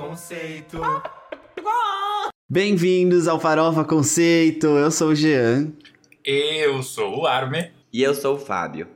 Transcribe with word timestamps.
Conceito. 0.00 0.80
Bem-vindos 2.48 3.28
ao 3.28 3.38
Farofa 3.38 3.84
Conceito. 3.84 4.66
Eu 4.68 4.90
sou 4.90 5.08
o 5.08 5.14
Jean. 5.14 5.74
Eu 6.24 6.82
sou 6.82 7.20
o 7.20 7.26
Arme. 7.26 7.70
E 7.92 8.02
eu 8.02 8.14
sou 8.14 8.36
o 8.36 8.38
Fábio. 8.38 8.88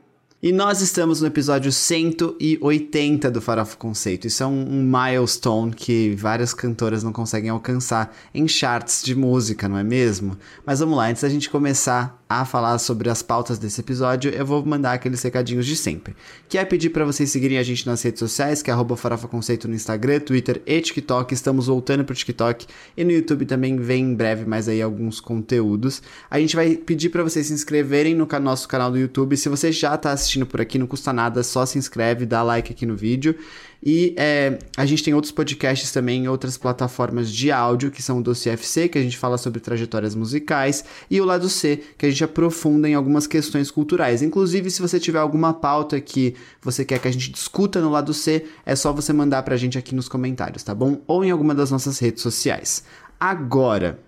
E 0.45 0.51
nós 0.51 0.79
estamos 0.79 1.21
no 1.21 1.25
episódio 1.25 1.71
180 1.71 3.31
do 3.31 3.41
Farofa 3.41 3.75
Conceito. 3.77 4.27
Isso 4.27 4.43
é 4.43 4.45
um, 4.45 4.83
milestone 4.83 5.73
que 5.73 6.13
várias 6.15 6.53
cantoras 6.53 7.03
não 7.03 7.11
conseguem 7.11 7.49
alcançar 7.49 8.15
em 8.31 8.47
charts 8.47 9.01
de 9.03 9.15
música, 9.15 9.67
não 9.67 9.75
é 9.75 9.83
mesmo? 9.83 10.37
Mas 10.63 10.81
vamos 10.81 10.97
lá, 10.97 11.07
antes 11.07 11.23
da 11.23 11.29
gente 11.29 11.49
começar 11.49 12.23
a 12.29 12.43
falar 12.43 12.77
sobre 12.77 13.09
as 13.09 13.23
pautas 13.23 13.57
desse 13.57 13.81
episódio, 13.81 14.31
eu 14.31 14.45
vou 14.45 14.63
mandar 14.63 14.93
aqueles 14.93 15.21
recadinhos 15.23 15.65
de 15.65 15.75
sempre. 15.75 16.15
Que 16.47 16.59
é 16.59 16.65
pedir 16.65 16.91
para 16.91 17.05
vocês 17.05 17.31
seguirem 17.31 17.57
a 17.57 17.63
gente 17.63 17.85
nas 17.87 18.03
redes 18.03 18.19
sociais, 18.19 18.61
que 18.61 18.69
é 18.69 18.73
arroba 18.73 18.95
Farofa 18.95 19.27
Conceito 19.27 19.67
no 19.67 19.73
Instagram, 19.73 20.19
Twitter 20.19 20.61
e 20.65 20.79
TikTok. 20.79 21.33
Estamos 21.33 21.65
voltando 21.65 22.03
pro 22.03 22.15
TikTok 22.15 22.67
e 22.95 23.03
no 23.03 23.11
YouTube 23.11 23.45
também 23.45 23.77
vem 23.77 24.03
em 24.03 24.15
breve 24.15 24.45
mais 24.45 24.67
aí 24.67 24.79
alguns 24.79 25.19
conteúdos. 25.19 26.03
A 26.29 26.39
gente 26.39 26.55
vai 26.55 26.75
pedir 26.75 27.09
para 27.09 27.23
vocês 27.23 27.47
se 27.47 27.53
inscreverem 27.53 28.13
no 28.13 28.27
nosso 28.39 28.67
canal 28.67 28.91
do 28.91 28.97
YouTube. 28.97 29.37
Se 29.37 29.49
você 29.49 29.71
já 29.71 29.97
tá 29.97 30.11
assistindo 30.11 30.34
por 30.43 30.59
aqui, 30.59 30.79
não 30.79 30.87
custa 30.87 31.13
nada, 31.13 31.43
só 31.43 31.63
se 31.67 31.77
inscreve, 31.77 32.25
dá 32.25 32.41
like 32.41 32.73
aqui 32.73 32.83
no 32.83 32.95
vídeo. 32.95 33.37
E 33.85 34.15
é, 34.17 34.57
a 34.75 34.83
gente 34.83 35.03
tem 35.03 35.13
outros 35.13 35.31
podcasts 35.31 35.91
também 35.91 36.23
em 36.23 36.27
outras 36.27 36.57
plataformas 36.57 37.31
de 37.31 37.51
áudio, 37.51 37.91
que 37.91 38.01
são 38.01 38.17
o 38.17 38.23
Doce 38.23 38.49
FC, 38.49 38.89
que 38.89 38.97
a 38.97 39.01
gente 39.01 39.15
fala 39.15 39.37
sobre 39.37 39.59
trajetórias 39.59 40.15
musicais, 40.15 40.83
e 41.09 41.21
o 41.21 41.25
Lado 41.25 41.47
C, 41.47 41.83
que 41.95 42.07
a 42.07 42.09
gente 42.09 42.23
aprofunda 42.23 42.89
em 42.89 42.95
algumas 42.95 43.27
questões 43.27 43.69
culturais. 43.69 44.23
Inclusive, 44.23 44.71
se 44.71 44.81
você 44.81 44.99
tiver 44.99 45.19
alguma 45.19 45.53
pauta 45.53 46.01
que 46.01 46.33
você 46.59 46.83
quer 46.83 46.97
que 46.97 47.07
a 47.07 47.11
gente 47.11 47.31
discuta 47.31 47.79
no 47.79 47.91
Lado 47.91 48.11
C, 48.11 48.45
é 48.65 48.75
só 48.75 48.91
você 48.91 49.13
mandar 49.13 49.43
pra 49.43 49.55
gente 49.55 49.77
aqui 49.77 49.93
nos 49.93 50.09
comentários, 50.09 50.63
tá 50.63 50.73
bom? 50.73 51.03
Ou 51.05 51.23
em 51.23 51.29
alguma 51.29 51.53
das 51.53 51.69
nossas 51.69 51.99
redes 51.99 52.23
sociais. 52.23 52.83
Agora, 53.19 53.99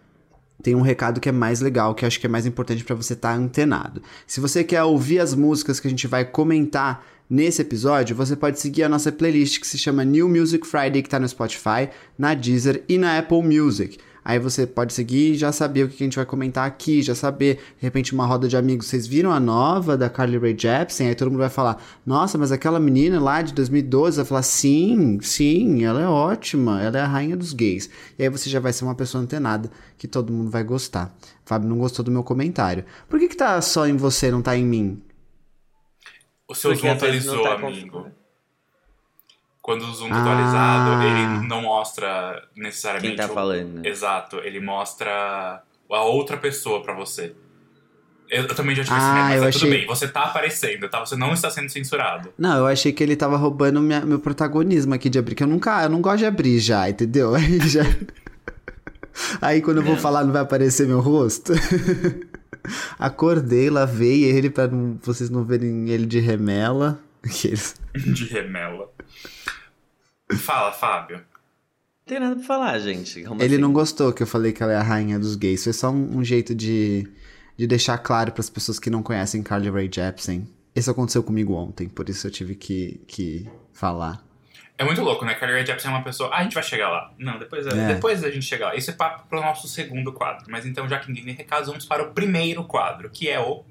tem 0.68 0.76
um 0.76 0.82
recado 0.82 1.22
que 1.22 1.30
é 1.30 1.32
mais 1.32 1.62
legal, 1.62 1.96
que 1.96 2.06
acho 2.06 2.20
que 2.20 2.26
é 2.26 2.30
mais 2.30 2.46
importante 2.46 2.84
para 2.84 2.94
você 2.94 3.14
estar 3.14 3.30
tá 3.30 3.36
antenado. 3.36 4.04
Se 4.26 4.42
você 4.42 4.66
quer 4.66 4.84
ouvir 4.84 5.20
as 5.20 5.34
músicas 5.34 5.80
que 5.80 5.88
a 5.88 5.90
gente 5.90 6.08
vai 6.08 6.26
comentar 6.26 7.06
nesse 7.30 7.62
episódio, 7.62 8.14
você 8.14 8.36
pode 8.36 8.60
seguir 8.60 8.84
a 8.84 8.90
nossa 8.90 9.10
playlist 9.10 9.62
que 9.62 9.68
se 9.68 9.78
chama 9.78 10.04
New 10.04 10.28
Music 10.28 10.68
Friday, 10.68 11.02
que 11.02 11.08
está 11.08 11.22
no 11.22 11.30
Spotify, 11.30 11.88
na 12.18 12.34
Deezer 12.34 12.84
e 12.90 12.98
na 12.98 13.18
Apple 13.18 13.44
Music. 13.44 13.98
Aí 14.28 14.40
você 14.40 14.68
pode 14.68 14.92
seguir 14.92 15.32
e 15.32 15.36
já 15.38 15.54
saber 15.54 15.86
o 15.86 15.88
que 15.88 16.04
a 16.04 16.06
gente 16.06 16.18
vai 16.18 16.26
comentar 16.26 16.68
aqui, 16.68 17.02
já 17.02 17.16
saber, 17.16 17.56
de 17.56 17.62
repente, 17.80 18.14
uma 18.14 18.26
roda 18.26 18.46
de 18.46 18.58
amigos. 18.58 18.88
Vocês 18.88 19.08
viram 19.08 19.32
a 19.32 19.40
nova 19.40 19.96
da 19.96 20.10
Carly 20.10 20.38
Rae 20.38 20.54
Jepsen? 20.54 21.08
Aí 21.08 21.16
todo 21.16 21.32
mundo 21.32 21.40
vai 21.40 21.50
falar: 21.50 21.82
Nossa, 22.06 22.38
mas 22.38 22.52
aquela 22.52 22.78
menina 22.78 23.22
lá 23.22 23.42
de 23.42 23.54
2012 23.54 24.18
vai 24.18 24.26
falar: 24.26 24.42
Sim, 24.42 25.18
sim, 25.22 25.86
ela 25.86 26.02
é 26.02 26.08
ótima, 26.08 26.82
ela 26.84 26.98
é 26.98 27.02
a 27.04 27.08
rainha 27.08 27.38
dos 27.38 27.54
gays. 27.54 27.90
E 28.20 28.24
aí 28.24 28.28
você 28.28 28.50
já 28.50 28.60
vai 28.60 28.74
ser 28.74 28.84
uma 28.84 28.96
pessoa 28.96 29.24
antenada 29.24 29.72
que 29.98 30.10
todo 30.10 30.34
mundo 30.34 30.52
vai 30.52 30.62
gostar. 30.62 31.16
Fábio 31.46 31.70
não 31.70 31.78
gostou 31.78 32.04
do 32.04 32.12
meu 32.12 32.22
comentário. 32.22 32.84
Por 33.08 33.22
que, 33.22 33.30
que 33.30 33.38
tá 33.38 33.62
só 33.62 33.88
em 33.88 33.96
você, 33.96 34.30
não 34.30 34.42
tá 34.42 34.58
em 34.58 34.66
mim? 34.66 35.02
O 36.50 36.54
seu 36.54 36.76
zoom 36.76 36.92
atualizou, 36.92 37.44
tá 37.44 37.54
amigo. 37.54 38.12
Quando 39.68 39.82
o 39.82 39.94
zoom 39.94 40.08
tá 40.08 40.16
ah. 40.16 40.22
atualizado, 40.22 41.04
ele 41.04 41.46
não 41.46 41.64
mostra 41.64 42.42
necessariamente. 42.56 43.18
Quem 43.18 43.28
tá 43.28 43.28
falando. 43.28 43.86
Exato, 43.86 44.38
ele 44.38 44.62
mostra 44.62 45.62
a 45.92 46.02
outra 46.04 46.38
pessoa 46.38 46.82
para 46.82 46.94
você. 46.94 47.36
Eu, 48.30 48.44
eu, 48.44 48.56
também 48.56 48.74
já 48.74 48.84
tive 48.86 48.96
ah, 48.96 48.98
esse 48.98 49.10
mas 49.10 49.44
é, 49.44 49.48
achei... 49.48 49.60
tudo 49.60 49.70
bem, 49.70 49.86
você 49.86 50.08
tá 50.08 50.24
aparecendo, 50.24 50.88
tá? 50.88 51.02
Você 51.02 51.18
não 51.18 51.34
está 51.34 51.50
sendo 51.50 51.68
censurado. 51.68 52.30
Não, 52.38 52.60
eu 52.60 52.66
achei 52.66 52.94
que 52.94 53.04
ele 53.04 53.18
tava 53.18 53.36
roubando 53.36 53.82
minha, 53.82 54.00
meu 54.06 54.20
protagonismo 54.20 54.94
aqui 54.94 55.10
de 55.10 55.20
abrir, 55.20 55.36
que 55.36 55.44
eu 55.44 55.48
nunca, 55.48 55.84
eu 55.84 55.90
não 55.90 56.00
gosto 56.00 56.20
de 56.20 56.26
abrir 56.28 56.60
já, 56.60 56.90
entendeu? 56.90 57.36
Aí 57.36 57.60
já. 57.68 57.84
Aí 59.42 59.62
quando 59.62 59.78
eu 59.78 59.84
vou 59.84 59.98
falar 59.98 60.24
não 60.24 60.32
vai 60.32 60.44
aparecer 60.44 60.88
meu 60.88 61.02
rosto. 61.02 61.52
Acordei, 62.98 63.70
lavei 63.70 64.24
ele 64.24 64.50
para 64.50 64.70
vocês 65.02 65.30
não 65.30 65.44
verem 65.44 65.90
ele 65.90 66.06
de 66.06 66.22
remela. 66.22 66.98
de 67.22 68.24
remela. 68.30 68.96
Fala, 70.36 70.72
Fábio. 70.72 71.18
Não 71.18 71.26
tem 72.06 72.20
nada 72.20 72.36
pra 72.36 72.46
falar, 72.46 72.80
gente. 72.80 73.24
Como 73.24 73.42
ele 73.42 73.56
assim? 73.56 73.62
não 73.62 73.74
gostou 73.74 74.14
que 74.14 74.24
eu 74.24 74.28
falei 74.28 74.52
que 74.52 74.64
ela 74.64 74.74
é 74.74 74.78
a 74.78 74.84
rainha 74.84 75.20
dos 75.20 75.36
gays. 75.36 75.64
Foi 75.64 75.74
só 75.74 75.90
um, 75.90 76.18
um 76.18 76.24
jeito 76.24 76.56
de, 76.56 77.08
de 77.58 77.68
deixar 77.68 77.98
claro 77.98 78.32
para 78.32 78.42
as 78.42 78.50
pessoas 78.50 78.80
que 78.80 78.90
não 78.90 79.04
conhecem 79.04 79.44
Carly 79.44 79.70
Rae 79.70 79.90
Jepsen. 79.94 80.48
Isso 80.76 80.92
aconteceu 80.92 81.24
comigo 81.24 81.54
ontem, 81.54 81.90
por 81.90 82.08
isso 82.08 82.28
eu 82.28 82.32
tive 82.32 82.56
que, 82.56 83.02
que 83.08 83.50
falar. 83.74 84.24
É 84.78 84.84
muito 84.84 85.02
louco, 85.02 85.26
né? 85.26 85.34
Carly 85.34 85.56
Rae 85.56 85.66
Jepsen 85.66 85.90
é 85.90 85.94
uma 85.96 86.04
pessoa. 86.04 86.30
Ah, 86.32 86.38
a 86.38 86.44
gente 86.44 86.54
vai 86.54 86.62
chegar 86.62 86.90
lá. 86.90 87.12
Não, 87.18 87.40
depois, 87.40 87.66
é. 87.66 87.96
depois 87.96 88.24
a 88.24 88.30
gente 88.30 88.46
chegar 88.46 88.68
lá. 88.68 88.76
Isso 88.76 88.92
é 88.92 88.94
papo 88.94 89.28
pro 89.28 89.42
nosso 89.42 89.68
segundo 89.68 90.14
quadro. 90.14 90.46
Mas 90.50 90.66
então, 90.66 90.88
já 90.88 91.00
que 91.00 91.08
ninguém 91.08 91.26
tem 91.26 91.34
recados, 91.34 91.68
vamos 91.68 91.86
para 91.86 92.04
o 92.04 92.14
primeiro 92.14 92.64
quadro, 92.64 93.10
que 93.10 93.28
é 93.28 93.40
o. 93.40 93.66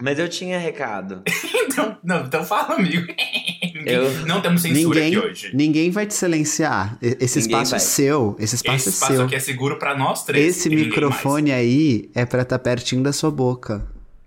Mas 0.00 0.18
eu 0.18 0.28
tinha 0.28 0.58
recado. 0.58 1.22
então, 1.54 1.98
não, 2.02 2.24
então 2.24 2.42
fala, 2.44 2.76
amigo. 2.76 3.06
ninguém, 3.84 3.94
eu... 3.94 4.26
Não 4.26 4.40
temos 4.40 4.62
censura 4.62 5.00
ninguém, 5.00 5.18
aqui 5.18 5.28
hoje. 5.28 5.50
Ninguém 5.54 5.90
vai 5.90 6.06
te 6.06 6.14
silenciar. 6.14 6.98
Esse 7.00 7.40
ninguém 7.40 7.62
espaço 7.62 7.70
vai. 7.70 7.76
é 7.76 7.80
seu. 7.80 8.36
Esse 8.38 8.54
espaço 8.56 8.76
Esse 8.76 8.88
é 8.88 8.92
espaço 8.92 9.12
seu. 9.14 9.24
aqui 9.24 9.34
é 9.34 9.38
seguro 9.38 9.78
para 9.78 9.96
nós 9.96 10.24
três. 10.24 10.56
Esse 10.56 10.68
microfone 10.68 11.52
aí 11.52 12.10
é 12.14 12.24
para 12.24 12.42
estar 12.42 12.58
tá 12.58 12.62
pertinho 12.62 13.02
da 13.02 13.12
sua 13.12 13.30
boca. 13.30 13.86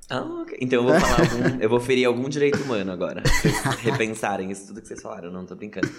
Ah, 0.09 0.21
ok. 0.21 0.57
Então 0.61 0.79
eu 0.79 0.83
vou 0.83 0.99
falar 0.99 1.19
algum, 1.19 1.61
Eu 1.61 1.69
vou 1.69 1.79
ferir 1.79 2.05
algum 2.05 2.29
direito 2.29 2.61
humano 2.61 2.91
agora. 2.91 3.23
Vocês 3.25 3.55
repensarem 3.81 4.51
isso 4.51 4.67
tudo 4.67 4.81
que 4.81 4.87
vocês 4.87 5.01
falaram, 5.01 5.31
não 5.31 5.45
tô 5.45 5.55
brincando. 5.55 5.89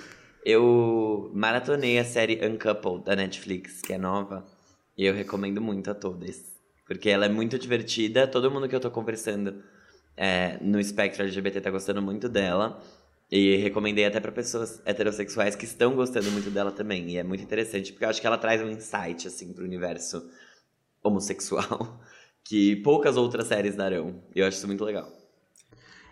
Eu 0.44 1.30
maratonei 1.34 1.98
a 1.98 2.04
série 2.04 2.40
Uncoupled 2.46 3.04
da 3.04 3.16
Netflix, 3.16 3.80
que 3.82 3.92
é 3.92 3.98
nova, 3.98 4.44
e 4.96 5.04
eu 5.04 5.12
recomendo 5.12 5.60
muito 5.60 5.90
a 5.90 5.94
todas. 5.94 6.36
Porque 6.86 7.10
ela 7.10 7.26
é 7.26 7.28
muito 7.28 7.58
divertida, 7.58 8.28
todo 8.28 8.48
mundo 8.48 8.68
que 8.68 8.76
eu 8.76 8.78
tô 8.78 8.90
conversando 8.90 9.60
é, 10.16 10.56
no 10.60 10.78
espectro 10.78 11.24
LGBT 11.24 11.60
tá 11.60 11.70
gostando 11.70 12.00
muito 12.00 12.28
dela. 12.28 12.80
E 13.30 13.56
recomendei 13.56 14.04
até 14.04 14.20
para 14.20 14.30
pessoas 14.30 14.80
heterossexuais 14.84 15.56
que 15.56 15.64
estão 15.64 15.94
gostando 15.96 16.30
muito 16.30 16.50
dela 16.50 16.70
também. 16.70 17.10
E 17.10 17.16
é 17.18 17.24
muito 17.24 17.42
interessante, 17.42 17.92
porque 17.92 18.04
eu 18.04 18.08
acho 18.08 18.20
que 18.20 18.26
ela 18.26 18.38
traz 18.38 18.62
um 18.62 18.70
insight, 18.70 19.26
assim, 19.26 19.52
pro 19.52 19.64
universo 19.64 20.22
homossexual 21.02 22.00
que 22.44 22.76
poucas 22.76 23.16
outras 23.16 23.48
séries 23.48 23.74
darão. 23.74 24.22
E 24.34 24.40
eu 24.40 24.46
acho 24.46 24.58
isso 24.58 24.66
muito 24.66 24.84
legal. 24.84 25.12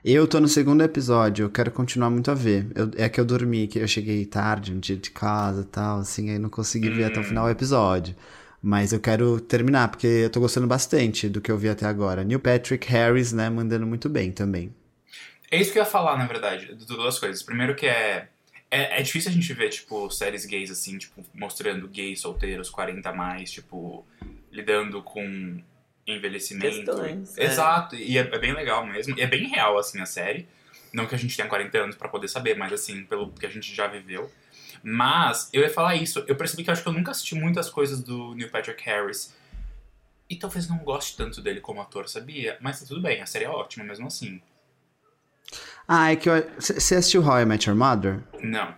Eu 0.04 0.26
tô 0.28 0.38
no 0.38 0.48
segundo 0.48 0.82
episódio, 0.82 1.44
eu 1.44 1.50
quero 1.50 1.70
continuar 1.70 2.10
muito 2.10 2.30
a 2.30 2.34
ver. 2.34 2.70
Eu, 2.74 2.90
é 2.96 3.08
que 3.08 3.18
eu 3.18 3.24
dormi, 3.24 3.66
que 3.66 3.78
eu 3.78 3.88
cheguei 3.88 4.26
tarde, 4.26 4.72
um 4.72 4.78
dia 4.78 4.96
de 4.96 5.10
casa 5.10 5.62
e 5.62 5.64
tal, 5.64 6.00
assim, 6.00 6.28
aí 6.30 6.38
não 6.38 6.50
consegui 6.50 6.90
ver 6.90 7.04
até 7.04 7.20
o 7.20 7.24
final 7.24 7.46
do 7.46 7.50
episódio. 7.50 8.14
Mas 8.60 8.92
eu 8.92 9.00
quero 9.00 9.40
terminar, 9.40 9.88
porque 9.88 10.06
eu 10.06 10.30
tô 10.30 10.40
gostando 10.40 10.66
bastante 10.66 11.28
do 11.28 11.40
que 11.40 11.50
eu 11.50 11.56
vi 11.56 11.68
até 11.70 11.86
agora. 11.86 12.22
Neil 12.24 12.40
Patrick 12.40 12.86
Harris, 12.88 13.32
né, 13.32 13.48
mandando 13.48 13.86
muito 13.86 14.08
bem 14.10 14.30
também. 14.30 14.74
É 15.54 15.60
isso 15.60 15.72
que 15.72 15.78
eu 15.78 15.84
ia 15.84 15.88
falar, 15.88 16.18
na 16.18 16.26
verdade, 16.26 16.74
de 16.74 16.84
duas 16.84 17.16
coisas. 17.16 17.40
Primeiro 17.42 17.76
que 17.76 17.86
é, 17.86 18.28
é... 18.68 18.98
É, 18.98 19.02
difícil 19.02 19.30
a 19.30 19.34
gente 19.34 19.52
ver, 19.52 19.68
tipo, 19.68 20.10
séries 20.10 20.44
gays, 20.44 20.68
assim, 20.68 20.98
tipo, 20.98 21.24
mostrando 21.32 21.86
gays 21.86 22.20
solteiros, 22.20 22.68
40 22.68 23.08
a 23.08 23.12
mais, 23.12 23.52
tipo, 23.52 24.04
lidando 24.50 25.00
com 25.00 25.62
envelhecimento. 26.04 26.84
Questões, 26.84 27.38
é. 27.38 27.44
Exato, 27.44 27.94
e 27.94 28.18
é, 28.18 28.22
é, 28.22 28.38
bem 28.38 28.52
legal 28.52 28.84
mesmo. 28.84 29.16
E 29.16 29.22
é 29.22 29.28
bem 29.28 29.46
real, 29.46 29.78
assim, 29.78 30.00
a 30.00 30.06
série. 30.06 30.48
Não 30.92 31.06
que 31.06 31.14
a 31.14 31.18
gente 31.18 31.36
tenha 31.36 31.48
40 31.48 31.78
anos 31.78 31.96
para 31.96 32.08
poder 32.08 32.26
saber, 32.26 32.56
mas 32.56 32.72
assim, 32.72 33.04
pelo 33.04 33.30
que 33.30 33.46
a 33.46 33.50
gente 33.50 33.72
já 33.72 33.86
viveu. 33.86 34.28
Mas 34.82 35.48
eu 35.52 35.62
ia 35.62 35.70
falar 35.70 35.94
isso, 35.94 36.24
eu 36.26 36.34
percebi 36.34 36.64
que 36.64 36.70
eu 36.70 36.72
acho 36.72 36.82
que 36.82 36.88
eu 36.88 36.92
nunca 36.92 37.12
assisti 37.12 37.36
muitas 37.36 37.70
coisas 37.70 38.02
do 38.02 38.34
Neil 38.34 38.50
Patrick 38.50 38.82
Harris. 38.84 39.32
E 40.28 40.34
talvez 40.34 40.68
não 40.68 40.78
goste 40.78 41.16
tanto 41.16 41.40
dele 41.40 41.60
como 41.60 41.80
ator, 41.80 42.08
sabia? 42.08 42.58
Mas 42.60 42.80
tá 42.80 42.86
tudo 42.86 43.00
bem, 43.00 43.22
a 43.22 43.26
série 43.26 43.44
é 43.44 43.48
ótima 43.48 43.84
mesmo 43.84 44.08
assim. 44.08 44.42
Ah, 45.86 46.12
é 46.12 46.16
que 46.16 46.28
Você 46.58 46.94
assistiu 46.94 47.22
How 47.22 47.40
I 47.40 47.44
Met 47.44 47.68
Your 47.68 47.78
Mother? 47.78 48.20
Não. 48.42 48.74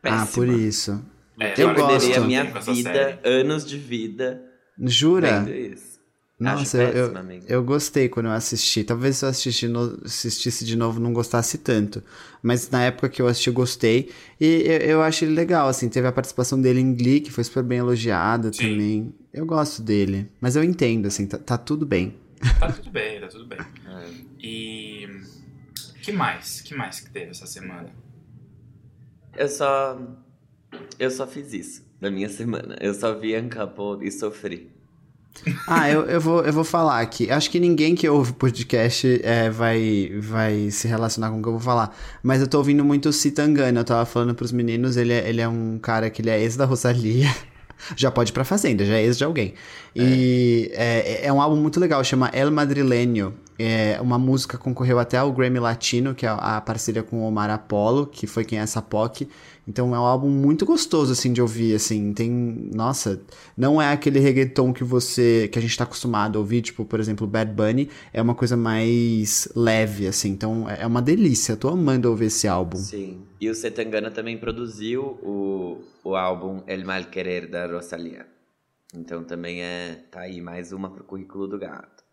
Péssima. 0.00 0.22
Ah, 0.22 0.26
por 0.26 0.48
isso. 0.48 1.04
É, 1.38 1.54
eu 1.56 1.74
gosto. 1.74 2.18
a 2.18 2.20
minha 2.20 2.44
vida, 2.44 3.20
anos 3.24 3.64
de 3.64 3.78
vida. 3.78 4.42
Jura? 4.78 5.48
Isso. 5.50 5.92
Nossa, 6.38 6.82
eu, 6.82 6.90
eu, 6.90 7.14
eu, 7.46 7.62
gostei 7.62 8.08
quando 8.08 8.26
eu 8.26 8.32
assisti. 8.32 8.82
Talvez 8.82 9.18
se 9.18 9.24
eu 9.24 9.28
assisti 9.28 9.68
no, 9.68 10.00
assistisse 10.04 10.64
de 10.64 10.74
novo 10.74 10.98
não 10.98 11.12
gostasse 11.12 11.56
tanto. 11.58 12.02
Mas 12.42 12.68
na 12.68 12.82
época 12.82 13.08
que 13.08 13.22
eu 13.22 13.28
assisti, 13.28 13.48
eu 13.48 13.54
gostei. 13.54 14.10
E 14.40 14.62
eu, 14.66 14.78
eu 14.78 15.02
acho 15.02 15.24
ele 15.24 15.34
legal, 15.34 15.68
assim. 15.68 15.88
Teve 15.88 16.08
a 16.08 16.12
participação 16.12 16.60
dele 16.60 16.80
em 16.80 16.94
Glee, 16.94 17.20
que 17.20 17.30
foi 17.30 17.44
super 17.44 17.62
bem 17.62 17.78
elogiada 17.78 18.52
Sim. 18.52 18.70
também. 18.70 19.14
Eu 19.32 19.46
gosto 19.46 19.82
dele. 19.82 20.28
Mas 20.40 20.56
eu 20.56 20.64
entendo, 20.64 21.06
assim, 21.06 21.26
tá, 21.26 21.38
tá 21.38 21.56
tudo 21.56 21.86
bem. 21.86 22.16
Tá 22.58 22.72
tudo 22.72 22.90
bem, 22.90 23.20
tá 23.20 23.28
tudo 23.28 23.46
bem. 23.46 23.58
É. 23.92 24.08
E. 24.40 25.06
que 26.02 26.12
mais? 26.12 26.60
que 26.60 26.74
mais 26.74 27.00
que 27.00 27.10
teve 27.10 27.30
essa 27.30 27.46
semana? 27.46 27.90
Eu 29.36 29.48
só. 29.48 29.98
Eu 30.98 31.10
só 31.10 31.26
fiz 31.26 31.52
isso 31.52 31.84
na 32.00 32.10
minha 32.10 32.28
semana. 32.28 32.76
Eu 32.80 32.92
só 32.92 33.18
vi 33.18 33.38
Uncoupled 33.38 34.06
e 34.06 34.10
sofri. 34.10 34.70
Ah, 35.66 35.88
eu, 35.88 36.02
eu, 36.02 36.20
vou, 36.20 36.44
eu 36.44 36.52
vou 36.52 36.64
falar 36.64 37.00
aqui. 37.00 37.30
Acho 37.30 37.50
que 37.50 37.58
ninguém 37.58 37.94
que 37.94 38.06
ouve 38.08 38.34
podcast 38.34 39.20
é, 39.24 39.48
vai, 39.48 40.12
vai 40.20 40.70
se 40.70 40.86
relacionar 40.86 41.30
com 41.30 41.38
o 41.38 41.42
que 41.42 41.48
eu 41.48 41.52
vou 41.52 41.60
falar. 41.60 41.96
Mas 42.22 42.40
eu 42.40 42.46
tô 42.46 42.58
ouvindo 42.58 42.84
muito 42.84 43.08
o 43.08 43.12
Citangana. 43.12 43.80
Eu 43.80 43.84
tava 43.84 44.04
falando 44.04 44.34
pros 44.34 44.52
meninos, 44.52 44.96
ele 44.96 45.12
é, 45.12 45.28
ele 45.28 45.40
é 45.40 45.48
um 45.48 45.78
cara 45.78 46.10
que 46.10 46.20
ele 46.20 46.30
é 46.30 46.40
ex 46.42 46.56
da 46.56 46.64
Rosalia. 46.66 47.34
Já 47.96 48.10
pode 48.10 48.30
ir 48.30 48.32
pra 48.32 48.44
Fazenda, 48.44 48.84
já 48.84 48.94
é 48.94 49.02
ex 49.02 49.18
de 49.18 49.24
alguém. 49.24 49.54
E 49.96 50.70
é, 50.72 51.26
é 51.26 51.32
um 51.32 51.42
álbum 51.42 51.56
muito 51.56 51.80
legal, 51.80 52.04
chama 52.04 52.30
El 52.32 52.48
Madrileño. 52.52 53.34
É 53.58 54.00
uma 54.00 54.18
música 54.18 54.56
concorreu 54.58 54.98
até 54.98 55.18
ao 55.18 55.32
Grammy 55.32 55.58
Latino, 55.58 56.14
que 56.14 56.26
é 56.26 56.28
a 56.28 56.60
parceria 56.60 57.02
com 57.02 57.20
o 57.20 57.26
Omar 57.26 57.50
Apollo, 57.50 58.06
que 58.06 58.26
foi 58.26 58.44
quem 58.44 58.58
é 58.58 58.62
essa 58.62 58.80
POC. 58.80 59.28
Então 59.66 59.94
é 59.94 59.98
um 59.98 60.04
álbum 60.04 60.28
muito 60.28 60.64
gostoso, 60.64 61.12
assim, 61.12 61.32
de 61.32 61.40
ouvir, 61.40 61.74
assim. 61.74 62.12
Tem, 62.12 62.30
nossa, 62.74 63.22
não 63.56 63.80
é 63.80 63.92
aquele 63.92 64.18
reggaeton 64.18 64.72
que 64.72 64.82
você, 64.82 65.48
que 65.52 65.58
a 65.58 65.62
gente 65.62 65.76
tá 65.76 65.84
acostumado 65.84 66.36
a 66.36 66.40
ouvir, 66.40 66.62
tipo, 66.62 66.84
por 66.84 66.98
exemplo, 66.98 67.26
Bad 67.26 67.52
Bunny. 67.52 67.88
É 68.12 68.20
uma 68.20 68.34
coisa 68.34 68.56
mais 68.56 69.48
leve, 69.54 70.06
assim. 70.06 70.30
Então 70.30 70.68
é 70.68 70.86
uma 70.86 71.00
delícia. 71.00 71.56
Tô 71.56 71.68
amando 71.68 72.10
ouvir 72.10 72.26
esse 72.26 72.48
álbum. 72.48 72.78
Sim. 72.78 73.22
E 73.40 73.48
o 73.48 73.54
Setangana 73.54 74.10
também 74.10 74.36
produziu 74.36 75.18
o, 75.22 75.80
o 76.02 76.16
álbum 76.16 76.62
El 76.66 76.84
Mal 76.84 77.04
Querer 77.04 77.48
da 77.48 77.66
Rosalia. 77.66 78.26
Então 78.94 79.24
também 79.24 79.62
é, 79.62 80.04
tá 80.10 80.20
aí 80.20 80.40
mais 80.40 80.72
uma 80.72 80.90
pro 80.90 81.04
currículo 81.04 81.46
do 81.46 81.58
gato. 81.58 82.04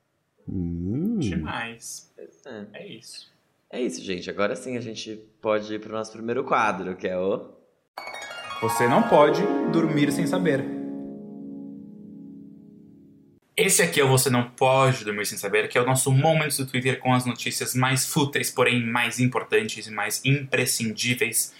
Hum. 0.51 1.19
Demais. 1.19 2.11
É. 2.17 2.65
É 2.73 2.87
isso. 2.87 3.31
É 3.71 3.81
isso, 3.81 4.03
gente. 4.03 4.29
Agora 4.29 4.55
sim 4.55 4.77
a 4.77 4.81
gente 4.81 5.15
pode 5.41 5.73
ir 5.73 5.79
pro 5.79 5.93
nosso 5.93 6.11
primeiro 6.11 6.43
quadro, 6.43 6.95
que 6.95 7.07
é 7.07 7.17
o. 7.17 7.49
Você 8.61 8.87
não 8.87 9.03
pode 9.03 9.41
dormir 9.71 10.11
sem 10.11 10.25
saber. 10.25 10.79
Esse 13.55 13.81
aqui 13.81 13.99
é 13.99 14.05
o 14.05 14.07
Você 14.07 14.29
Não 14.29 14.49
Pode 14.49 15.03
Dormir 15.03 15.25
Sem 15.25 15.37
Saber, 15.37 15.67
que 15.67 15.77
é 15.77 15.81
o 15.81 15.85
nosso 15.85 16.09
momento 16.13 16.55
do 16.55 16.65
Twitter 16.65 16.97
com 16.97 17.13
as 17.13 17.25
notícias 17.25 17.75
mais 17.75 18.05
fúteis, 18.05 18.49
porém 18.49 18.81
mais 18.81 19.19
importantes 19.19 19.85
e 19.85 19.91
mais 19.91 20.23
imprescindíveis 20.23 21.53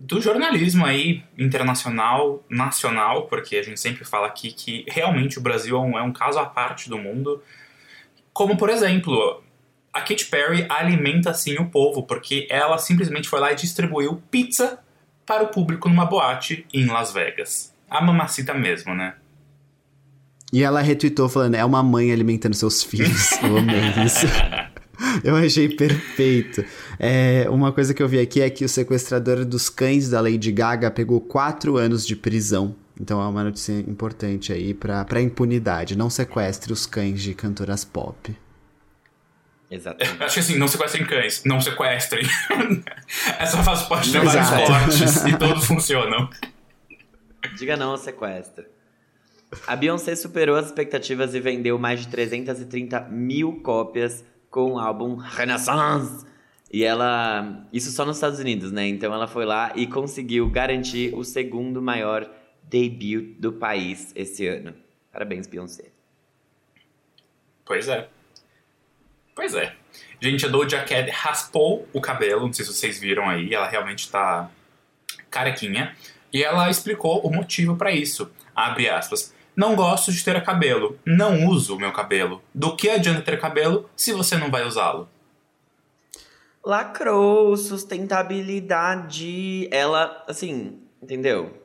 do 0.00 0.20
jornalismo 0.20 0.84
aí 0.84 1.22
internacional, 1.38 2.44
nacional, 2.50 3.26
porque 3.28 3.56
a 3.56 3.62
gente 3.62 3.80
sempre 3.80 4.04
fala 4.04 4.26
aqui 4.26 4.52
que 4.52 4.84
realmente 4.88 5.38
o 5.38 5.40
Brasil 5.40 5.74
é 5.74 5.80
um, 5.80 5.98
é 5.98 6.02
um 6.02 6.12
caso 6.12 6.38
à 6.38 6.44
parte 6.44 6.90
do 6.90 6.98
mundo. 6.98 7.42
Como, 8.40 8.56
por 8.56 8.70
exemplo, 8.70 9.42
a 9.92 10.00
Katy 10.00 10.24
Perry 10.24 10.64
alimenta 10.66 11.28
assim 11.28 11.58
o 11.58 11.66
povo, 11.66 12.04
porque 12.04 12.48
ela 12.48 12.78
simplesmente 12.78 13.28
foi 13.28 13.38
lá 13.38 13.52
e 13.52 13.54
distribuiu 13.54 14.22
pizza 14.30 14.78
para 15.26 15.42
o 15.42 15.48
público 15.48 15.90
numa 15.90 16.06
boate 16.06 16.64
em 16.72 16.86
Las 16.86 17.12
Vegas. 17.12 17.74
A 17.86 18.00
mamacita 18.02 18.54
mesmo, 18.54 18.94
né? 18.94 19.12
E 20.50 20.62
ela 20.62 20.80
retweetou 20.80 21.28
falando, 21.28 21.56
é 21.56 21.62
uma 21.62 21.82
mãe 21.82 22.10
alimentando 22.10 22.54
seus 22.54 22.82
filhos. 22.82 23.32
Eu 23.44 23.58
amei 23.58 24.06
isso. 24.06 24.26
Eu 25.22 25.36
achei 25.36 25.68
perfeito. 25.68 26.64
É, 26.98 27.46
uma 27.50 27.72
coisa 27.72 27.92
que 27.92 28.02
eu 28.02 28.08
vi 28.08 28.20
aqui 28.20 28.40
é 28.40 28.48
que 28.48 28.64
o 28.64 28.68
sequestrador 28.70 29.44
dos 29.44 29.68
cães 29.68 30.08
da 30.08 30.18
Lady 30.18 30.50
Gaga 30.50 30.90
pegou 30.90 31.20
quatro 31.20 31.76
anos 31.76 32.06
de 32.06 32.16
prisão. 32.16 32.74
Então 33.00 33.20
é 33.22 33.26
uma 33.26 33.42
notícia 33.42 33.72
importante 33.72 34.52
aí 34.52 34.74
pra, 34.74 35.02
pra 35.06 35.22
impunidade. 35.22 35.96
Não 35.96 36.10
sequestre 36.10 36.70
os 36.70 36.84
cães 36.84 37.22
de 37.22 37.34
cantoras 37.34 37.82
pop. 37.82 38.36
Exatamente. 39.70 40.20
Acho 40.22 40.34
que 40.34 40.40
assim, 40.40 40.58
não 40.58 40.68
sequestrem 40.68 41.06
cães, 41.06 41.42
não 41.44 41.60
sequestrem. 41.60 42.26
Essa 43.38 43.62
faz 43.62 43.82
parte 43.84 44.10
de 44.10 44.18
vários 44.18 44.34
exato. 44.34 44.66
cortes 44.66 45.24
e 45.24 45.38
todos 45.38 45.64
funcionam. 45.64 46.28
Diga 47.56 47.74
não 47.74 47.92
ao 47.92 47.96
sequestro. 47.96 48.66
A 49.66 49.74
Beyoncé 49.74 50.14
superou 50.14 50.56
as 50.56 50.66
expectativas 50.66 51.34
e 51.34 51.40
vendeu 51.40 51.78
mais 51.78 52.00
de 52.00 52.08
330 52.08 53.08
mil 53.08 53.60
cópias 53.62 54.22
com 54.50 54.74
o 54.74 54.78
álbum 54.78 55.16
Renaissance. 55.16 56.26
E 56.70 56.84
ela. 56.84 57.66
Isso 57.72 57.90
só 57.90 58.04
nos 58.04 58.18
Estados 58.18 58.38
Unidos, 58.38 58.70
né? 58.70 58.86
Então 58.86 59.12
ela 59.12 59.26
foi 59.26 59.46
lá 59.46 59.72
e 59.74 59.86
conseguiu 59.86 60.48
garantir 60.50 61.12
o 61.14 61.24
segundo 61.24 61.80
maior 61.80 62.30
debut 62.70 63.36
do 63.38 63.52
país 63.52 64.12
esse 64.14 64.46
ano. 64.46 64.74
Parabéns, 65.12 65.46
Beyoncé. 65.46 65.90
Pois 67.64 67.88
é. 67.88 68.08
Pois 69.34 69.54
é. 69.54 69.74
Gente, 70.20 70.46
a 70.46 70.48
Doja 70.48 70.84
Cat 70.84 71.10
raspou 71.10 71.88
o 71.92 72.00
cabelo, 72.00 72.46
não 72.46 72.52
sei 72.52 72.64
se 72.64 72.72
vocês 72.72 72.98
viram 72.98 73.28
aí, 73.28 73.52
ela 73.52 73.68
realmente 73.68 74.10
tá 74.10 74.50
carequinha. 75.30 75.96
E 76.32 76.44
ela 76.44 76.70
explicou 76.70 77.20
o 77.26 77.30
motivo 77.30 77.76
pra 77.76 77.90
isso. 77.90 78.30
Abre 78.54 78.88
aspas. 78.88 79.34
Não 79.56 79.74
gosto 79.74 80.12
de 80.12 80.22
ter 80.22 80.40
cabelo. 80.44 80.98
Não 81.04 81.48
uso 81.48 81.74
o 81.74 81.78
meu 81.78 81.92
cabelo. 81.92 82.40
Do 82.54 82.76
que 82.76 82.88
adianta 82.88 83.22
ter 83.22 83.40
cabelo 83.40 83.90
se 83.96 84.12
você 84.12 84.36
não 84.36 84.50
vai 84.50 84.64
usá-lo? 84.64 85.08
Lacrou, 86.64 87.56
sustentabilidade. 87.56 89.68
Ela, 89.72 90.24
assim, 90.28 90.78
entendeu? 91.02 91.59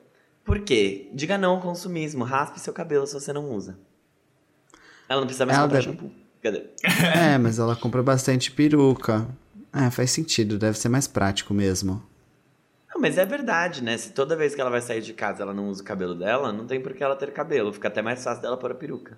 Por 0.45 0.59
quê? 0.61 1.09
Diga 1.13 1.37
não 1.37 1.55
ao 1.55 1.61
consumismo. 1.61 2.23
Raspe 2.23 2.59
seu 2.59 2.71
cabelo 2.71 3.05
se 3.07 3.13
você 3.15 3.33
não 3.33 3.49
usa. 3.51 3.77
Ela 5.09 5.19
não 5.21 5.27
precisa 5.27 5.45
mais 5.45 5.57
Ela 5.57 5.67
comprar 5.67 5.81
deve- 5.81 5.91
shampoo. 5.91 6.11
Cadê? 6.41 6.65
É, 7.33 7.37
mas 7.37 7.57
ela 7.59 7.75
compra 7.75 8.03
bastante 8.03 8.51
peruca. 8.51 9.27
É, 9.73 9.89
faz 9.89 10.11
sentido, 10.11 10.57
deve 10.57 10.77
ser 10.77 10.87
mais 10.89 11.07
prático 11.07 11.53
mesmo. 11.53 12.01
Não, 12.93 13.01
mas 13.01 13.17
é 13.17 13.25
verdade, 13.25 13.83
né? 13.83 13.97
Se 13.97 14.11
toda 14.13 14.35
vez 14.37 14.55
que 14.55 14.61
ela 14.61 14.69
vai 14.69 14.81
sair 14.81 15.01
de 15.01 15.11
casa 15.13 15.43
ela 15.43 15.53
não 15.53 15.67
usa 15.69 15.81
o 15.81 15.85
cabelo 15.85 16.15
dela, 16.15 16.53
não 16.53 16.65
tem 16.65 16.79
por 16.81 16.93
que 16.93 17.03
ela 17.03 17.15
ter 17.15 17.33
cabelo. 17.33 17.73
Fica 17.73 17.87
até 17.89 18.01
mais 18.01 18.23
fácil 18.23 18.41
dela 18.41 18.55
pôr 18.57 18.71
a 18.71 18.75
peruca. 18.75 19.17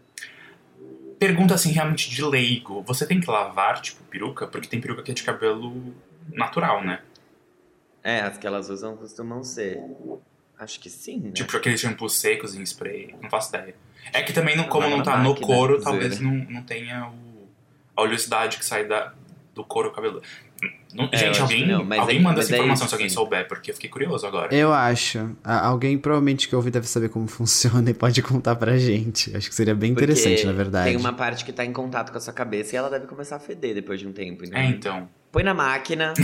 Pergunta 1.20 1.54
assim, 1.54 1.72
realmente 1.72 2.10
de 2.10 2.24
leigo. 2.24 2.82
Você 2.84 3.06
tem 3.06 3.20
que 3.20 3.30
lavar, 3.30 3.82
tipo, 3.82 4.04
peruca? 4.06 4.48
Porque 4.48 4.68
tem 4.68 4.80
peruca 4.82 5.04
que 5.04 5.12
é 5.12 5.14
de 5.14 5.24
cabelo 5.24 5.94
natural, 6.32 6.84
né? 6.84 7.02
É, 8.04 8.22
as 8.22 8.38
que 8.38 8.48
elas 8.48 8.70
usam 8.70 8.96
costumam 8.96 9.44
ser. 9.44 9.80
Acho 10.60 10.80
que 10.80 10.90
sim, 10.90 11.20
né? 11.20 11.32
Tipo 11.32 11.56
aqueles 11.56 11.80
shampoos 11.80 12.16
secos 12.20 12.56
em 12.56 12.64
spray. 12.64 13.14
Não 13.22 13.30
faço 13.30 13.50
ideia. 13.56 13.76
É 14.14 14.22
que 14.24 14.34
também, 14.34 14.56
não, 14.56 14.64
como 14.66 14.90
não 14.90 15.04
tá 15.04 15.18
no 15.22 15.36
couro, 15.36 15.80
talvez 15.82 16.20
não, 16.20 16.32
não 16.32 16.64
tenha 16.64 17.08
o, 17.10 17.48
a 17.96 18.02
oleosidade 18.02 18.58
que 18.58 18.66
sai 18.66 18.86
da, 18.88 19.14
do 19.54 19.64
couro 19.64 19.92
cabeludo. 19.92 20.22
Não- 20.94 21.10
É, 21.12 21.18
gente, 21.18 21.42
alguém, 21.42 21.68
não, 21.68 21.84
mas 21.84 22.00
alguém 22.00 22.18
é- 22.18 22.22
manda 22.22 22.38
mas 22.38 22.46
essa 22.46 22.56
é 22.56 22.58
informação 22.58 22.86
isso, 22.86 22.90
se 22.90 22.96
alguém 22.96 23.10
souber, 23.10 23.48
porque 23.48 23.70
eu 23.70 23.76
fiquei 23.76 23.90
curioso 23.90 24.26
agora. 24.26 24.56
Eu 24.56 24.74
acho. 24.74 25.36
Alguém 25.44 25.98
provavelmente 25.98 26.48
que 26.48 26.56
ouve 26.56 26.72
deve 26.72 26.88
saber 26.88 27.10
como 27.10 27.28
funciona 27.30 27.88
e 27.90 27.94
pode 27.94 28.22
contar 28.24 28.56
pra 28.56 28.78
gente. 28.78 29.36
Acho 29.38 29.50
que 29.50 29.54
seria 29.56 29.76
bem 29.76 29.94
Porque 29.94 30.12
interessante, 30.12 30.46
na 30.46 30.54
verdade. 30.54 30.90
Tem 30.90 30.98
uma 30.98 31.14
parte 31.14 31.46
que 31.46 31.54
tá 31.54 31.64
em 31.64 31.74
contato 31.74 32.12
com 32.12 32.18
a 32.18 32.22
sua 32.22 32.34
cabeça 32.34 32.74
e 32.76 32.78
ela 32.78 32.90
deve 32.90 33.06
começar 33.06 33.36
a 33.36 33.40
feder 33.40 33.76
depois 33.76 34.00
de 34.00 34.08
um 34.08 34.14
tempo. 34.14 34.44
Então. 34.46 34.60
É, 34.60 34.66
então. 34.66 35.10
Põe 35.38 35.44
na 35.44 35.54
máquina, 35.54 36.16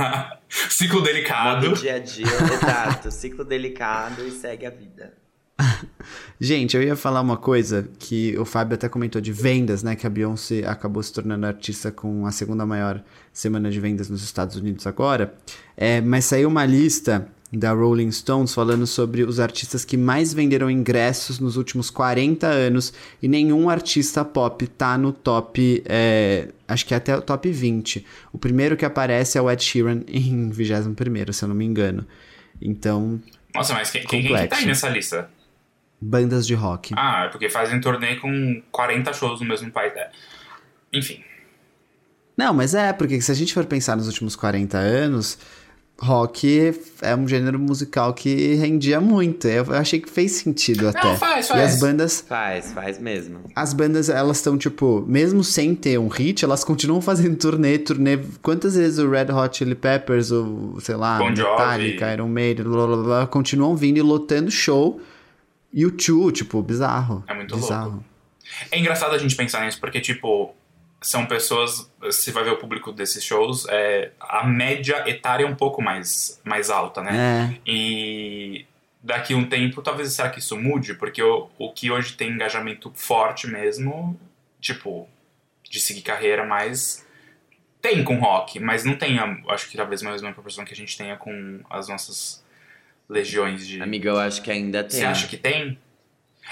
Ciclo 0.48 1.02
delicado. 1.02 1.68
modo 1.68 1.78
dia 1.78 1.96
a 1.96 1.98
dia, 1.98 2.24
exato. 2.24 3.10
Ciclo 3.10 3.44
delicado 3.44 4.26
e 4.26 4.30
segue 4.30 4.64
a 4.64 4.70
vida. 4.70 5.12
Gente, 6.40 6.74
eu 6.74 6.82
ia 6.82 6.96
falar 6.96 7.20
uma 7.20 7.36
coisa 7.36 7.86
que 7.98 8.34
o 8.38 8.46
Fábio 8.46 8.76
até 8.76 8.88
comentou 8.88 9.20
de 9.20 9.30
vendas, 9.30 9.82
né? 9.82 9.94
Que 9.94 10.06
a 10.06 10.10
Beyoncé 10.10 10.64
acabou 10.66 11.02
se 11.02 11.12
tornando 11.12 11.44
artista 11.44 11.92
com 11.92 12.24
a 12.24 12.32
segunda 12.32 12.64
maior 12.64 13.04
semana 13.30 13.70
de 13.70 13.78
vendas 13.78 14.08
nos 14.08 14.24
Estados 14.24 14.56
Unidos 14.56 14.86
agora. 14.86 15.34
É, 15.76 16.00
mas 16.00 16.24
saiu 16.24 16.48
uma 16.48 16.64
lista 16.64 17.28
da 17.52 17.72
Rolling 17.72 18.10
Stones 18.10 18.54
falando 18.54 18.86
sobre 18.86 19.22
os 19.22 19.38
artistas 19.38 19.84
que 19.84 19.96
mais 19.96 20.32
venderam 20.32 20.70
ingressos 20.70 21.38
nos 21.38 21.56
últimos 21.56 21.90
40 21.90 22.46
anos 22.46 22.92
e 23.22 23.28
nenhum 23.28 23.68
artista 23.68 24.24
pop 24.24 24.66
tá 24.66 24.96
no 24.96 25.12
top, 25.12 25.82
é, 25.86 26.48
acho 26.66 26.86
que 26.86 26.94
é 26.94 26.96
até 26.96 27.16
o 27.16 27.20
top 27.20 27.50
20. 27.50 28.06
O 28.32 28.38
primeiro 28.38 28.76
que 28.76 28.84
aparece 28.84 29.36
é 29.36 29.42
o 29.42 29.50
Ed 29.50 29.62
Sheeran 29.62 30.02
em 30.08 30.50
21º, 30.50 31.32
se 31.32 31.44
eu 31.44 31.48
não 31.48 31.54
me 31.54 31.64
engano. 31.64 32.06
Então, 32.60 33.20
Nossa, 33.54 33.74
mas 33.74 33.90
quem, 33.90 34.02
quem, 34.06 34.22
quem 34.22 34.36
que 34.36 34.46
tá 34.46 34.56
aí 34.56 34.66
nessa 34.66 34.88
lista? 34.88 35.28
bandas 36.02 36.46
de 36.46 36.54
rock. 36.54 36.92
Ah, 36.96 37.26
é 37.26 37.28
porque 37.28 37.48
fazem 37.48 37.80
turnê 37.80 38.16
com 38.16 38.60
40 38.72 39.12
shows 39.12 39.40
no 39.40 39.46
mesmo 39.46 39.70
país. 39.70 39.94
É. 39.94 40.10
Enfim. 40.92 41.22
Não, 42.36 42.52
mas 42.52 42.74
é, 42.74 42.92
porque 42.92 43.20
se 43.20 43.30
a 43.30 43.34
gente 43.34 43.54
for 43.54 43.64
pensar 43.64 43.96
nos 43.96 44.08
últimos 44.08 44.34
40 44.34 44.76
anos, 44.76 45.38
rock 46.02 46.74
é 47.00 47.14
um 47.14 47.28
gênero 47.28 47.58
musical 47.58 48.12
que 48.12 48.54
rendia 48.54 49.00
muito. 49.00 49.46
Eu 49.46 49.64
achei 49.74 50.00
que 50.00 50.10
fez 50.10 50.32
sentido 50.32 50.88
até. 50.88 51.04
Não, 51.04 51.16
faz, 51.16 51.48
E 51.48 51.52
as 51.52 51.58
faz. 51.58 51.80
bandas, 51.80 52.24
Faz, 52.28 52.72
faz 52.72 52.98
mesmo. 52.98 53.38
as 53.54 53.72
bandas, 53.72 54.08
elas 54.08 54.38
estão 54.38 54.58
tipo, 54.58 55.04
mesmo 55.06 55.44
sem 55.44 55.74
ter 55.74 55.98
um 55.98 56.08
hit, 56.08 56.44
elas 56.44 56.64
continuam 56.64 57.00
fazendo 57.02 57.36
turnê, 57.36 57.78
turnê. 57.78 58.18
Quantas 58.42 58.74
vezes 58.76 58.98
o 58.98 59.08
Red 59.08 59.32
Hot 59.32 59.56
Chili 59.56 59.74
Peppers, 59.74 60.30
ou 60.32 60.78
sei 60.80 60.96
lá, 60.96 61.18
Bon 61.18 61.34
Jovi. 61.34 61.50
Metallica, 61.50 62.12
Iron 62.12 62.28
Maiden, 62.28 62.64
blá, 62.66 62.86
blá, 62.86 62.96
blá, 62.96 63.26
continuam 63.26 63.76
vindo 63.76 63.98
e 63.98 64.02
lotando 64.02 64.50
show. 64.50 65.00
E 65.72 65.86
o 65.86 65.94
Chu, 65.98 66.30
tipo, 66.32 66.60
bizarro. 66.62 67.24
É 67.26 67.34
muito 67.34 67.54
bizarro. 67.56 67.90
louco. 67.92 68.04
É 68.70 68.78
engraçado 68.78 69.14
a 69.14 69.18
gente 69.18 69.34
pensar 69.34 69.64
nisso, 69.64 69.80
porque, 69.80 70.00
tipo, 70.00 70.54
são 71.02 71.26
pessoas. 71.26 71.90
Você 72.00 72.30
vai 72.30 72.44
ver 72.44 72.52
o 72.52 72.56
público 72.56 72.92
desses 72.92 73.22
shows, 73.22 73.66
é, 73.68 74.12
a 74.20 74.46
média 74.46 75.08
etária 75.08 75.44
é 75.44 75.46
um 75.46 75.54
pouco 75.54 75.82
mais, 75.82 76.40
mais 76.44 76.70
alta, 76.70 77.02
né? 77.02 77.54
É. 77.54 77.70
E 77.70 78.66
daqui 79.02 79.34
a 79.34 79.36
um 79.36 79.44
tempo, 79.44 79.82
talvez 79.82 80.12
será 80.12 80.30
que 80.30 80.38
isso 80.38 80.56
mude? 80.56 80.94
Porque 80.94 81.22
o, 81.22 81.50
o 81.58 81.72
que 81.72 81.90
hoje 81.90 82.14
tem 82.14 82.30
engajamento 82.30 82.92
forte 82.94 83.46
mesmo, 83.46 84.18
tipo, 84.60 85.08
de 85.68 85.80
seguir 85.80 86.02
carreira 86.02 86.46
mais. 86.46 87.06
Tem 87.80 88.04
com 88.04 88.20
rock, 88.20 88.60
mas 88.60 88.84
não 88.84 88.94
tem, 88.94 89.18
acho 89.48 89.68
que 89.68 89.76
talvez 89.76 90.02
mais 90.02 90.22
uma 90.22 90.32
proporção 90.32 90.64
que 90.64 90.72
a 90.72 90.76
gente 90.76 90.96
tenha 90.96 91.16
com 91.16 91.60
as 91.68 91.88
nossas 91.88 92.44
legiões 93.08 93.66
de. 93.66 93.82
Amiga, 93.82 94.10
eu 94.10 94.18
acho 94.18 94.40
que 94.40 94.50
ainda 94.50 94.84
tem. 94.84 95.00
Você 95.00 95.04
acha 95.04 95.26
que 95.26 95.36
tem? 95.36 95.78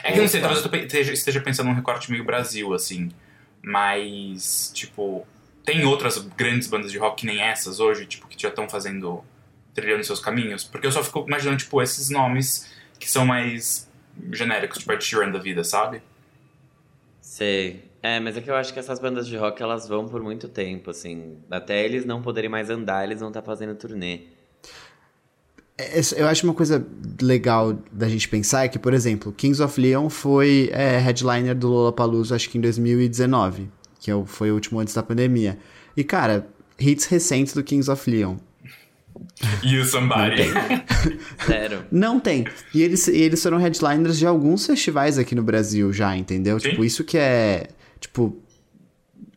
É 0.03 0.13
que 0.13 0.19
eu 0.19 0.23
não 0.23 0.29
sei, 0.29 0.41
talvez 0.41 0.65
eu 0.65 0.75
esteja, 0.75 1.13
esteja 1.13 1.41
pensando 1.41 1.69
num 1.69 1.75
recorte 1.75 2.11
meio 2.11 2.25
Brasil, 2.25 2.73
assim. 2.75 3.11
Mas, 3.63 4.71
tipo, 4.75 5.27
tem 5.65 5.85
outras 5.85 6.19
grandes 6.19 6.69
bandas 6.69 6.91
de 6.91 6.99
rock 6.99 7.21
que 7.21 7.27
nem 7.27 7.41
essas 7.41 7.81
hoje, 7.81 8.07
tipo, 8.07 8.27
que 8.27 8.41
já 8.41 8.49
estão 8.49 8.69
fazendo. 8.69 9.25
trilhando 9.75 10.03
seus 10.05 10.21
caminhos? 10.21 10.65
Porque 10.65 10.87
eu 10.87 10.93
só 10.93 11.03
fico 11.03 11.25
imaginando, 11.27 11.59
tipo, 11.59 11.81
esses 11.83 12.11
nomes 12.11 12.71
que 12.99 13.11
são 13.11 13.25
mais 13.25 13.89
genéricos, 14.33 14.79
tipo 14.79 14.93
Ed 14.93 15.03
Sheeran 15.05 15.31
da 15.31 15.39
vida, 15.39 15.65
sabe? 15.65 16.03
Sei. 17.21 17.91
É, 18.03 18.19
mas 18.19 18.37
é 18.37 18.41
que 18.41 18.51
eu 18.51 18.57
acho 18.57 18.73
que 18.73 18.79
essas 18.79 18.99
bandas 18.99 19.27
de 19.27 19.37
rock 19.37 19.63
elas 19.63 19.87
vão 19.87 20.09
por 20.09 20.23
muito 20.23 20.49
tempo, 20.49 20.91
assim. 20.91 21.39
Até 21.51 21.85
eles 21.85 22.05
não 22.05 22.23
poderem 22.23 22.51
mais 22.51 22.71
andar, 22.71 23.05
eles 23.05 23.21
vão 23.21 23.29
estar 23.29 23.43
tá 23.43 23.47
fazendo 23.47 23.75
turnê. 23.75 24.23
É, 25.81 26.01
eu 26.17 26.27
acho 26.27 26.45
uma 26.45 26.55
coisa 26.55 26.87
legal 27.21 27.79
da 27.93 28.09
gente 28.09 28.29
pensar 28.29 28.65
é 28.65 28.69
que, 28.69 28.79
por 28.79 28.93
exemplo, 28.95 29.33
Kings 29.33 29.63
of 29.63 29.81
Leon 29.81 30.09
foi 30.09 30.71
é, 30.73 30.99
headliner 30.99 31.55
do 31.55 31.69
Lollapalooza, 31.69 32.35
acho 32.35 32.49
que 32.51 32.59
em 32.59 32.61
2019, 32.61 33.69
que 33.99 34.11
é 34.11 34.23
foi 34.27 34.51
o 34.51 34.55
último 34.55 34.81
antes 34.81 34.95
da 34.95 35.03
pandemia. 35.03 35.59
E, 35.97 36.05
cara, 36.05 36.47
hits 36.79 37.07
recentes 37.07 37.53
do 37.53 37.63
Kings 37.63 37.91
of 37.91 38.11
Leon. 38.11 38.37
You 39.63 39.85
Somebody. 39.85 40.45
Zero. 41.47 41.85
Não 41.91 42.21
tem. 42.21 42.47
E 42.75 42.83
eles, 42.83 43.07
eles 43.09 43.43
foram 43.43 43.59
headliners 43.59 44.19
de 44.19 44.27
alguns 44.27 44.67
festivais 44.67 45.19
aqui 45.19 45.35
no 45.35 45.43
Brasil 45.43 45.93
já, 45.93 46.17
entendeu? 46.17 46.59
Sim. 46.59 46.71
Tipo, 46.71 46.85
isso 46.85 47.05
que 47.05 47.19
é 47.19 47.69
tipo, 47.99 48.37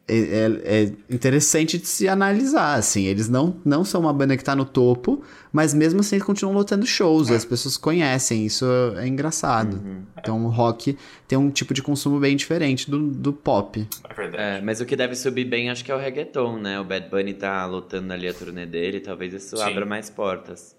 é, 0.05 0.15
é, 0.15 0.47
é, 0.65 0.83
interessante 1.09 1.77
de 1.77 1.87
se 1.87 2.09
analisar, 2.09 2.75
assim. 2.75 3.05
Eles 3.05 3.29
não, 3.29 3.55
não 3.63 3.85
são 3.85 4.01
uma 4.01 4.11
banda 4.11 4.35
que 4.35 4.43
tá 4.43 4.53
no 4.53 4.65
topo, 4.65 5.23
mas 5.51 5.73
mesmo 5.73 6.01
assim 6.01 6.17
eles 6.17 6.25
continuam 6.25 6.55
lotando 6.55 6.85
shows, 6.85 7.31
as 7.31 7.45
pessoas 7.45 7.77
conhecem, 7.77 8.45
isso 8.45 8.65
é 8.97 9.07
engraçado. 9.07 9.77
Uhum. 9.77 10.03
Então 10.19 10.45
o 10.45 10.49
rock 10.49 10.97
tem 11.25 11.37
um 11.37 11.49
tipo 11.49 11.73
de 11.73 11.81
consumo 11.81 12.19
bem 12.19 12.35
diferente 12.35 12.91
do, 12.91 13.07
do 13.07 13.31
pop. 13.31 13.87
É 14.09 14.13
verdade. 14.13 14.43
É, 14.43 14.61
mas 14.61 14.81
o 14.81 14.85
que 14.85 14.95
deve 14.95 15.15
subir 15.15 15.45
bem 15.45 15.69
acho 15.69 15.85
que 15.85 15.91
é 15.91 15.95
o 15.95 15.99
reggaeton, 15.99 16.57
né? 16.57 16.79
O 16.79 16.83
Bad 16.83 17.09
Bunny 17.09 17.33
tá 17.33 17.65
lotando 17.65 18.11
ali 18.11 18.27
a 18.27 18.33
turnê 18.33 18.65
dele, 18.65 18.99
talvez 18.99 19.33
isso 19.33 19.55
Sim. 19.55 19.63
abra 19.63 19.85
mais 19.85 20.09
portas. 20.09 20.75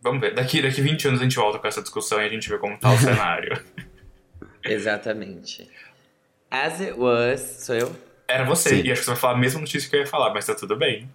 Vamos 0.00 0.20
ver, 0.20 0.34
daqui, 0.34 0.62
daqui 0.62 0.80
20 0.80 1.08
anos 1.08 1.20
a 1.20 1.24
gente 1.24 1.34
volta 1.34 1.58
com 1.58 1.66
essa 1.66 1.82
discussão 1.82 2.22
e 2.22 2.24
a 2.24 2.28
gente 2.28 2.48
vê 2.48 2.56
como 2.58 2.78
tá 2.78 2.92
o 2.92 2.96
cenário. 2.98 3.60
Exatamente. 4.62 5.68
As 6.50 6.80
It 6.80 6.94
Was, 6.98 7.40
sou 7.40 7.74
eu? 7.74 7.96
Era 8.26 8.44
você, 8.44 8.70
Sim. 8.70 8.82
e 8.82 8.92
acho 8.92 9.00
que 9.00 9.04
você 9.04 9.10
vai 9.10 9.20
falar 9.20 9.34
a 9.34 9.38
mesma 9.38 9.60
notícia 9.60 9.88
que 9.88 9.96
eu 9.96 10.00
ia 10.00 10.06
falar, 10.06 10.32
mas 10.32 10.46
tá 10.46 10.54
tudo 10.54 10.76
bem. 10.76 11.08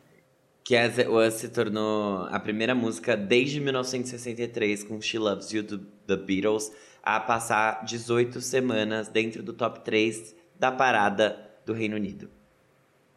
Que 0.63 0.75
As 0.75 0.97
It 0.97 1.09
Was 1.09 1.35
se 1.35 1.49
tornou 1.49 2.27
a 2.31 2.39
primeira 2.39 2.73
música 2.73 3.17
desde 3.17 3.59
1963 3.59 4.83
com 4.83 5.01
She 5.01 5.17
Loves 5.17 5.51
You 5.51 5.63
do 5.63 5.79
The 6.07 6.15
Beatles 6.15 6.71
a 7.01 7.19
passar 7.19 7.83
18 7.83 8.39
semanas 8.41 9.07
dentro 9.09 9.43
do 9.43 9.53
top 9.53 9.81
3 9.81 10.35
da 10.57 10.71
parada 10.71 11.37
do 11.65 11.73
Reino 11.73 11.95
Unido. 11.95 12.29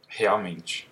Realmente. 0.08 0.88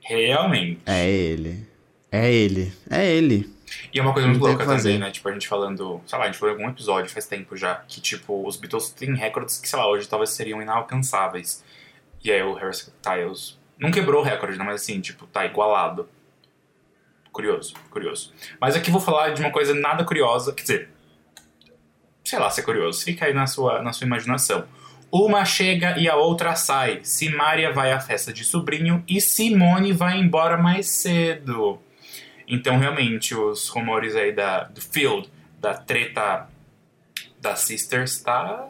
Realmente. 0.00 0.80
É 0.86 1.10
ele. 1.10 1.66
É 2.12 2.32
ele. 2.32 2.72
É 2.88 3.12
ele. 3.12 3.50
E 3.92 3.98
é 3.98 4.02
uma 4.02 4.12
coisa 4.12 4.28
muito 4.28 4.42
louca 4.42 4.64
também, 4.64 4.98
né? 4.98 5.10
Tipo, 5.10 5.28
a 5.28 5.32
gente 5.32 5.48
falando, 5.48 6.00
sei 6.06 6.18
lá, 6.18 6.24
a 6.24 6.26
gente 6.26 6.38
falou 6.38 6.54
em 6.54 6.58
algum 6.58 6.70
episódio 6.70 7.10
faz 7.10 7.26
tempo 7.26 7.56
já, 7.56 7.76
que 7.86 8.00
tipo, 8.00 8.46
os 8.46 8.56
Beatles 8.56 8.90
têm 8.90 9.14
recordes 9.14 9.58
que, 9.58 9.68
sei 9.68 9.78
lá, 9.78 9.88
hoje 9.88 10.08
talvez 10.08 10.30
seriam 10.30 10.60
inalcançáveis. 10.60 11.64
E 12.22 12.30
aí 12.30 12.42
o 12.42 12.54
Harry 12.54 12.72
Styles 12.72 13.58
não 13.78 13.90
quebrou 13.90 14.20
o 14.20 14.24
recorde, 14.24 14.58
né? 14.58 14.64
Mas 14.64 14.82
assim, 14.82 15.00
tipo, 15.00 15.26
tá 15.26 15.44
igualado. 15.46 16.08
Curioso, 17.32 17.74
curioso. 17.90 18.32
Mas 18.60 18.74
aqui 18.74 18.90
vou 18.90 19.00
falar 19.00 19.30
de 19.30 19.40
uma 19.40 19.50
coisa 19.50 19.72
nada 19.72 20.04
curiosa, 20.04 20.52
quer 20.52 20.62
dizer, 20.62 20.88
sei 22.24 22.38
lá 22.38 22.50
se 22.50 22.60
é 22.60 22.64
curioso, 22.64 23.04
fica 23.04 23.26
aí 23.26 23.32
na 23.32 23.46
sua, 23.46 23.80
na 23.82 23.92
sua 23.92 24.06
imaginação. 24.06 24.66
Uma 25.12 25.44
chega 25.44 25.98
e 25.98 26.08
a 26.08 26.14
outra 26.14 26.54
sai. 26.54 27.00
Simária 27.02 27.72
vai 27.72 27.92
à 27.92 27.98
festa 27.98 28.32
de 28.32 28.44
sobrinho 28.44 29.02
e 29.08 29.20
Simone 29.20 29.92
vai 29.92 30.18
embora 30.18 30.56
mais 30.56 30.88
cedo. 30.88 31.80
Então, 32.50 32.78
realmente, 32.78 33.32
os 33.32 33.68
rumores 33.68 34.16
aí 34.16 34.32
da, 34.32 34.64
do 34.64 34.80
Field, 34.80 35.30
da 35.60 35.72
treta 35.72 36.48
da 37.40 37.54
Sisters, 37.54 38.18
tá. 38.18 38.68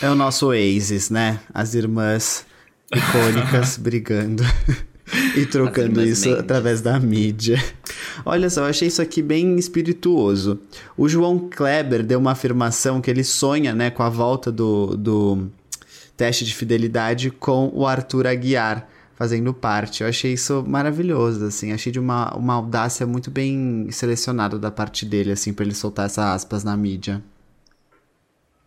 É 0.00 0.08
o 0.08 0.14
nosso 0.14 0.46
Oasis, 0.46 1.10
né? 1.10 1.40
As 1.52 1.74
irmãs 1.74 2.46
icônicas 2.94 3.76
brigando 3.82 4.44
e 5.36 5.44
trocando 5.44 6.02
isso 6.04 6.28
mentes. 6.28 6.40
através 6.40 6.80
da 6.80 7.00
mídia. 7.00 7.62
Olha 8.24 8.48
só, 8.48 8.60
eu 8.62 8.66
achei 8.66 8.86
isso 8.86 9.02
aqui 9.02 9.20
bem 9.20 9.56
espirituoso. 9.56 10.60
O 10.96 11.08
João 11.08 11.50
Kleber 11.50 12.04
deu 12.04 12.20
uma 12.20 12.30
afirmação 12.30 13.00
que 13.00 13.10
ele 13.10 13.24
sonha, 13.24 13.74
né, 13.74 13.90
com 13.90 14.04
a 14.04 14.08
volta 14.08 14.52
do, 14.52 14.96
do 14.96 15.48
teste 16.16 16.44
de 16.44 16.54
fidelidade 16.54 17.30
com 17.32 17.70
o 17.74 17.84
Arthur 17.84 18.28
Aguiar 18.28 18.88
fazendo 19.14 19.54
parte. 19.54 20.02
Eu 20.02 20.08
achei 20.08 20.32
isso 20.32 20.64
maravilhoso, 20.66 21.46
assim. 21.46 21.72
Achei 21.72 21.92
de 21.92 21.98
uma, 21.98 22.34
uma 22.36 22.54
audácia 22.54 23.06
muito 23.06 23.30
bem 23.30 23.88
selecionada 23.90 24.58
da 24.58 24.70
parte 24.70 25.06
dele, 25.06 25.32
assim, 25.32 25.52
para 25.52 25.64
ele 25.64 25.74
soltar 25.74 26.06
essas 26.06 26.24
aspas 26.24 26.64
na 26.64 26.76
mídia. 26.76 27.22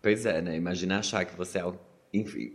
Pois 0.02 0.26
é, 0.26 0.42
né? 0.42 0.56
Imagina 0.56 1.00
achar 1.00 1.26
que 1.26 1.36
você 1.36 1.60
é. 1.60 1.66
Enfim. 2.14 2.54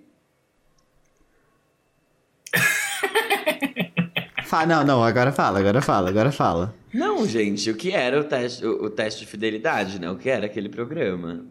não, 4.66 4.84
não, 4.84 5.04
agora 5.04 5.32
fala, 5.32 5.58
agora 5.58 5.82
fala, 5.82 6.08
agora 6.08 6.32
fala. 6.32 6.74
Não, 6.92 7.26
gente, 7.26 7.70
o 7.70 7.74
que 7.74 7.92
era 7.92 8.20
o 8.20 8.24
teste, 8.24 8.66
o, 8.66 8.84
o 8.84 8.90
teste 8.90 9.20
de 9.20 9.26
fidelidade, 9.26 9.98
né? 9.98 10.10
O 10.10 10.16
que 10.16 10.28
era 10.28 10.46
aquele 10.46 10.68
programa? 10.68 11.46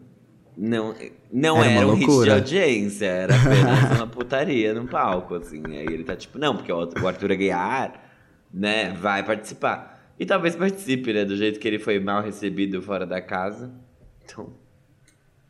Não, 0.56 0.94
não 1.32 1.62
era, 1.62 1.72
era 1.72 1.86
um 1.86 1.94
hit 1.94 2.24
de 2.24 2.30
audiência, 2.30 3.06
era 3.06 3.34
apenas 3.34 3.90
uma 3.98 4.06
putaria 4.06 4.74
no 4.74 4.86
palco, 4.86 5.34
assim. 5.34 5.62
Aí 5.66 5.86
ele 5.86 6.04
tá 6.04 6.14
tipo, 6.14 6.38
não, 6.38 6.56
porque 6.56 6.70
o 6.70 7.06
Arthur 7.06 7.32
Aguiar, 7.32 7.94
né, 8.52 8.92
vai 8.92 9.22
participar. 9.22 10.12
E 10.18 10.26
talvez 10.26 10.54
participe, 10.54 11.12
né, 11.12 11.24
do 11.24 11.36
jeito 11.36 11.58
que 11.58 11.66
ele 11.66 11.78
foi 11.78 11.98
mal 11.98 12.22
recebido 12.22 12.82
fora 12.82 13.06
da 13.06 13.20
casa. 13.20 13.72
Então... 14.24 14.52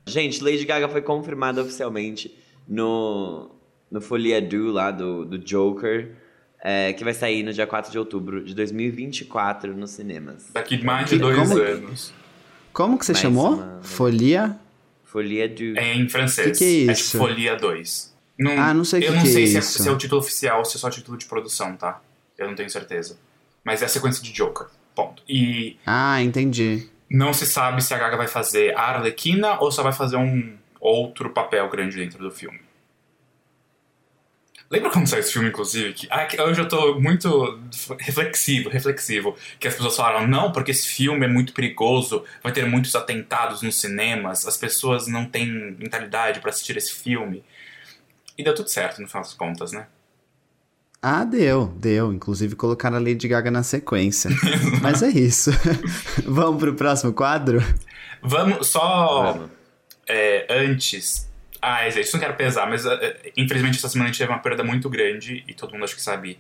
Gente, 0.07 0.43
Lady 0.43 0.65
Gaga 0.65 0.89
foi 0.89 1.01
confirmada 1.01 1.63
oficialmente 1.63 2.37
no, 2.67 3.51
no 3.91 4.01
Folia 4.01 4.41
Do 4.41 4.73
lá 4.73 4.91
do, 4.91 5.25
do 5.25 5.39
Joker. 5.39 6.17
É, 6.65 6.93
que 6.93 7.03
vai 7.03 7.13
sair 7.13 7.43
no 7.43 7.53
dia 7.53 7.67
4 7.67 7.91
de 7.91 7.99
outubro 7.99 8.45
de 8.45 8.55
2024 8.55 9.77
nos 9.77 9.91
cinemas. 9.91 10.49
Daqui 10.55 10.83
mais 10.85 11.11
de 11.11 11.19
dois 11.19 11.37
como, 11.37 11.61
anos. 11.61 12.15
Como 12.73 12.99
que 12.99 13.05
você 13.05 13.13
Mais 13.13 13.23
chamou? 13.23 13.55
Uma... 13.55 13.81
Folia? 13.83 14.57
Folia 15.13 15.47
do. 15.47 15.79
É 15.79 15.95
em 15.95 16.09
francês. 16.09 16.59
Que 16.59 16.65
que 16.65 16.65
é 16.65 16.69
isso? 16.69 16.91
É 16.91 16.95
tipo 16.95 17.19
Folia 17.19 17.55
2. 17.55 18.13
Não, 18.39 18.59
ah, 18.59 18.73
não 18.73 18.83
sei 18.83 19.01
o 19.01 19.03
que 19.03 19.09
Eu 19.09 19.15
não 19.15 19.23
que 19.23 19.29
sei 19.29 19.45
é 19.45 19.47
se, 19.47 19.59
é, 19.59 19.61
se 19.61 19.87
é 19.87 19.93
o 19.93 19.99
título 19.99 20.23
oficial 20.23 20.61
ou 20.61 20.65
se 20.65 20.79
é 20.79 20.81
só 20.81 20.89
o 20.89 20.91
título 20.91 21.19
de 21.19 21.27
produção, 21.27 21.77
tá? 21.77 22.01
Eu 22.39 22.49
não 22.49 22.55
tenho 22.55 22.71
certeza. 22.71 23.19
Mas 23.63 23.83
é 23.83 23.85
a 23.85 23.89
sequência 23.89 24.23
de 24.23 24.33
Joker. 24.33 24.69
Ponto. 24.95 25.23
E. 25.29 25.77
Ah, 25.87 26.21
entendi. 26.23 26.89
Não 27.11 27.35
se 27.35 27.47
sabe 27.47 27.85
se 27.85 27.93
a 27.93 27.99
Gaga 27.99 28.17
vai 28.17 28.27
fazer 28.27 28.75
a 28.75 28.81
Arlequina 28.81 29.61
ou 29.61 29.71
só 29.71 29.83
vai 29.83 29.93
fazer 29.93 30.17
um 30.17 30.57
outro 30.81 31.29
papel 31.31 31.69
grande 31.69 31.97
dentro 31.97 32.19
do 32.19 32.31
filme. 32.31 32.61
Lembra 34.73 34.91
quando 34.91 35.07
saiu 35.07 35.21
esse 35.21 35.35
filme, 35.35 35.51
inclusive? 35.51 35.93
Que, 35.93 36.09
ah, 36.11 36.27
hoje 36.47 36.63
eu 36.63 36.67
tô 36.67 36.99
muito 36.99 37.61
reflexivo, 38.01 38.71
reflexivo. 38.71 39.37
Que 39.61 39.69
as 39.69 39.75
pessoas 39.75 39.95
falaram, 39.95 40.27
não, 40.27 40.51
porque 40.51 40.71
esse 40.71 40.89
filme 40.89 41.27
é 41.27 41.29
muito 41.29 41.53
perigoso, 41.53 42.25
vai 42.43 42.53
ter 42.53 42.65
muitos 42.65 42.97
atentados 42.97 43.61
nos 43.61 43.79
cinemas, 43.79 44.47
as 44.47 44.57
pessoas 44.57 45.07
não 45.07 45.27
têm 45.27 45.77
mentalidade 45.79 46.41
para 46.41 46.49
assistir 46.49 46.75
esse 46.79 46.95
filme. 46.95 47.45
E 48.39 48.43
deu 48.43 48.55
tudo 48.55 48.71
certo, 48.71 49.03
no 49.03 49.07
final 49.07 49.23
das 49.23 49.35
contas, 49.35 49.73
né? 49.73 49.89
Ah, 51.03 51.25
deu, 51.25 51.67
deu. 51.77 52.11
Inclusive 52.11 52.57
colocaram 52.57 52.97
a 52.97 53.01
Lady 53.01 53.29
Gaga 53.29 53.51
na 53.51 53.63
sequência. 53.63 54.31
Mas 54.81 55.03
é 55.03 55.11
isso. 55.11 55.51
Vamos 56.25 56.59
pro 56.59 56.75
próximo 56.75 57.13
quadro? 57.13 57.63
Vamos, 58.23 58.69
só 58.69 59.35
Vamos. 59.35 59.51
É, 60.09 60.47
antes 60.49 61.31
ah, 61.63 61.85
é, 61.85 61.89
isso 61.89 62.17
não 62.17 62.21
quero 62.21 62.35
pesar, 62.35 62.69
mas 62.69 62.85
uh, 62.85 62.91
infelizmente 63.37 63.79
essa 63.79 63.89
semana 63.89 64.11
a 64.11 64.13
gente 64.13 64.19
teve 64.19 64.33
uma 64.33 64.41
perda 64.41 64.65
muito 64.65 64.91
grande 64.91 65.45
e 65.47 65.55
todo 65.55 65.73
mundo 65.73 65.85
acho 65.85 65.95
que 65.95 66.03
sabe 66.03 66.37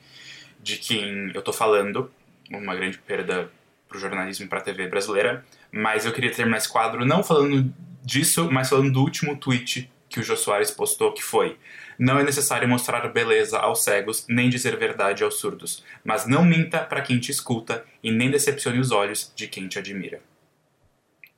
de 0.60 0.76
quem 0.76 1.30
eu 1.32 1.40
tô 1.40 1.52
falando. 1.52 2.10
Uma 2.50 2.74
grande 2.74 2.98
perda 2.98 3.48
pro 3.88 4.00
jornalismo 4.00 4.46
e 4.46 4.48
pra 4.48 4.60
TV 4.60 4.88
brasileira. 4.88 5.44
Mas 5.70 6.04
eu 6.04 6.12
queria 6.12 6.32
terminar 6.32 6.56
esse 6.58 6.68
quadro 6.68 7.04
não 7.04 7.22
falando 7.22 7.72
disso, 8.02 8.50
mas 8.50 8.68
falando 8.68 8.92
do 8.92 9.00
último 9.00 9.36
tweet 9.36 9.88
que 10.08 10.18
o 10.18 10.24
Jô 10.24 10.36
Soares 10.36 10.72
postou, 10.72 11.12
que 11.12 11.22
foi: 11.22 11.56
Não 11.96 12.18
é 12.18 12.24
necessário 12.24 12.68
mostrar 12.68 13.06
beleza 13.08 13.58
aos 13.58 13.84
cegos, 13.84 14.26
nem 14.28 14.50
dizer 14.50 14.76
verdade 14.76 15.22
aos 15.22 15.38
surdos, 15.38 15.84
mas 16.04 16.26
não 16.26 16.44
minta 16.44 16.80
para 16.80 17.00
quem 17.00 17.20
te 17.20 17.30
escuta 17.30 17.84
e 18.02 18.10
nem 18.10 18.28
decepcione 18.28 18.80
os 18.80 18.90
olhos 18.90 19.32
de 19.36 19.46
quem 19.46 19.68
te 19.68 19.78
admira. 19.78 20.20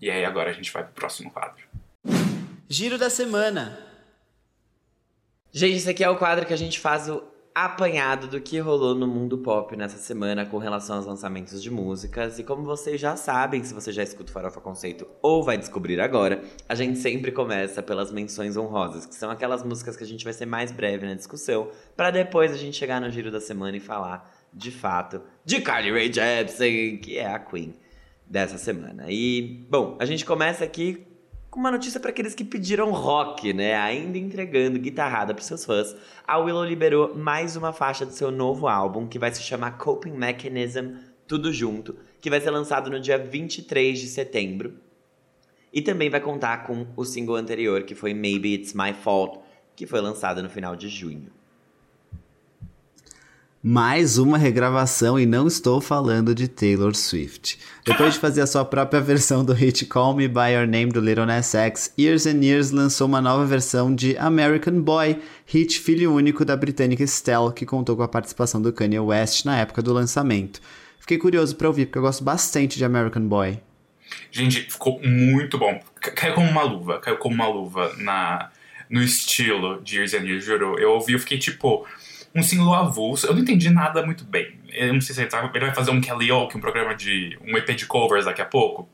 E 0.01 0.11
aí 0.11 0.25
agora 0.25 0.51
a 0.51 0.55
gente 0.55 0.73
vai 0.73 0.83
pro 0.83 0.93
próximo 0.93 1.31
quadro. 1.31 1.63
Giro 2.77 2.99
da 2.99 3.09
semana. 3.09 3.79
Gente, 5.53 5.77
esse 5.77 5.89
aqui 5.89 6.03
é 6.03 6.11
o 6.11 6.19
quadro 6.19 6.45
que 6.45 6.53
a 6.53 6.57
gente 6.57 6.81
faz 6.81 7.09
o 7.09 7.23
apanhado 7.55 8.27
do 8.27 8.41
que 8.41 8.59
rolou 8.59 8.97
no 8.97 9.07
mundo 9.07 9.39
pop 9.39 9.77
nessa 9.77 9.97
semana 9.97 10.45
com 10.45 10.59
relação 10.59 10.97
aos 10.97 11.07
lançamentos 11.07 11.63
de 11.63 11.71
músicas. 11.71 12.41
E 12.41 12.43
como 12.43 12.65
vocês 12.65 13.01
já 13.01 13.15
sabem, 13.15 13.63
se 13.63 13.73
você 13.73 13.93
já 13.93 14.03
escuta 14.03 14.31
o 14.31 14.33
Farofa 14.33 14.61
Conceito 14.61 15.07
ou 15.23 15.41
vai 15.45 15.57
descobrir 15.57 16.01
agora, 16.01 16.43
a 16.69 16.75
gente 16.75 16.99
sempre 16.99 17.31
começa 17.31 17.81
pelas 17.81 18.11
menções 18.11 18.57
honrosas, 18.57 19.07
que 19.07 19.15
são 19.15 19.31
aquelas 19.31 19.63
músicas 19.63 19.97
que 19.97 20.03
a 20.03 20.09
gente 20.09 20.25
vai 20.25 20.33
ser 20.33 20.47
mais 20.47 20.73
breve 20.73 21.07
na 21.07 21.15
discussão, 21.15 21.71
para 21.97 22.11
depois 22.11 22.51
a 22.51 22.57
gente 22.57 22.77
chegar 22.77 23.01
no 23.01 23.09
giro 23.09 23.31
da 23.31 23.41
semana 23.41 23.77
e 23.77 23.81
falar, 23.81 24.35
de 24.53 24.73
fato, 24.73 25.23
de 25.45 25.61
Carly 25.61 25.93
Rae 25.93 26.13
Jepsen, 26.13 26.97
que 26.97 27.19
é 27.19 27.27
a 27.33 27.39
Queen 27.39 27.73
dessa 28.27 28.59
semana. 28.59 29.05
E, 29.09 29.65
bom, 29.71 29.97
a 30.01 30.05
gente 30.05 30.25
começa 30.25 30.65
aqui 30.65 31.14
com 31.55 31.61
uma 31.61 31.71
notícia 31.71 32.01
para 32.01 32.11
aqueles 32.11 32.35
que 32.35 32.43
pediram 32.43 32.91
rock, 32.91 33.53
né? 33.53 33.77
Ainda 33.77 34.19
entregando 34.19 34.77
guitarrada 34.77 35.33
para 35.33 35.45
seus 35.45 35.65
fãs, 35.65 35.95
a 36.27 36.37
Willow 36.37 36.65
liberou 36.65 37.15
mais 37.15 37.55
uma 37.55 37.73
faixa 37.73 38.05
do 38.05 38.11
seu 38.11 38.33
novo 38.33 38.67
álbum, 38.67 39.07
que 39.07 39.21
vai 39.21 39.33
se 39.33 39.41
chamar 39.41 39.79
Coping 39.79 40.11
Mechanism 40.11 40.97
Tudo 41.29 41.53
Junto, 41.53 41.97
que 42.21 42.29
vai 42.29 42.41
ser 42.41 42.51
lançado 42.51 42.91
no 42.91 42.99
dia 42.99 43.17
23 43.17 44.01
de 44.01 44.09
setembro. 44.09 44.75
E 45.73 45.81
também 45.81 46.11
vai 46.11 46.21
contar 46.21 46.67
com 46.67 46.89
o 46.97 47.05
single 47.05 47.37
anterior, 47.37 47.85
que 47.85 47.95
foi 47.95 48.13
Maybe 48.13 48.55
It's 48.55 48.75
My 48.75 48.93
Fault, 48.93 49.39
que 49.77 49.87
foi 49.87 50.01
lançado 50.01 50.43
no 50.43 50.51
final 50.51 50.75
de 50.75 50.89
junho 50.89 51.31
mais 53.67 54.19
uma 54.19 54.37
regravação 54.37 55.19
e 55.19 55.25
não 55.25 55.47
estou 55.47 55.81
falando 55.81 56.35
de 56.35 56.47
Taylor 56.47 56.95
Swift. 56.95 57.59
Depois 57.83 58.13
de 58.13 58.21
fazer 58.21 58.43
a 58.43 58.47
sua 58.47 58.63
própria 58.63 59.01
versão 59.01 59.43
do 59.43 59.55
hit 59.55 59.87
Call 59.87 60.15
Me 60.15 60.29
By 60.29 60.53
Your 60.53 60.67
Name 60.67 60.93
do 60.93 61.01
Little 61.01 61.25
Nas 61.25 61.55
X, 61.55 61.91
Years 61.99 62.27
and 62.27 62.45
Years 62.45 62.73
lançou 62.73 63.07
uma 63.07 63.23
nova 63.23 63.47
versão 63.47 63.95
de 63.95 64.19
American 64.19 64.83
Boy, 64.83 65.19
hit 65.47 65.81
filho 65.81 66.13
único 66.13 66.45
da 66.45 66.55
britânica 66.55 67.03
Estelle, 67.05 67.55
que 67.55 67.65
contou 67.65 67.97
com 67.97 68.03
a 68.03 68.09
participação 68.09 68.61
do 68.61 68.71
Kanye 68.71 69.01
West 69.01 69.47
na 69.47 69.59
época 69.59 69.81
do 69.81 69.95
lançamento. 69.95 70.61
Fiquei 71.01 71.17
curioso 71.17 71.57
para 71.57 71.67
ouvir, 71.67 71.87
porque 71.87 71.97
eu 71.97 72.03
gosto 72.03 72.23
bastante 72.23 72.77
de 72.77 72.85
American 72.85 73.23
Boy. 73.27 73.59
Gente, 74.31 74.61
ficou 74.71 75.01
muito 75.03 75.57
bom. 75.57 75.83
Caiu 75.99 76.35
como 76.35 76.51
uma 76.51 76.63
luva, 76.65 77.01
caiu 77.01 77.17
como 77.17 77.35
uma 77.35 77.49
luva 77.49 77.95
na, 77.97 78.51
no 78.91 79.03
estilo 79.03 79.81
de 79.83 79.97
Years 79.97 80.13
and 80.13 80.25
Years, 80.25 80.45
juro. 80.45 80.79
Eu 80.79 80.91
ouvi, 80.91 81.15
eu 81.15 81.19
fiquei 81.19 81.39
tipo 81.39 81.87
um 82.35 82.43
single 82.43 82.75
avulso. 82.75 83.27
Eu 83.27 83.35
não 83.35 83.43
entendi 83.43 83.71
nada 83.71 84.05
muito 84.05 84.25
bem. 84.25 84.59
Eu 84.73 84.93
não 84.93 85.01
sei 85.01 85.15
se 85.15 85.21
ele, 85.21 85.31
tá, 85.31 85.51
ele 85.55 85.67
vai 85.67 85.75
fazer 85.75 85.91
um 85.91 86.01
Kelly 86.01 86.33
Oak, 86.33 86.57
um 86.57 86.61
programa 86.61 86.95
de. 86.95 87.39
um 87.47 87.57
EP 87.57 87.71
de 87.71 87.87
covers 87.87 88.25
daqui 88.25 88.43
a 88.43 88.47
pouco. 88.47 88.89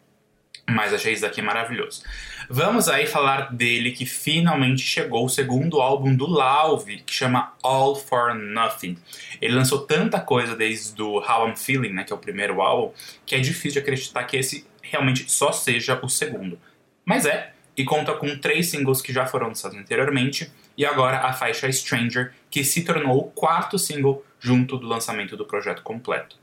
Mas 0.68 0.92
achei 0.92 1.12
isso 1.12 1.22
daqui 1.22 1.42
maravilhoso. 1.42 2.02
Vamos 2.48 2.88
aí 2.88 3.06
falar 3.06 3.52
dele 3.52 3.92
que 3.92 4.04
finalmente 4.04 4.82
chegou 4.82 5.24
o 5.24 5.28
segundo 5.28 5.80
álbum 5.80 6.14
do 6.14 6.26
Lauve, 6.26 6.98
que 6.98 7.14
chama 7.14 7.54
All 7.62 7.94
for 7.94 8.34
Nothing. 8.34 8.96
Ele 9.40 9.54
lançou 9.54 9.86
tanta 9.86 10.20
coisa 10.20 10.54
desde 10.54 11.00
o 11.00 11.18
How 11.18 11.48
I'm 11.48 11.56
Feeling, 11.56 11.92
né, 11.92 12.04
que 12.04 12.12
é 12.12 12.16
o 12.16 12.18
primeiro 12.18 12.60
álbum, 12.60 12.92
que 13.24 13.34
é 13.34 13.40
difícil 13.40 13.72
de 13.72 13.78
acreditar 13.78 14.24
que 14.24 14.36
esse 14.36 14.66
realmente 14.82 15.30
só 15.30 15.52
seja 15.52 15.98
o 16.02 16.08
segundo. 16.08 16.58
Mas 17.04 17.24
é, 17.24 17.52
e 17.76 17.84
conta 17.84 18.12
com 18.14 18.36
três 18.38 18.68
singles 18.68 19.00
que 19.00 19.12
já 19.12 19.26
foram 19.26 19.48
lançados 19.48 19.76
anteriormente, 19.76 20.50
e 20.76 20.84
agora 20.84 21.18
a 21.18 21.32
faixa 21.32 21.70
Stranger, 21.70 22.32
que 22.50 22.64
se 22.64 22.82
tornou 22.82 23.18
o 23.18 23.30
quarto 23.30 23.78
single 23.78 24.24
junto 24.38 24.76
do 24.76 24.86
lançamento 24.86 25.36
do 25.36 25.46
projeto 25.46 25.82
completo. 25.82 26.36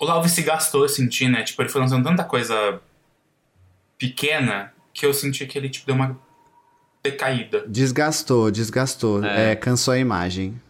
O 0.00 0.04
Love 0.04 0.28
se 0.28 0.42
gastou, 0.42 0.82
eu 0.82 0.88
senti, 0.88 1.28
né? 1.28 1.42
Tipo, 1.42 1.62
ele 1.62 1.68
foi 1.68 1.80
lançando 1.80 2.04
tanta 2.04 2.24
coisa 2.24 2.80
pequena 3.98 4.72
que 4.92 5.06
eu 5.06 5.14
senti 5.14 5.46
que 5.46 5.56
ele 5.58 5.68
tipo, 5.68 5.86
deu 5.86 5.94
uma 5.94 6.18
decaída. 7.02 7.64
Desgastou, 7.66 8.50
desgastou. 8.50 9.24
É. 9.24 9.52
É, 9.52 9.56
cansou 9.56 9.94
a 9.94 9.98
imagem. 9.98 10.60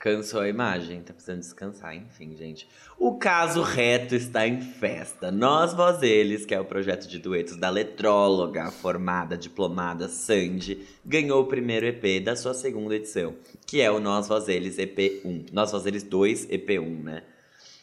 Cansou 0.00 0.40
a 0.40 0.48
imagem, 0.48 1.02
tá 1.02 1.12
precisando 1.12 1.40
descansar, 1.40 1.94
enfim, 1.94 2.34
gente. 2.34 2.66
O 2.98 3.18
caso 3.18 3.60
reto 3.60 4.14
está 4.14 4.48
em 4.48 4.58
festa. 4.58 5.30
Nós, 5.30 5.74
vós, 5.74 6.02
eles, 6.02 6.46
que 6.46 6.54
é 6.54 6.58
o 6.58 6.64
projeto 6.64 7.06
de 7.06 7.18
duetos 7.18 7.54
da 7.54 7.68
letróloga 7.68 8.70
formada, 8.70 9.36
diplomada 9.36 10.08
Sandy, 10.08 10.88
ganhou 11.04 11.42
o 11.42 11.46
primeiro 11.46 11.84
EP 11.84 12.24
da 12.24 12.34
sua 12.34 12.54
segunda 12.54 12.96
edição, 12.96 13.34
que 13.66 13.82
é 13.82 13.90
o 13.90 14.00
Nós, 14.00 14.26
vós, 14.26 14.48
eles 14.48 14.78
EP1. 14.78 15.50
Nós, 15.52 15.70
vós, 15.70 15.84
eles 15.84 16.02
2 16.02 16.46
EP1, 16.46 17.02
né? 17.02 17.22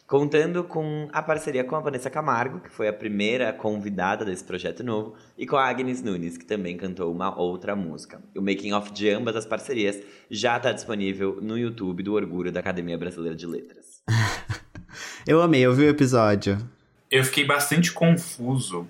Contando 0.07 0.63
com 0.63 1.09
a 1.11 1.21
parceria 1.21 1.65
com 1.65 1.75
a 1.75 1.81
Vanessa 1.81 2.09
Camargo, 2.09 2.61
que 2.61 2.69
foi 2.69 2.87
a 2.87 2.93
primeira 2.93 3.51
convidada 3.51 4.23
desse 4.23 4.41
projeto 4.41 4.81
novo, 4.81 5.15
e 5.37 5.45
com 5.45 5.57
a 5.57 5.67
Agnes 5.67 6.01
Nunes, 6.01 6.37
que 6.37 6.45
também 6.45 6.77
cantou 6.77 7.11
uma 7.11 7.37
outra 7.37 7.75
música. 7.75 8.21
O 8.33 8.39
making 8.39 8.71
of 8.71 8.93
de 8.93 9.09
ambas 9.09 9.35
as 9.35 9.45
parcerias 9.45 10.01
já 10.31 10.55
está 10.55 10.71
disponível 10.71 11.39
no 11.41 11.57
YouTube 11.57 12.03
do 12.03 12.13
Orgulho 12.13 12.53
da 12.53 12.61
Academia 12.61 12.97
Brasileira 12.97 13.35
de 13.35 13.45
Letras. 13.45 14.01
Eu 15.27 15.41
amei, 15.41 15.65
eu 15.65 15.73
vi 15.73 15.83
o 15.83 15.89
episódio. 15.89 16.57
Eu 17.11 17.21
fiquei 17.25 17.43
bastante 17.43 17.91
confuso, 17.91 18.87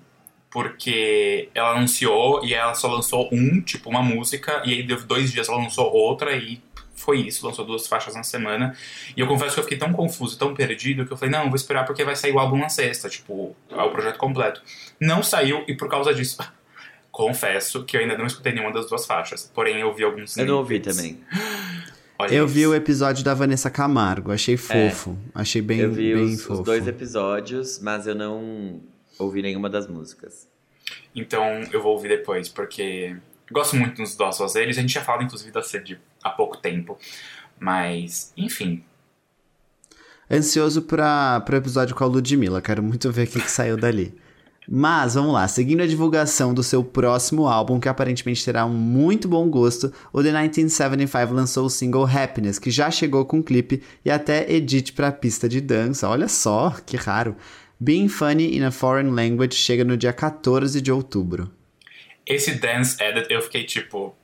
porque 0.48 1.48
ela 1.52 1.72
anunciou 1.72 2.44
e 2.44 2.54
ela 2.54 2.74
só 2.74 2.86
lançou 2.86 3.28
um, 3.32 3.60
tipo, 3.60 3.90
uma 3.90 4.02
música, 4.02 4.62
e 4.64 4.72
aí 4.72 4.82
deu 4.84 5.04
dois 5.04 5.32
dias 5.32 5.48
ela 5.48 5.58
lançou 5.58 5.92
outra 5.92 6.36
e 6.36 6.62
foi 7.08 7.20
isso, 7.20 7.46
lançou 7.46 7.64
duas 7.64 7.86
faixas 7.86 8.14
na 8.14 8.22
semana. 8.22 8.76
E 9.16 9.20
eu 9.20 9.26
confesso 9.26 9.54
que 9.54 9.60
eu 9.60 9.64
fiquei 9.64 9.78
tão 9.78 9.94
confuso, 9.94 10.38
tão 10.38 10.52
perdido, 10.52 11.06
que 11.06 11.12
eu 11.14 11.16
falei, 11.16 11.32
não, 11.32 11.46
vou 11.46 11.56
esperar 11.56 11.86
porque 11.86 12.04
vai 12.04 12.14
sair 12.14 12.32
o 12.32 12.38
álbum 12.38 12.58
na 12.58 12.68
sexta, 12.68 13.08
tipo, 13.08 13.56
é 13.70 13.80
o 13.80 13.90
projeto 13.90 14.18
completo. 14.18 14.60
Não 15.00 15.22
saiu, 15.22 15.64
e 15.66 15.74
por 15.74 15.88
causa 15.88 16.12
disso, 16.12 16.36
confesso 17.10 17.82
que 17.86 17.96
eu 17.96 18.02
ainda 18.02 18.18
não 18.18 18.26
escutei 18.26 18.52
nenhuma 18.52 18.74
das 18.74 18.90
duas 18.90 19.06
faixas. 19.06 19.50
Porém, 19.54 19.80
eu 19.80 19.94
vi 19.94 20.04
alguns 20.04 20.36
Eu 20.36 20.44
não 20.44 20.58
ouvi 20.58 20.80
também. 20.80 21.18
Olha 22.20 22.34
eu 22.34 22.44
isso. 22.44 22.54
vi 22.54 22.66
o 22.66 22.74
episódio 22.74 23.24
da 23.24 23.32
Vanessa 23.32 23.70
Camargo, 23.70 24.30
achei 24.30 24.56
é. 24.56 24.58
fofo. 24.58 25.16
É, 25.34 25.40
achei 25.40 25.62
bem, 25.62 25.78
eu 25.78 25.90
vi 25.90 26.12
bem 26.12 26.24
os, 26.24 26.42
fofo. 26.42 26.60
os 26.60 26.66
dois 26.66 26.86
episódios, 26.86 27.78
mas 27.78 28.06
eu 28.06 28.14
não 28.14 28.82
ouvi 29.18 29.40
nenhuma 29.40 29.70
das 29.70 29.86
músicas. 29.86 30.46
Então 31.14 31.62
eu 31.72 31.80
vou 31.82 31.92
ouvir 31.92 32.08
depois, 32.08 32.50
porque 32.50 33.16
gosto 33.50 33.76
muito 33.76 34.02
dos 34.02 34.14
nossos 34.18 34.54
eles. 34.56 34.76
A 34.76 34.82
gente 34.82 34.92
já 34.92 35.02
falado, 35.02 35.24
inclusive, 35.24 35.50
da 35.50 35.62
sede 35.62 35.98
há 36.22 36.30
pouco 36.30 36.56
tempo. 36.56 36.98
Mas, 37.58 38.32
enfim. 38.36 38.82
Ansioso 40.30 40.82
para 40.82 41.44
o 41.50 41.54
episódio 41.54 41.94
com 41.94 42.04
a 42.04 42.06
Ludmilla. 42.06 42.60
Quero 42.60 42.82
muito 42.82 43.10
ver 43.10 43.26
o 43.26 43.30
que, 43.30 43.40
que 43.40 43.50
saiu 43.50 43.76
dali. 43.76 44.14
Mas 44.70 45.14
vamos 45.14 45.32
lá, 45.32 45.48
seguindo 45.48 45.82
a 45.82 45.86
divulgação 45.86 46.52
do 46.52 46.62
seu 46.62 46.84
próximo 46.84 47.48
álbum, 47.48 47.80
que 47.80 47.88
aparentemente 47.88 48.44
terá 48.44 48.66
um 48.66 48.74
muito 48.74 49.26
bom 49.26 49.48
gosto, 49.48 49.90
o 50.12 50.22
The 50.22 50.28
1975 50.28 51.32
lançou 51.32 51.64
o 51.64 51.70
single 51.70 52.04
Happiness, 52.04 52.58
que 52.58 52.70
já 52.70 52.90
chegou 52.90 53.24
com 53.24 53.42
clipe 53.42 53.82
e 54.04 54.10
até 54.10 54.52
edit 54.52 54.92
para 54.92 55.10
pista 55.10 55.48
de 55.48 55.62
dança. 55.62 56.06
Olha 56.06 56.28
só, 56.28 56.76
que 56.84 56.98
raro. 56.98 57.34
Being 57.80 58.08
Funny 58.08 58.58
in 58.58 58.64
a 58.64 58.70
Foreign 58.70 59.10
Language 59.10 59.54
chega 59.54 59.84
no 59.84 59.96
dia 59.96 60.12
14 60.12 60.82
de 60.82 60.92
outubro. 60.92 61.50
Esse 62.26 62.56
dance 62.56 63.02
edit 63.02 63.32
eu 63.32 63.40
fiquei 63.40 63.64
tipo, 63.64 64.14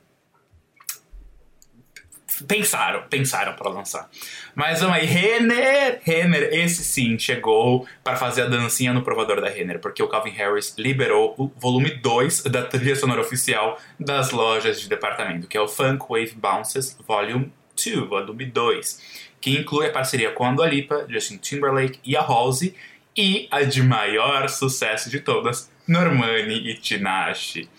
pensaram, 2.47 3.03
pensaram 3.09 3.53
para 3.53 3.69
lançar. 3.69 4.09
Mas 4.53 4.81
vamos 4.81 4.97
aí, 4.97 5.05
Renner! 5.05 5.99
Renner, 6.03 6.49
esse 6.53 6.83
sim, 6.83 7.17
chegou 7.17 7.87
para 8.03 8.15
fazer 8.15 8.43
a 8.43 8.47
dancinha 8.47 8.93
no 8.93 9.01
provador 9.01 9.41
da 9.41 9.49
Renner, 9.49 9.79
porque 9.79 10.01
o 10.01 10.07
Calvin 10.07 10.31
Harris 10.31 10.75
liberou 10.77 11.35
o 11.37 11.51
volume 11.59 11.91
2 11.91 12.43
da 12.43 12.63
trilha 12.63 12.95
sonora 12.95 13.21
oficial 13.21 13.79
das 13.99 14.31
lojas 14.31 14.79
de 14.79 14.89
departamento, 14.89 15.47
que 15.47 15.57
é 15.57 15.61
o 15.61 15.67
Funk 15.67 16.05
Wave 16.09 16.35
Bounces 16.35 16.97
Volume 17.07 17.51
2, 17.75 18.07
volume 18.07 18.45
2, 18.45 19.25
que 19.41 19.51
inclui 19.51 19.87
a 19.87 19.91
parceria 19.91 20.31
com 20.31 20.45
a 20.45 20.51
Dua 20.51 20.67
Lipa, 20.67 21.05
Justin 21.09 21.37
Timberlake 21.37 21.99
e 22.03 22.15
a 22.15 22.21
Halsey, 22.21 22.73
e 23.17 23.47
a 23.49 23.63
de 23.63 23.81
maior 23.81 24.49
sucesso 24.49 25.09
de 25.09 25.19
todas, 25.19 25.71
Normani 25.87 26.69
e 26.69 26.75
Tinashe. 26.75 27.69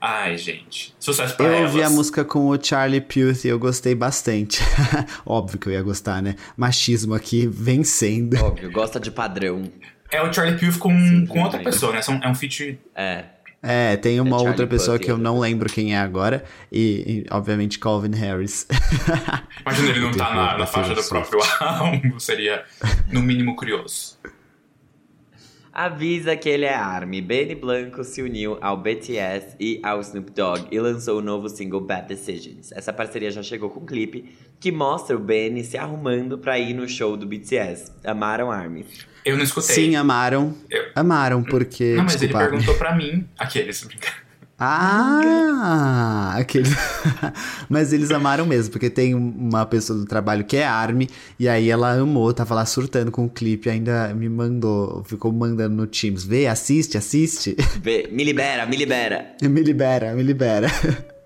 Ai, 0.00 0.36
gente. 0.38 0.94
Sucesso 0.98 1.36
pra 1.36 1.46
Eu 1.46 1.52
elas. 1.54 1.70
ouvi 1.70 1.82
a 1.82 1.90
música 1.90 2.24
com 2.24 2.48
o 2.48 2.62
Charlie 2.62 3.00
Puth 3.00 3.44
e 3.44 3.48
eu 3.48 3.58
gostei 3.58 3.94
bastante. 3.94 4.60
Óbvio 5.26 5.58
que 5.58 5.68
eu 5.68 5.72
ia 5.72 5.82
gostar, 5.82 6.22
né? 6.22 6.36
Machismo 6.56 7.14
aqui 7.14 7.46
vencendo. 7.46 8.36
Óbvio, 8.42 8.70
gosta 8.70 9.00
de 9.00 9.10
padrão. 9.10 9.64
É 10.10 10.22
o 10.22 10.32
Charlie 10.32 10.58
Puth 10.58 10.78
com, 10.78 10.90
Sim, 10.90 11.26
com 11.26 11.42
outra 11.42 11.58
pessoa, 11.60 11.92
né? 11.92 12.00
É 12.22 12.28
um 12.28 12.34
feat... 12.34 12.78
É. 12.94 13.24
É, 13.60 13.96
tem 13.96 14.20
uma 14.20 14.36
é 14.36 14.48
outra 14.48 14.68
pessoa 14.68 14.96
Puth, 14.96 15.04
que 15.04 15.10
eu 15.10 15.18
não 15.18 15.40
lembro 15.40 15.68
quem 15.68 15.92
é 15.94 15.98
agora. 15.98 16.44
E, 16.70 17.24
e 17.24 17.26
obviamente, 17.28 17.80
Calvin 17.80 18.14
Harris. 18.14 18.68
Imagina 19.62 19.88
ele 19.90 19.98
não 20.00 20.12
tá 20.12 20.32
na, 20.32 20.58
na 20.58 20.66
faixa 20.66 20.94
do 20.94 21.02
próprio 21.02 21.40
álbum. 21.58 22.20
Seria, 22.20 22.62
no 23.10 23.20
mínimo, 23.20 23.56
curioso. 23.56 24.16
Avisa 25.84 26.36
que 26.36 26.48
ele 26.48 26.64
é 26.64 26.74
ARMY. 26.74 27.20
Benny 27.20 27.54
Blanco 27.54 28.02
se 28.04 28.20
uniu 28.22 28.58
ao 28.60 28.76
BTS 28.76 29.56
e 29.60 29.80
ao 29.82 30.00
Snoop 30.00 30.30
Dogg 30.32 30.66
e 30.70 30.78
lançou 30.80 31.18
o 31.18 31.22
novo 31.22 31.48
single 31.48 31.80
Bad 31.80 32.08
Decisions. 32.08 32.72
Essa 32.72 32.92
parceria 32.92 33.30
já 33.30 33.42
chegou 33.42 33.70
com 33.70 33.80
um 33.80 33.86
clipe 33.86 34.34
que 34.60 34.72
mostra 34.72 35.16
o 35.16 35.18
Benny 35.20 35.62
se 35.62 35.76
arrumando 35.78 36.36
pra 36.38 36.58
ir 36.58 36.74
no 36.74 36.88
show 36.88 37.16
do 37.16 37.26
BTS. 37.26 37.92
Amaram 38.04 38.50
ARMY? 38.50 38.84
Eu 39.24 39.36
não 39.36 39.44
escutei. 39.44 39.74
Sim, 39.74 39.96
amaram. 39.96 40.54
Eu- 40.70 40.84
Amaram, 40.94 41.42
porque. 41.42 41.94
Não, 41.96 42.04
mas 42.04 42.16
desculpa, 42.16 42.42
ele 42.42 42.50
perguntou 42.50 42.74
pra 42.76 42.96
mim. 42.96 43.28
Aqueles, 43.38 43.82
brincadeira. 43.84 44.27
Ah, 44.60 46.34
aquele. 46.36 46.68
Mas 47.70 47.92
eles 47.92 48.10
amaram 48.10 48.44
mesmo, 48.44 48.72
porque 48.72 48.90
tem 48.90 49.14
uma 49.14 49.64
pessoa 49.64 49.96
do 49.96 50.04
trabalho 50.04 50.44
que 50.44 50.56
é 50.56 50.66
Army, 50.66 51.08
e 51.38 51.48
aí 51.48 51.70
ela 51.70 51.92
amou, 51.92 52.32
tava 52.32 52.56
lá 52.56 52.66
surtando 52.66 53.12
com 53.12 53.24
o 53.24 53.30
clipe, 53.30 53.70
ainda 53.70 54.12
me 54.14 54.28
mandou, 54.28 55.04
ficou 55.04 55.30
mandando 55.30 55.76
no 55.76 55.86
Teams. 55.86 56.24
Vê, 56.24 56.48
assiste, 56.48 56.98
assiste. 56.98 57.56
Vê, 57.80 58.08
me 58.10 58.24
libera, 58.24 58.66
me 58.66 58.76
libera. 58.76 59.32
me 59.40 59.62
libera, 59.62 60.12
me 60.14 60.22
libera. 60.22 60.68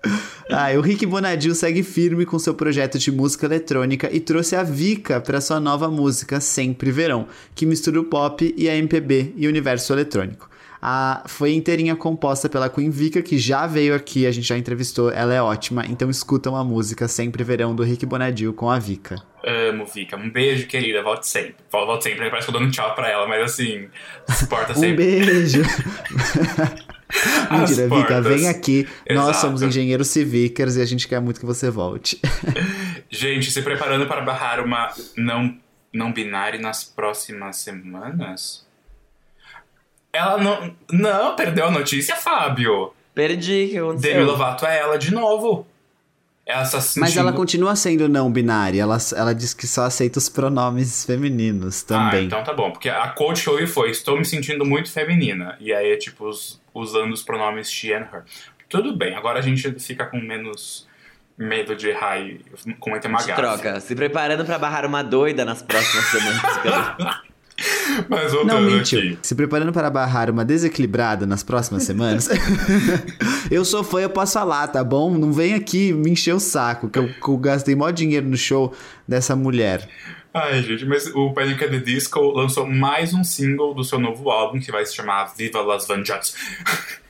Ah, 0.49 0.67
o 0.77 0.81
Rick 0.81 1.05
Bonadil 1.05 1.55
segue 1.55 1.81
firme 1.81 2.25
com 2.25 2.37
seu 2.37 2.53
projeto 2.53 2.99
de 2.99 3.09
música 3.09 3.45
eletrônica 3.45 4.09
e 4.11 4.19
trouxe 4.19 4.57
a 4.57 4.61
Vika 4.61 5.21
para 5.21 5.39
sua 5.39 5.57
nova 5.57 5.89
música 5.89 6.41
Sempre 6.41 6.91
Verão, 6.91 7.27
que 7.55 7.65
mistura 7.65 8.01
o 8.01 8.03
pop 8.03 8.53
e 8.55 8.69
a 8.69 8.75
MPB 8.75 9.33
e 9.37 9.47
o 9.47 9.49
universo 9.49 9.93
eletrônico. 9.93 10.49
A, 10.85 11.23
foi 11.27 11.53
inteirinha 11.53 11.95
composta 11.95 12.49
pela 12.49 12.69
Queen 12.69 12.89
Vika, 12.89 13.21
que 13.21 13.37
já 13.37 13.65
veio 13.65 13.95
aqui, 13.95 14.27
a 14.27 14.31
gente 14.33 14.45
já 14.45 14.57
entrevistou, 14.57 15.09
ela 15.09 15.33
é 15.33 15.41
ótima, 15.41 15.85
então 15.87 16.09
escutam 16.09 16.57
a 16.57 16.63
música 16.63 17.07
Sempre 17.07 17.41
Verão 17.41 17.73
do 17.73 17.83
Rick 17.83 18.05
Bonadil 18.05 18.53
com 18.53 18.69
a 18.69 18.77
Vika. 18.77 19.23
Amo, 19.45 19.85
Vika. 19.85 20.17
Um 20.17 20.29
beijo, 20.29 20.67
querida. 20.67 21.01
Volte 21.01 21.25
sempre. 21.27 21.55
Vol- 21.71 21.85
Volte 21.85 22.03
sempre. 22.03 22.29
Parece 22.29 22.47
que 22.47 22.53
eu 22.53 22.59
dou 22.59 22.67
um 22.67 22.69
tchau 22.69 22.93
pra 22.95 23.09
ela, 23.09 23.25
mas 23.27 23.43
assim, 23.43 23.87
suporta 24.37 24.71
Um 24.75 24.75
sempre. 24.75 24.95
beijo! 25.05 25.61
Mentira, 27.51 27.87
Vika, 27.87 28.21
vem 28.21 28.47
aqui. 28.47 28.87
Nós 29.09 29.29
Exato. 29.29 29.37
somos 29.39 29.61
engenheiros 29.61 30.07
civíkers 30.07 30.75
e 30.77 30.81
a 30.81 30.85
gente 30.85 31.07
quer 31.07 31.21
muito 31.21 31.39
que 31.39 31.45
você 31.45 31.69
volte. 31.69 32.19
Gente, 33.09 33.51
se 33.51 33.61
preparando 33.61 34.07
para 34.07 34.21
barrar 34.21 34.59
uma 34.59 34.89
não, 35.15 35.55
não 35.93 36.11
binária 36.11 36.59
nas 36.59 36.83
próximas 36.83 37.57
semanas? 37.57 38.65
Ela 40.13 40.37
não. 40.37 40.75
Não, 40.91 41.35
perdeu 41.35 41.65
a 41.65 41.71
notícia, 41.71 42.15
Fábio. 42.15 42.93
Perdi, 43.15 43.69
que 43.71 43.77
aconteceu? 43.77 44.13
Demi 44.13 44.23
Lovato 44.25 44.65
é 44.65 44.79
ela 44.79 44.97
de 44.97 45.13
novo. 45.13 45.67
Ela 46.45 46.63
está 46.63 46.81
se 46.81 46.99
Mas 46.99 47.09
sentindo- 47.11 47.27
ela 47.27 47.35
continua 47.35 47.75
sendo 47.75 48.09
não 48.09 48.29
binária. 48.31 48.81
Ela, 48.81 48.97
ela 49.15 49.33
diz 49.33 49.53
que 49.53 49.65
só 49.65 49.83
aceita 49.85 50.19
os 50.19 50.27
pronomes 50.29 51.05
femininos 51.05 51.83
Ah, 51.83 51.87
também. 51.87 52.25
então 52.25 52.43
tá 52.43 52.53
bom. 52.53 52.69
Porque 52.71 52.89
a 52.89 53.07
quote 53.09 53.43
que 53.43 53.47
eu 53.49 53.53
ouvi 53.53 53.65
foi: 53.67 53.89
Estou 53.91 54.17
me 54.17 54.25
sentindo 54.25 54.65
muito 54.65 54.91
feminina. 54.91 55.55
E 55.59 55.73
aí 55.73 55.91
é 55.91 55.97
tipo 55.97 56.27
os- 56.27 56.61
usando 56.73 57.13
os 57.13 57.23
pronomes 57.23 57.71
she 57.71 57.93
and 57.93 58.07
her. 58.13 58.23
Tudo 58.67 58.95
bem, 58.95 59.15
agora 59.15 59.39
a 59.39 59.41
gente 59.41 59.71
fica 59.79 60.05
com 60.05 60.19
menos 60.19 60.87
medo 61.37 61.75
de 61.75 61.89
errar 61.89 62.19
e 62.19 62.41
cometer 62.79 63.07
uma 63.07 63.19
gafe. 63.19 63.33
troca. 63.35 63.79
Se 63.79 63.95
preparando 63.95 64.43
pra 64.45 64.59
barrar 64.59 64.85
uma 64.85 65.01
doida 65.03 65.45
nas 65.45 65.61
próximas 65.61 66.05
semanas. 66.07 66.41
Mas 68.09 68.31
Não, 68.31 68.39
voltando 68.39 68.71
mentiu. 68.71 68.99
aqui. 68.99 69.17
Se 69.21 69.35
preparando 69.35 69.71
para 69.71 69.89
barrar 69.89 70.29
uma 70.29 70.43
desequilibrada 70.45 71.25
nas 71.25 71.43
próximas 71.43 71.83
semanas. 71.83 72.29
eu 73.51 73.63
sou 73.65 73.83
fã, 73.83 74.01
eu 74.01 74.09
posso 74.09 74.33
falar, 74.33 74.67
tá 74.67 74.83
bom? 74.83 75.11
Não 75.17 75.31
vem 75.31 75.53
aqui 75.53 75.93
me 75.93 76.11
encher 76.11 76.33
o 76.33 76.39
saco, 76.39 76.89
que 76.89 76.99
eu, 76.99 77.07
que 77.07 77.27
eu 77.29 77.37
gastei 77.37 77.75
maior 77.75 77.91
dinheiro 77.91 78.27
no 78.27 78.37
show 78.37 78.73
dessa 79.07 79.35
mulher. 79.35 79.87
Ai, 80.33 80.63
gente, 80.63 80.83
mas 80.85 81.05
o 81.13 81.31
Panic! 81.31 81.63
at 81.63 81.69
the 81.69 81.77
Disco 81.77 82.19
lançou 82.31 82.67
mais 82.67 83.13
um 83.13 83.23
single 83.23 83.75
do 83.75 83.83
seu 83.83 83.99
novo 83.99 84.31
álbum, 84.31 84.59
que 84.59 84.71
vai 84.71 84.83
se 84.83 84.95
chamar 84.95 85.31
Viva 85.37 85.61
Las 85.61 85.87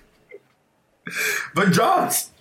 Vanjats. 1.05 1.53
Vanjats! 1.53 2.33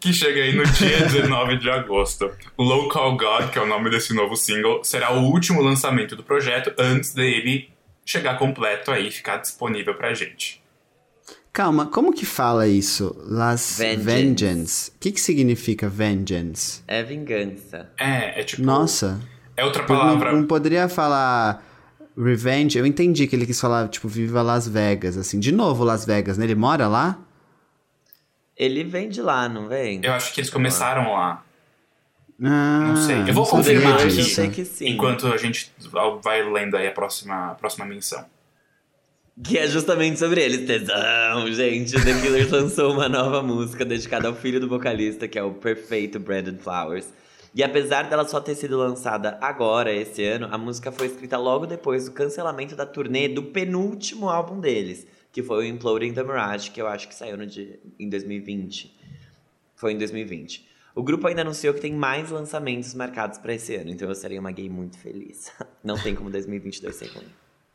Que 0.00 0.12
chega 0.12 0.42
aí 0.42 0.54
no 0.56 0.64
dia 0.64 1.00
19 1.08 1.58
de 1.58 1.68
agosto. 1.70 2.30
Local 2.58 3.16
God, 3.16 3.50
que 3.50 3.58
é 3.58 3.62
o 3.62 3.66
nome 3.66 3.90
desse 3.90 4.14
novo 4.14 4.36
single, 4.36 4.82
será 4.84 5.12
o 5.12 5.24
último 5.24 5.60
lançamento 5.62 6.16
do 6.16 6.22
projeto 6.22 6.72
antes 6.78 7.12
dele 7.12 7.68
chegar 8.04 8.38
completo 8.38 8.90
aí 8.90 9.08
e 9.08 9.10
ficar 9.10 9.36
disponível 9.38 9.94
pra 9.94 10.14
gente. 10.14 10.62
Calma, 11.52 11.86
como 11.86 12.12
que 12.12 12.24
fala 12.24 12.66
isso? 12.68 13.14
Las 13.26 13.78
Vengeance. 13.78 14.04
Vengeance. 14.04 14.90
O 14.90 14.98
que, 15.00 15.12
que 15.12 15.20
significa 15.20 15.88
Vengeance? 15.88 16.82
É 16.86 17.02
vingança. 17.02 17.90
É, 17.98 18.40
é 18.40 18.44
tipo. 18.44 18.62
Nossa. 18.62 19.20
É 19.56 19.64
outra 19.64 19.82
Não, 19.82 19.88
palavra. 19.88 20.32
não 20.32 20.46
poderia 20.46 20.88
falar 20.88 21.62
Revenge. 22.16 22.78
Eu 22.78 22.86
entendi 22.86 23.26
que 23.26 23.34
ele 23.34 23.44
quis 23.44 23.60
falar, 23.60 23.88
tipo, 23.88 24.06
Viva 24.08 24.40
Las 24.40 24.68
Vegas, 24.68 25.16
assim. 25.16 25.40
De 25.40 25.50
novo, 25.50 25.82
Las 25.84 26.04
Vegas, 26.06 26.38
né? 26.38 26.44
Ele 26.44 26.54
mora 26.54 26.86
lá? 26.86 27.18
Ele 28.58 28.82
vem 28.82 29.08
de 29.08 29.22
lá, 29.22 29.48
não 29.48 29.68
vem? 29.68 30.00
Eu 30.02 30.12
acho 30.12 30.32
que 30.34 30.40
eles 30.40 30.50
começaram 30.50 31.12
lá. 31.12 31.44
Ah, 32.42 32.84
Não 32.88 32.96
sei. 32.96 33.16
Eu 33.28 33.34
vou 33.34 33.46
confirmar 33.46 34.00
eu 34.00 34.06
aqui. 34.06 34.16
disso. 34.16 34.34
sei 34.34 34.48
que 34.50 34.64
sim. 34.64 34.88
Enquanto 34.90 35.26
a 35.28 35.36
gente 35.36 35.72
vai 36.22 36.42
lendo 36.42 36.76
aí 36.76 36.86
a 36.86 36.92
próxima, 36.92 37.52
a 37.52 37.54
próxima 37.54 37.84
menção. 37.84 38.24
Que 39.42 39.58
é 39.58 39.66
justamente 39.68 40.18
sobre 40.18 40.42
eles. 40.42 40.66
Tesão, 40.66 41.52
gente. 41.52 41.96
O 41.96 42.04
The 42.04 42.20
Killers 42.20 42.50
lançou 42.52 42.92
uma 42.92 43.08
nova 43.08 43.42
música 43.42 43.84
dedicada 43.84 44.26
ao 44.28 44.34
filho 44.34 44.58
do 44.60 44.68
vocalista, 44.68 45.28
que 45.28 45.38
é 45.38 45.42
o 45.42 45.52
perfeito 45.52 46.18
Brandon 46.18 46.56
Flowers. 46.58 47.06
E 47.54 47.62
apesar 47.62 48.08
dela 48.08 48.26
só 48.26 48.40
ter 48.40 48.54
sido 48.54 48.76
lançada 48.76 49.38
agora, 49.40 49.92
esse 49.92 50.24
ano, 50.24 50.48
a 50.50 50.58
música 50.58 50.92
foi 50.92 51.06
escrita 51.06 51.38
logo 51.38 51.66
depois 51.66 52.04
do 52.04 52.12
cancelamento 52.12 52.76
da 52.76 52.84
turnê 52.86 53.26
do 53.28 53.42
penúltimo 53.42 54.28
álbum 54.28 54.60
deles, 54.60 55.06
que 55.32 55.42
foi 55.42 55.58
o 55.58 55.68
Imploding 55.68 56.12
the 56.12 56.22
Mirage, 56.22 56.70
que 56.70 56.80
eu 56.80 56.86
acho 56.86 57.08
que 57.08 57.14
saiu 57.14 57.36
no 57.36 57.46
dia, 57.46 57.78
em 57.98 58.08
2020. 58.08 58.96
Foi 59.74 59.92
em 59.92 59.98
2020. 59.98 60.68
O 60.94 61.02
grupo 61.02 61.26
ainda 61.28 61.42
anunciou 61.42 61.72
que 61.74 61.80
tem 61.80 61.92
mais 61.92 62.30
lançamentos 62.30 62.92
marcados 62.94 63.38
pra 63.38 63.54
esse 63.54 63.76
ano, 63.76 63.90
então 63.90 64.08
eu 64.08 64.14
serei 64.14 64.38
uma 64.38 64.50
gay 64.50 64.68
muito 64.68 64.98
feliz. 64.98 65.52
Não 65.84 65.96
tem 65.96 66.14
como 66.14 66.28
2022 66.30 66.96
ser 66.96 67.06
ruim. 67.12 67.28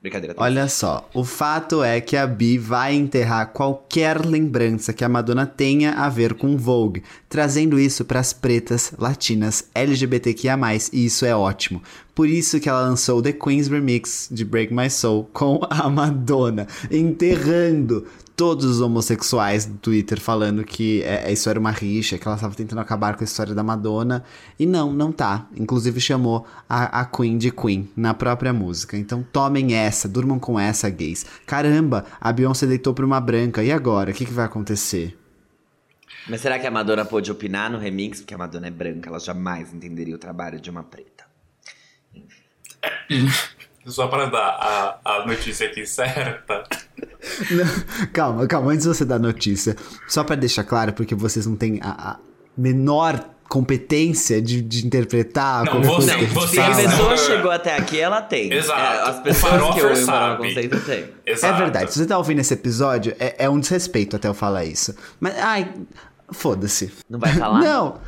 Brincadeira. 0.04 0.34
tem 0.34 0.44
Olha 0.44 0.68
só, 0.68 1.10
o 1.14 1.24
fato 1.24 1.82
é 1.82 2.02
que 2.02 2.18
a 2.18 2.28
Bi 2.28 2.58
vai 2.58 2.94
enterrar 2.94 3.54
qualquer 3.54 4.26
lembrança 4.26 4.92
que 4.92 5.02
a 5.02 5.08
Madonna 5.08 5.46
tenha 5.46 5.94
a 5.94 6.10
ver 6.10 6.34
com 6.34 6.58
Vogue, 6.58 7.02
trazendo 7.30 7.80
isso 7.80 8.04
para 8.04 8.20
as 8.20 8.34
pretas, 8.34 8.94
latinas, 9.00 9.70
LGBTQIA+, 9.74 10.58
e 10.92 11.06
isso 11.06 11.26
é 11.26 11.34
ótimo. 11.34 11.82
Por 12.14 12.28
isso 12.28 12.60
que 12.60 12.68
ela 12.68 12.82
lançou 12.82 13.22
The 13.22 13.32
Queen's 13.32 13.70
Remix 13.70 14.28
de 14.30 14.44
Break 14.44 14.74
My 14.74 14.90
Soul 14.90 15.30
com 15.32 15.62
a 15.70 15.90
Madonna, 15.90 16.68
enterrando 16.92 18.06
todos 18.36 18.66
os 18.66 18.82
homossexuais 18.82 19.66
do 19.66 19.78
Twitter 19.78 20.20
falando 20.20 20.64
que 20.64 21.02
é, 21.04 21.32
isso 21.32 21.50
era 21.50 21.60
uma 21.60 21.72
rixa, 21.72 22.18
que 22.18 22.28
ela 22.28 22.36
estava 22.36 22.56
tentando 22.56 22.80
acabar 22.80 23.16
com 23.16 23.24
a 23.24 23.26
história 23.26 23.54
da 23.54 23.64
Madonna. 23.64 24.24
E 24.60 24.66
não, 24.66 24.92
não 24.92 25.12
tá. 25.12 25.48
Inclusive 25.56 26.00
chamou 26.00 26.46
a, 26.68 27.02
a 27.02 27.06
Queen 27.06 27.38
de 27.38 27.52
Queen 27.52 27.90
na 27.96 28.14
própria 28.14 28.54
música. 28.54 28.98
Então 28.98 29.26
tomem 29.32 29.74
essa, 29.74 30.08
durmam 30.08 30.40
com 30.40 30.60
essa, 30.60 30.90
gays. 30.90 31.26
Caramba, 31.46 32.06
a 32.20 32.32
Beyoncé 32.32 32.66
deitou 32.66 32.94
pra 32.94 33.06
uma 33.06 33.20
branca. 33.20 33.64
E 33.64 33.72
agora? 33.72 34.12
O 34.12 34.14
que, 34.14 34.26
que 34.26 34.34
vai 34.34 34.46
acontecer? 34.46 35.18
Mas 36.28 36.42
será 36.42 36.58
que 36.58 36.66
a 36.66 36.72
Madonna 36.72 37.04
pôde 37.04 37.32
opinar 37.32 37.70
no 37.70 37.78
remix? 37.78 38.22
Porque 38.22 38.34
a 38.34 38.38
Madonna 38.38 38.68
é 38.68 38.72
branca, 38.72 39.10
ela 39.10 39.20
jamais 39.20 39.74
entenderia 39.74 40.16
o 40.16 40.18
trabalho 40.18 40.60
de 40.60 40.70
uma 40.70 40.84
preta. 40.84 41.26
Só 43.86 44.08
pra 44.08 44.26
dar 44.28 44.40
a, 44.40 45.00
a 45.04 45.26
notícia 45.28 45.68
aqui 45.68 45.86
certa. 45.86 46.64
Não, 47.52 48.08
calma, 48.14 48.48
calma, 48.48 48.72
antes 48.72 48.84
de 48.84 48.88
você 48.90 49.06
dar 49.06 49.20
notícia, 49.20 49.76
só 50.08 50.24
pra 50.24 50.36
deixar 50.36 50.64
claro, 50.64 50.94
porque 50.94 51.14
vocês 51.16 51.46
não 51.46 51.56
têm 51.56 51.80
a, 51.82 52.12
a 52.12 52.18
menor 52.58 53.20
competência 53.50 54.42
de, 54.42 54.62
de 54.62 54.86
interpretar 54.86 55.64
Não, 55.66 55.82
você- 55.84 56.12
a 56.12 56.18
gente 56.18 56.34
você- 56.34 56.56
Se 56.56 56.60
a 56.60 56.76
pessoa 56.76 57.10
não. 57.12 57.18
chegou 57.18 57.52
até 57.52 57.76
aqui, 57.78 58.00
ela 58.00 58.22
tem. 58.22 58.52
Exato. 58.52 58.80
É, 58.80 59.10
as 59.10 59.20
O 59.20 59.22
pessoas 59.22 59.74
que 59.76 59.82
o 59.86 59.96
sabe. 59.98 60.38
Conceito 60.48 60.80
têm. 60.82 61.06
Exato. 61.26 61.54
É 61.54 61.58
verdade, 61.58 61.94
se 61.94 62.00
você 62.00 62.06
tá 62.06 62.18
ouvindo 62.18 62.40
esse 62.40 62.54
episódio, 62.54 63.16
é, 63.20 63.36
é 63.46 63.50
um 63.50 63.60
desrespeito 63.60 64.16
até 64.16 64.28
eu 64.28 64.34
falar 64.34 64.66
isso. 64.66 64.96
Mas, 65.20 65.38
ai, 65.38 65.72
foda-se. 66.32 66.92
Não 67.10 67.20
vai 67.20 67.32
falar? 67.34 67.60
Não, 67.60 68.00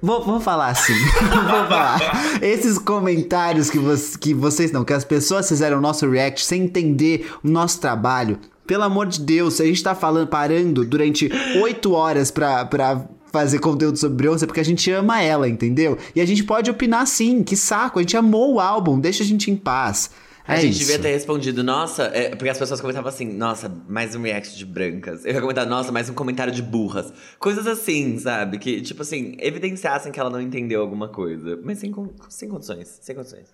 vou, 0.00 0.24
vou 0.24 0.40
falar 0.40 0.68
assim. 0.68 0.94
vou 1.30 1.66
falar. 1.68 2.00
Esses 2.42 2.78
comentários 2.78 3.70
que, 3.70 3.78
que 4.18 4.34
vocês 4.34 4.72
não, 4.72 4.84
que 4.84 4.92
as 4.92 5.04
pessoas 5.04 5.48
fizeram 5.48 5.78
o 5.78 5.80
nosso 5.80 6.08
react 6.08 6.44
sem 6.44 6.62
entender 6.62 7.30
o 7.42 7.48
nosso 7.48 7.80
trabalho. 7.80 8.38
Pelo 8.66 8.82
amor 8.82 9.06
de 9.06 9.20
Deus, 9.20 9.60
a 9.60 9.64
gente 9.64 9.82
tá 9.82 9.94
falando, 9.94 10.26
parando 10.26 10.84
durante 10.84 11.30
oito 11.62 11.92
horas 11.92 12.30
pra, 12.30 12.64
pra 12.64 13.06
fazer 13.32 13.58
conteúdo 13.58 13.98
sobre 13.98 14.22
Beyoncé 14.22 14.46
porque 14.46 14.60
a 14.60 14.64
gente 14.64 14.90
ama 14.90 15.22
ela, 15.22 15.48
entendeu? 15.48 15.98
E 16.14 16.20
a 16.20 16.26
gente 16.26 16.42
pode 16.42 16.70
opinar 16.70 17.06
sim, 17.06 17.42
que 17.42 17.56
saco, 17.56 17.98
a 17.98 18.02
gente 18.02 18.16
amou 18.16 18.54
o 18.54 18.60
álbum, 18.60 18.98
deixa 18.98 19.22
a 19.22 19.26
gente 19.26 19.50
em 19.50 19.56
paz. 19.56 20.10
A 20.48 20.54
É 20.56 20.60
gente 20.60 20.70
isso. 20.72 20.80
devia 20.80 20.98
ter 20.98 21.08
respondido, 21.12 21.64
nossa, 21.64 22.04
é, 22.04 22.30
porque 22.36 22.48
as 22.48 22.58
pessoas 22.58 22.80
comentavam 22.80 23.08
assim, 23.08 23.24
nossa, 23.26 23.68
mais 23.88 24.14
um 24.14 24.22
react 24.22 24.56
de 24.56 24.64
brancas. 24.64 25.24
Eu 25.24 25.32
ia 25.34 25.40
comentar, 25.40 25.66
nossa, 25.66 25.90
mais 25.90 26.08
um 26.08 26.14
comentário 26.14 26.52
de 26.52 26.62
burras. 26.62 27.12
Coisas 27.38 27.66
assim, 27.66 28.16
sabe? 28.18 28.58
Que, 28.58 28.80
tipo 28.80 29.02
assim, 29.02 29.36
evidenciassem 29.40 30.12
que 30.12 30.20
ela 30.20 30.30
não 30.30 30.40
entendeu 30.40 30.80
alguma 30.80 31.08
coisa. 31.08 31.58
Mas 31.64 31.78
sem, 31.78 31.92
sem 32.28 32.48
condições, 32.48 32.98
sem 33.00 33.14
condições. 33.16 33.46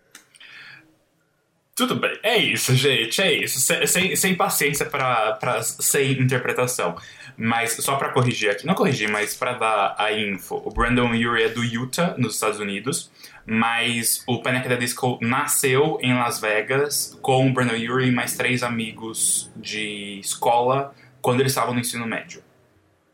Tudo 1.74 1.96
bem, 1.96 2.18
é 2.22 2.36
isso, 2.36 2.74
gente, 2.74 3.22
é 3.22 3.32
isso. 3.32 3.58
Sem, 3.86 4.14
sem, 4.14 4.34
paciência 4.34 4.84
pra, 4.84 5.32
pra 5.32 5.62
sem 5.62 6.12
interpretação. 6.20 6.96
Mas 7.34 7.72
só 7.72 7.96
pra 7.96 8.10
corrigir 8.10 8.50
aqui, 8.50 8.66
não 8.66 8.74
corrigir, 8.74 9.10
mas 9.10 9.34
pra 9.34 9.54
dar 9.54 9.94
a 9.98 10.12
info. 10.12 10.60
O 10.66 10.70
Brandon 10.70 11.08
Urie 11.08 11.44
é 11.44 11.48
do 11.48 11.64
Utah, 11.64 12.14
nos 12.18 12.34
Estados 12.34 12.60
Unidos. 12.60 13.10
Mas 13.46 14.22
o 14.26 14.42
Panic! 14.42 14.66
at 14.66 14.68
the 14.68 14.76
Disco 14.76 15.18
nasceu 15.22 15.98
em 16.02 16.14
Las 16.14 16.40
Vegas 16.40 17.18
com 17.22 17.48
o 17.48 17.52
Brandon 17.52 17.74
Urie 17.74 18.08
e 18.08 18.12
mais 18.12 18.36
três 18.36 18.62
amigos 18.62 19.50
de 19.56 20.20
escola 20.20 20.94
quando 21.22 21.40
eles 21.40 21.52
estavam 21.52 21.72
no 21.72 21.80
ensino 21.80 22.06
médio. 22.06 22.42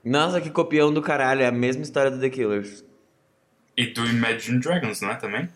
Nossa, 0.04 0.40
que 0.40 0.50
copião 0.50 0.92
do 0.92 1.00
caralho. 1.00 1.42
É 1.42 1.46
a 1.46 1.52
mesma 1.52 1.82
história 1.82 2.10
do 2.10 2.18
The 2.18 2.28
Killers. 2.28 2.84
E 3.76 3.86
do 3.86 4.04
Imagine 4.04 4.58
Dragons, 4.58 5.00
não 5.00 5.10
é 5.10 5.14
também? 5.14 5.48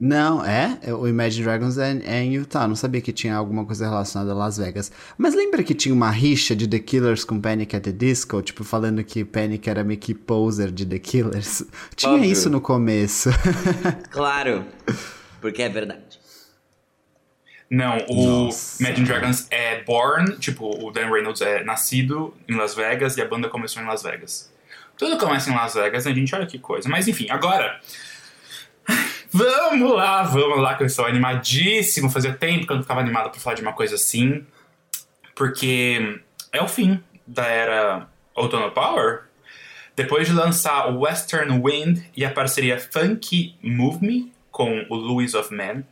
Não, 0.00 0.42
é? 0.42 0.78
O 0.94 1.06
Imagine 1.06 1.44
Dragons 1.44 1.76
é, 1.76 2.00
é 2.04 2.22
em 2.22 2.32
Utah. 2.34 2.66
Não 2.66 2.74
sabia 2.74 3.02
que 3.02 3.12
tinha 3.12 3.36
alguma 3.36 3.66
coisa 3.66 3.86
relacionada 3.86 4.32
a 4.32 4.34
Las 4.34 4.56
Vegas. 4.56 4.90
Mas 5.18 5.34
lembra 5.34 5.62
que 5.62 5.74
tinha 5.74 5.94
uma 5.94 6.10
rixa 6.10 6.56
de 6.56 6.66
The 6.66 6.78
Killers 6.78 7.22
com 7.22 7.38
Panic! 7.38 7.76
at 7.76 7.82
the 7.82 7.92
Disco? 7.92 8.40
Tipo, 8.40 8.64
falando 8.64 9.04
que 9.04 9.26
Panic 9.26 9.68
era 9.68 9.84
meio 9.84 10.00
que 10.00 10.14
poser 10.14 10.70
de 10.70 10.86
The 10.86 10.98
Killers. 10.98 11.64
Tinha 11.94 12.12
Óbvio. 12.12 12.32
isso 12.32 12.48
no 12.48 12.62
começo. 12.62 13.28
Claro, 14.10 14.64
porque 15.40 15.62
é 15.62 15.68
verdade. 15.68 16.18
Não, 17.68 17.98
o 18.08 18.44
Nossa. 18.44 18.82
Imagine 18.82 19.06
Dragons 19.06 19.46
é 19.50 19.82
born, 19.84 20.38
tipo, 20.38 20.84
o 20.84 20.90
Dan 20.90 21.10
Reynolds 21.10 21.40
é 21.40 21.62
nascido 21.62 22.34
em 22.48 22.56
Las 22.56 22.74
Vegas 22.74 23.16
e 23.16 23.22
a 23.22 23.28
banda 23.28 23.48
começou 23.48 23.82
em 23.82 23.86
Las 23.86 24.02
Vegas. 24.02 24.50
Tudo 24.96 25.16
começa 25.18 25.50
em 25.50 25.54
Las 25.54 25.74
Vegas, 25.74 26.04
né, 26.06 26.14
gente? 26.14 26.34
Olha 26.34 26.46
que 26.46 26.58
coisa. 26.58 26.88
Mas 26.88 27.06
enfim, 27.06 27.26
agora. 27.30 27.80
Vamos 29.32 29.92
lá, 29.92 30.24
vamos 30.24 30.58
lá, 30.60 30.74
que 30.74 30.82
eu 30.82 30.86
estou 30.86 31.06
animadíssimo. 31.06 32.10
Fazia 32.10 32.32
tempo 32.32 32.66
que 32.66 32.72
eu 32.72 32.76
não 32.76 32.82
ficava 32.82 33.00
animado 33.00 33.30
pra 33.30 33.40
falar 33.40 33.54
de 33.54 33.62
uma 33.62 33.72
coisa 33.72 33.94
assim. 33.94 34.44
Porque 35.34 36.20
é 36.52 36.60
o 36.60 36.66
fim 36.66 37.02
da 37.26 37.46
era 37.46 38.08
Outono 38.34 38.72
Power. 38.72 39.22
Depois 39.94 40.26
de 40.26 40.34
lançar 40.34 40.90
o 40.90 41.00
Western 41.00 41.60
Wind 41.62 42.00
e 42.16 42.24
a 42.24 42.30
parceria 42.30 42.78
Funky 42.78 43.56
Move 43.62 44.04
Me 44.04 44.32
com 44.50 44.84
o 44.88 44.96
Louis 44.96 45.34
of 45.34 45.54
Man, 45.54 45.84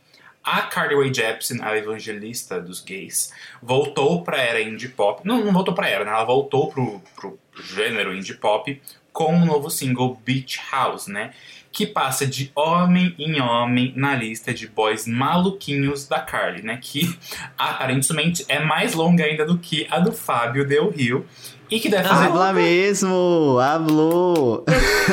a 0.43 0.63
Carly 0.63 1.13
Jepsen, 1.13 1.61
a 1.61 1.77
evangelista 1.77 2.59
dos 2.59 2.81
gays, 2.81 3.31
voltou 3.61 4.23
pra 4.23 4.37
era 4.37 4.61
indie 4.61 4.89
pop. 4.89 5.21
Não, 5.25 5.43
não 5.43 5.53
voltou 5.53 5.73
pra 5.73 5.87
era, 5.87 6.03
né? 6.03 6.11
Ela 6.11 6.23
voltou 6.23 6.69
pro, 6.69 7.01
pro 7.15 7.39
gênero 7.61 8.13
indie 8.13 8.33
pop 8.33 8.81
com 9.19 9.35
um 9.35 9.45
novo 9.45 9.69
single 9.69 10.17
Beach 10.25 10.61
House, 10.71 11.07
né? 11.07 11.31
Que 11.73 11.85
passa 11.85 12.25
de 12.25 12.53
homem 12.55 13.13
em 13.19 13.41
homem 13.41 13.91
na 13.93 14.15
lista 14.15 14.53
de 14.53 14.65
boys 14.65 15.05
maluquinhos 15.05 16.07
da 16.07 16.21
Carly, 16.21 16.61
né? 16.61 16.79
Que 16.81 17.01
aparentemente 17.57 18.45
é 18.47 18.63
mais 18.63 18.93
longa 18.93 19.25
ainda 19.25 19.45
do 19.45 19.57
que 19.57 19.85
a 19.91 19.99
do 19.99 20.13
Fábio 20.13 20.65
Del 20.65 20.89
Rio. 20.89 21.25
E 21.69 21.81
que 21.81 21.89
deve 21.89 22.07
fazer 22.07 22.27
Habla 22.27 22.53
mesmo! 22.53 23.59
Hablou! 23.59 24.63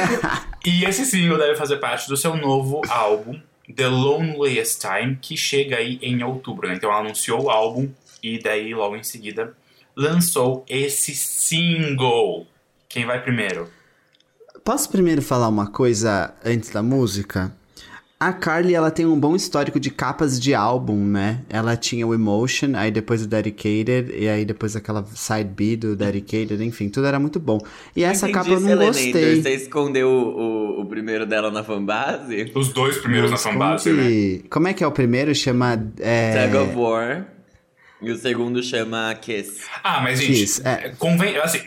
e 0.64 0.84
esse 0.84 1.04
single 1.04 1.36
deve 1.36 1.56
fazer 1.56 1.78
parte 1.78 2.08
do 2.08 2.16
seu 2.16 2.36
novo 2.36 2.82
álbum, 2.88 3.40
The 3.74 3.88
Loneliest 3.88 4.86
Time, 4.86 5.18
que 5.20 5.36
chega 5.36 5.78
aí 5.78 5.98
em 6.00 6.22
outubro, 6.22 6.68
né? 6.68 6.76
Então 6.76 6.90
ela 6.90 7.00
anunciou 7.00 7.46
o 7.46 7.50
álbum 7.50 7.90
e 8.22 8.38
daí 8.38 8.72
logo 8.72 8.94
em 8.94 9.02
seguida 9.02 9.52
lançou 9.96 10.64
esse 10.68 11.12
single. 11.12 12.46
Quem 12.88 13.04
vai 13.04 13.20
primeiro? 13.20 13.74
Posso 14.66 14.90
primeiro 14.90 15.22
falar 15.22 15.46
uma 15.46 15.68
coisa 15.68 16.34
antes 16.44 16.70
da 16.70 16.82
música? 16.82 17.52
A 18.18 18.32
Carly, 18.32 18.74
ela 18.74 18.90
tem 18.90 19.06
um 19.06 19.16
bom 19.16 19.36
histórico 19.36 19.78
de 19.78 19.90
capas 19.90 20.40
de 20.40 20.56
álbum, 20.56 21.06
né? 21.06 21.42
Ela 21.48 21.76
tinha 21.76 22.04
o 22.04 22.12
Emotion, 22.12 22.72
aí 22.74 22.90
depois 22.90 23.22
o 23.22 23.28
Dedicated, 23.28 24.12
e 24.12 24.28
aí 24.28 24.44
depois 24.44 24.74
aquela 24.74 25.04
side 25.04 25.50
B 25.50 25.76
do 25.76 25.94
Dedicated, 25.94 26.60
enfim, 26.64 26.88
tudo 26.88 27.06
era 27.06 27.20
muito 27.20 27.38
bom. 27.38 27.58
E 27.94 28.02
essa 28.02 28.28
Entendi, 28.28 28.32
capa 28.32 28.50
eu 28.50 28.60
não 28.60 28.68
Selenator. 28.70 28.86
gostei. 28.92 29.40
Você 29.40 29.54
escondeu 29.54 30.08
o, 30.08 30.80
o, 30.80 30.80
o 30.80 30.86
primeiro 30.86 31.24
dela 31.24 31.48
na 31.48 31.62
fanbase? 31.62 32.50
Os 32.52 32.72
dois 32.72 32.98
primeiros 32.98 33.30
na 33.30 33.36
fanbase, 33.36 33.92
né? 33.92 34.42
Como 34.50 34.66
é 34.66 34.74
que 34.74 34.82
é 34.82 34.86
o 34.88 34.90
primeiro? 34.90 35.32
Chama. 35.32 35.80
É... 36.00 36.48
Tug 36.48 36.56
of 36.56 36.74
War. 36.74 37.28
E 38.02 38.10
o 38.10 38.16
segundo 38.16 38.60
chama 38.64 39.14
Kiss. 39.14 39.60
Ah, 39.84 40.00
mas 40.02 40.18
gente, 40.18 40.32
Kiss, 40.32 40.60
é. 40.66 40.92
convém, 40.98 41.36
assim, 41.38 41.60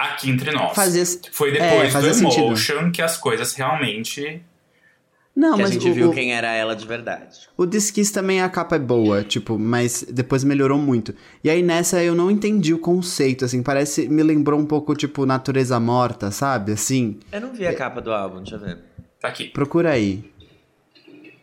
aqui 0.00 0.30
entre 0.30 0.50
nós. 0.52 0.74
Fazia- 0.74 1.04
Foi 1.32 1.50
é, 1.50 1.52
depois 1.52 1.88
do 1.88 1.92
fazia 1.92 2.14
sentido. 2.14 2.44
Emotion 2.46 2.90
que 2.90 3.02
as 3.02 3.16
coisas 3.16 3.52
realmente 3.54 4.42
Não, 5.36 5.54
que 5.56 5.60
a 5.62 5.64
mas 5.64 5.72
gente 5.74 5.88
o, 5.88 5.94
viu 5.94 6.10
o, 6.10 6.12
quem 6.14 6.32
era 6.34 6.52
ela 6.52 6.74
de 6.74 6.86
verdade. 6.86 7.48
o 7.56 7.66
Kiss 7.66 8.12
também 8.12 8.40
a 8.42 8.48
capa 8.48 8.76
é 8.76 8.78
boa, 8.78 9.22
tipo, 9.22 9.58
mas 9.58 10.04
depois 10.10 10.42
melhorou 10.44 10.78
muito. 10.78 11.14
E 11.44 11.48
aí 11.50 11.62
nessa 11.62 12.02
eu 12.02 12.14
não 12.14 12.30
entendi 12.30 12.72
o 12.74 12.78
conceito, 12.78 13.44
assim, 13.44 13.62
parece. 13.62 14.08
Me 14.08 14.22
lembrou 14.22 14.58
um 14.58 14.66
pouco, 14.66 14.94
tipo, 14.94 15.24
Natureza 15.26 15.78
Morta, 15.80 16.30
sabe? 16.30 16.72
Assim. 16.72 17.18
Eu 17.32 17.40
não 17.40 17.52
vi 17.52 17.66
a 17.66 17.74
capa 17.74 18.00
do 18.00 18.12
álbum, 18.12 18.38
deixa 18.42 18.56
eu 18.56 18.60
ver. 18.60 18.78
tá 19.20 19.28
aqui. 19.28 19.44
Procura 19.48 19.90
aí. 19.90 20.24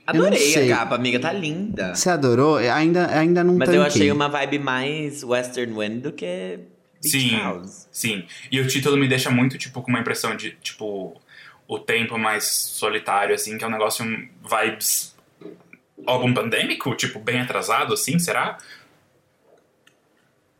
Adorei 0.05 0.71
a 0.71 0.77
capa, 0.77 0.95
amiga, 0.95 1.19
tá 1.19 1.33
linda. 1.33 1.93
Você 1.93 2.09
adorou? 2.09 2.61
Eu 2.61 2.73
Ainda, 2.73 3.07
ainda 3.17 3.43
não 3.43 3.55
Mas 3.57 3.67
eu 3.67 3.75
tanquei. 3.83 3.87
achei 3.87 4.11
uma 4.11 4.29
vibe 4.29 4.59
mais 4.59 5.21
Western 5.21 5.73
Wind 5.73 6.01
do 6.01 6.13
que 6.13 6.59
Beach 7.01 7.19
Sim, 7.19 7.37
House. 7.37 7.87
sim. 7.91 8.25
E 8.51 8.59
o 8.59 8.67
título 8.67 8.97
me 8.97 9.07
deixa 9.07 9.29
muito, 9.29 9.57
tipo, 9.57 9.81
com 9.81 9.89
uma 9.89 9.99
impressão 9.99 10.35
de, 10.35 10.51
tipo, 10.61 11.19
o 11.67 11.79
tempo 11.79 12.17
mais 12.17 12.45
solitário, 12.45 13.35
assim, 13.35 13.57
que 13.57 13.63
é 13.63 13.67
um 13.67 13.71
negócio 13.71 14.05
um, 14.05 14.27
vibes 14.43 15.15
álbum 16.05 16.33
pandêmico, 16.33 16.95
tipo, 16.95 17.19
bem 17.19 17.41
atrasado, 17.41 17.93
assim, 17.93 18.17
será? 18.19 18.57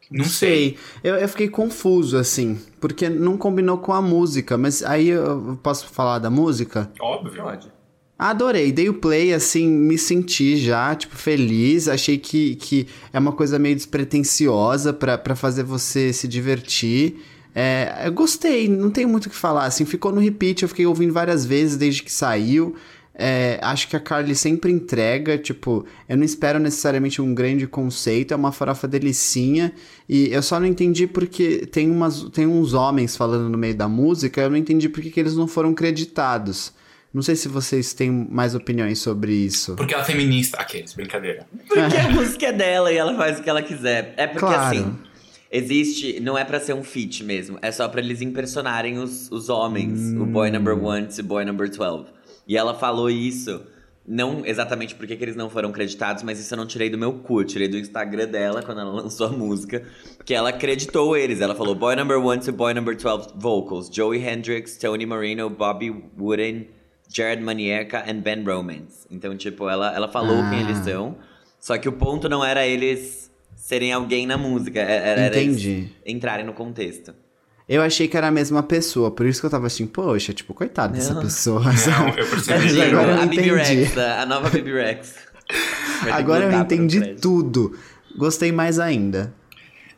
Não 0.09 0.25
sei. 0.25 0.77
Eu, 1.03 1.15
eu 1.15 1.27
fiquei 1.27 1.49
confuso, 1.49 2.17
assim, 2.17 2.55
porque 2.79 3.09
não 3.09 3.37
combinou 3.37 3.77
com 3.77 3.93
a 3.93 4.01
música, 4.01 4.57
mas 4.57 4.83
aí 4.83 5.09
eu 5.09 5.59
posso 5.61 5.87
falar 5.87 6.19
da 6.19 6.29
música? 6.29 6.91
Óbvio. 6.99 7.43
Pode. 7.43 7.76
Adorei, 8.19 8.71
dei 8.71 8.89
o 8.89 8.95
play, 8.95 9.31
assim, 9.31 9.67
me 9.67 9.97
senti 9.97 10.57
já, 10.57 10.95
tipo, 10.95 11.15
feliz. 11.15 11.87
Achei 11.87 12.17
que, 12.17 12.55
que 12.55 12.87
é 13.13 13.19
uma 13.19 13.31
coisa 13.31 13.59
meio 13.59 13.75
despretensiosa 13.75 14.91
pra 14.91 15.35
fazer 15.35 15.63
você 15.63 16.11
se 16.11 16.27
divertir. 16.27 17.17
É, 17.53 18.03
eu 18.05 18.11
gostei, 18.11 18.67
não 18.67 18.89
tenho 18.91 19.09
muito 19.09 19.25
o 19.25 19.29
que 19.29 19.35
falar, 19.35 19.65
assim, 19.65 19.83
ficou 19.83 20.11
no 20.11 20.21
repeat, 20.21 20.61
eu 20.61 20.69
fiquei 20.69 20.85
ouvindo 20.85 21.11
várias 21.11 21.43
vezes 21.43 21.75
desde 21.75 22.03
que 22.03 22.11
saiu. 22.11 22.75
É, 23.19 23.59
acho 23.63 23.87
que 23.87 23.95
a 23.95 23.99
Carly 23.99 24.35
sempre 24.35 24.71
entrega, 24.71 25.39
tipo, 25.39 25.83
eu 26.07 26.15
não 26.15 26.23
espero 26.23 26.59
necessariamente 26.59 27.19
um 27.19 27.33
grande 27.33 27.65
conceito, 27.65 28.31
é 28.31 28.37
uma 28.37 28.51
farofa 28.51 28.87
delicinha, 28.87 29.73
e 30.07 30.31
eu 30.31 30.43
só 30.43 30.59
não 30.59 30.67
entendi 30.67 31.07
porque 31.07 31.65
tem, 31.65 31.89
umas, 31.89 32.21
tem 32.25 32.45
uns 32.45 32.75
homens 32.75 33.17
falando 33.17 33.49
no 33.49 33.57
meio 33.57 33.73
da 33.73 33.87
música, 33.87 34.41
eu 34.41 34.51
não 34.51 34.57
entendi 34.57 34.87
porque 34.87 35.09
que 35.09 35.19
eles 35.19 35.35
não 35.35 35.47
foram 35.47 35.73
creditados. 35.73 36.71
Não 37.17 37.23
sei 37.23 37.35
se 37.35 37.47
vocês 37.47 37.93
têm 37.95 38.11
mais 38.11 38.53
opiniões 38.53 38.99
sobre 38.99 39.33
isso. 39.33 39.73
Porque 39.75 39.91
ela 39.95 40.03
é 40.03 40.05
feminista. 40.05 40.55
Aqueles, 40.57 40.93
brincadeira. 40.93 41.47
Porque 41.67 41.97
a 41.97 42.09
música 42.09 42.45
é 42.45 42.53
dela 42.53 42.93
e 42.93 42.95
ela 42.97 43.15
faz 43.17 43.39
o 43.39 43.41
que 43.41 43.49
ela 43.49 43.63
quiser. 43.63 44.13
É 44.17 44.27
porque 44.27 44.45
Claro. 44.45 44.77
assim, 44.77 44.95
existe. 45.51 46.19
Não 46.19 46.37
é 46.37 46.45
pra 46.45 46.59
ser 46.59 46.73
um 46.73 46.83
feat 46.83 47.23
mesmo. 47.23 47.57
É 47.59 47.71
só 47.71 47.87
pra 47.87 48.01
eles 48.01 48.21
impersonarem 48.21 48.99
os, 48.99 49.31
os 49.31 49.49
homens. 49.49 50.13
O 50.13 50.27
boy 50.27 50.51
number 50.51 50.77
one 50.77 51.07
to 51.07 51.23
boy 51.23 51.43
number 51.43 51.67
12. 51.67 52.05
E 52.47 52.55
ela 52.55 52.75
falou 52.75 53.09
isso. 53.09 53.61
Não 54.09 54.45
exatamente 54.45 54.93
porque 54.93 55.15
que 55.17 55.23
eles 55.23 55.35
não 55.35 55.49
foram 55.49 55.71
creditados, 55.71 56.21
mas 56.21 56.39
isso 56.39 56.53
eu 56.53 56.57
não 56.57 56.67
tirei 56.67 56.87
do 56.89 56.99
meu 56.99 57.13
cu. 57.13 57.41
Eu 57.41 57.45
tirei 57.45 57.67
do 57.67 57.77
Instagram 57.79 58.27
dela 58.27 58.61
quando 58.61 58.79
ela 58.79 58.91
lançou 59.01 59.25
a 59.25 59.31
música. 59.31 59.83
Que 60.23 60.35
ela 60.35 60.49
acreditou 60.49 61.17
eles. 61.17 61.41
Ela 61.41 61.55
falou: 61.55 61.73
Boy 61.73 61.95
number 61.95 62.17
one 62.23 62.39
to 62.41 62.51
boy 62.53 62.75
number 62.75 62.95
12 62.95 63.29
vocals. 63.35 63.89
Joey 63.91 64.23
Hendrix, 64.23 64.77
Tony 64.77 65.07
Marino, 65.07 65.49
Bobby 65.49 65.89
Wooden, 66.15 66.67
Jared 67.13 67.41
Manieca 67.43 68.03
and 68.07 68.19
Ben 68.21 68.43
Romance. 68.43 69.05
Então, 69.09 69.35
tipo, 69.37 69.69
ela, 69.69 69.93
ela 69.95 70.07
falou 70.07 70.39
Ah. 70.41 70.49
quem 70.49 70.59
eles 70.61 70.77
são. 70.79 71.17
Só 71.59 71.77
que 71.77 71.87
o 71.89 71.91
ponto 71.93 72.27
não 72.29 72.43
era 72.43 72.65
eles 72.65 73.31
serem 73.55 73.91
alguém 73.93 74.25
na 74.27 74.37
música. 74.37 74.79
é- 74.79 74.83
Era, 75.11 75.21
era 75.21 75.37
eles 75.37 75.57
Entendi. 75.57 75.89
entrarem 76.05 76.45
no 76.45 76.53
contexto. 76.53 77.13
Eu 77.67 77.81
achei 77.81 78.07
que 78.07 78.15
era 78.15 78.27
a 78.27 78.31
mesma 78.31 78.63
pessoa, 78.63 79.11
por 79.11 79.25
isso 79.25 79.41
que 79.41 79.45
eu 79.45 79.49
tava 79.49 79.67
assim, 79.67 79.85
poxa, 79.85 80.31
tipo, 80.33 80.53
coitado 80.53 80.93
dessa 80.93 81.13
Não. 81.13 81.21
pessoa. 81.21 81.61
Não, 81.63 82.07
eu 82.17 82.25
percebi. 82.27 82.81
Agora 82.81 83.11
eu 83.11 83.21
a 83.21 83.25
Bibi 83.25 83.49
entendi. 83.49 83.73
Rex, 83.83 83.97
a, 83.97 84.25
nova 84.25 84.49
Bibi 84.49 84.71
Rex. 84.71 85.15
Agora 86.11 86.45
eu 86.45 86.51
entendi 86.59 87.15
tudo. 87.15 87.77
Gostei 88.17 88.51
mais 88.51 88.79
ainda. 88.79 89.33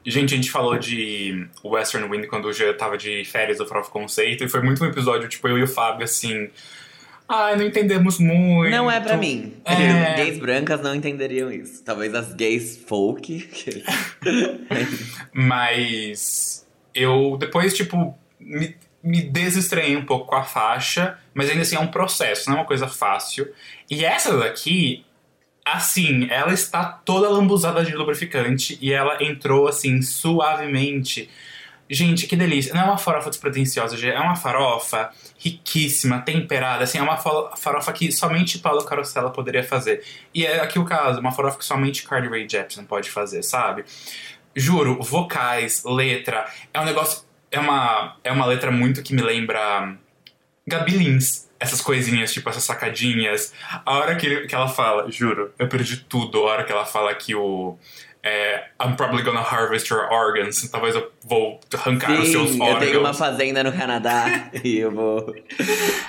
Gente, 0.06 0.34
a 0.34 0.38
gente 0.38 0.50
falou 0.50 0.78
de 0.80 1.48
Western 1.64 2.10
Wind 2.10 2.26
quando 2.28 2.48
eu 2.50 2.54
já 2.54 2.74
tava 2.74 2.98
de 2.98 3.24
férias 3.26 3.58
do 3.60 3.66
Prof 3.66 3.90
Conceito, 3.92 4.44
e 4.44 4.50
foi 4.50 4.62
muito 4.62 4.84
um 4.84 4.88
episódio, 4.88 5.28
tipo, 5.28 5.48
eu 5.48 5.58
e 5.58 5.64
o 5.64 5.68
Fábio, 5.68 6.04
assim. 6.06 6.50
Ai, 7.30 7.56
não 7.56 7.66
entendemos 7.66 8.18
muito. 8.18 8.72
Não 8.72 8.90
é 8.90 9.00
pra 9.00 9.16
mim. 9.16 9.54
É. 9.64 10.16
Gays 10.16 10.40
brancas 10.40 10.82
não 10.82 10.96
entenderiam 10.96 11.52
isso. 11.52 11.84
Talvez 11.84 12.16
as 12.16 12.34
gays 12.34 12.76
folk. 12.76 13.48
Mas 15.32 16.66
eu 16.94 17.38
depois, 17.40 17.76
tipo, 17.76 18.18
me, 18.40 18.76
me 19.04 19.22
desestranhei 19.22 19.96
um 19.96 20.06
pouco 20.06 20.26
com 20.26 20.36
a 20.36 20.44
faixa, 20.44 21.20
mas 21.34 21.50
ainda 21.50 21.62
assim 21.62 21.76
é 21.76 21.80
um 21.80 21.88
processo, 21.88 22.50
não 22.50 22.58
é 22.58 22.60
uma 22.62 22.66
coisa 22.66 22.88
fácil. 22.88 23.48
E 23.90 24.04
essa 24.04 24.36
daqui, 24.36 25.06
Assim, 25.72 26.28
ela 26.32 26.52
está 26.52 26.84
toda 26.84 27.30
lambuzada 27.30 27.84
de 27.84 27.94
lubrificante 27.94 28.78
e 28.82 28.92
ela 28.92 29.24
entrou 29.24 29.68
assim 29.68 30.02
suavemente. 30.02 31.30
Gente, 31.90 32.28
que 32.28 32.36
delícia. 32.36 32.74
Não 32.74 32.82
é 32.82 32.86
uma 32.86 32.98
farofa 32.98 33.30
despretensiosa. 33.30 33.98
É 34.08 34.20
uma 34.20 34.36
farofa 34.36 35.10
riquíssima, 35.40 36.20
temperada. 36.22 36.84
Assim, 36.84 37.00
é 37.00 37.02
uma 37.02 37.18
farofa 37.18 37.92
que 37.92 38.12
somente 38.12 38.60
Paulo 38.60 38.84
Carosella 38.86 39.32
poderia 39.32 39.64
fazer. 39.64 40.04
E 40.34 40.46
é 40.46 40.60
aqui 40.60 40.78
o 40.78 40.86
caso, 40.86 41.20
uma 41.20 41.32
farofa 41.32 41.58
que 41.58 41.66
somente 41.66 42.04
Carly 42.04 42.28
Rae 42.28 42.48
Jepsen 42.48 42.86
pode 42.86 43.10
fazer, 43.10 43.42
sabe? 43.42 43.86
Juro, 44.56 45.02
vocais, 45.02 45.84
letra. 45.84 46.48
É 46.74 46.80
um 46.80 46.86
negócio. 46.86 47.28
É 47.52 47.60
uma, 47.60 48.18
é 48.24 48.32
uma 48.32 48.46
letra 48.46 48.70
muito 48.70 49.02
que 49.02 49.16
me 49.16 49.24
lembra 49.24 49.98
Gabi 50.68 50.92
Lins 50.92 51.50
essas 51.60 51.82
coisinhas, 51.82 52.32
tipo 52.32 52.50
essas 52.50 52.64
sacadinhas. 52.64 53.54
A 53.86 53.98
hora 53.98 54.16
que, 54.16 54.48
que 54.48 54.56
ela 54.56 54.70
fala, 54.70 55.12
juro, 55.12 55.54
eu 55.60 55.68
perdi 55.68 55.98
tudo. 55.98 56.40
A 56.40 56.52
hora 56.52 56.64
que 56.64 56.72
ela 56.72 56.86
fala 56.86 57.14
que 57.14 57.36
o. 57.36 57.78
É, 58.22 58.66
I'm 58.84 58.96
probably 58.96 59.24
gonna 59.24 59.42
harvest 59.42 59.90
your 59.90 60.12
organs. 60.12 60.68
Talvez 60.70 60.94
eu 60.96 61.12
vou 61.24 61.60
arrancar 61.74 62.16
Sim, 62.16 62.22
os 62.22 62.30
seus 62.30 62.52
órgãos. 62.60 62.70
Eu 62.70 62.80
tenho 62.80 63.00
uma 63.00 63.14
fazenda 63.14 63.64
no 63.64 63.72
Canadá 63.72 64.50
e 64.64 64.78
eu 64.78 64.92
vou 64.92 65.34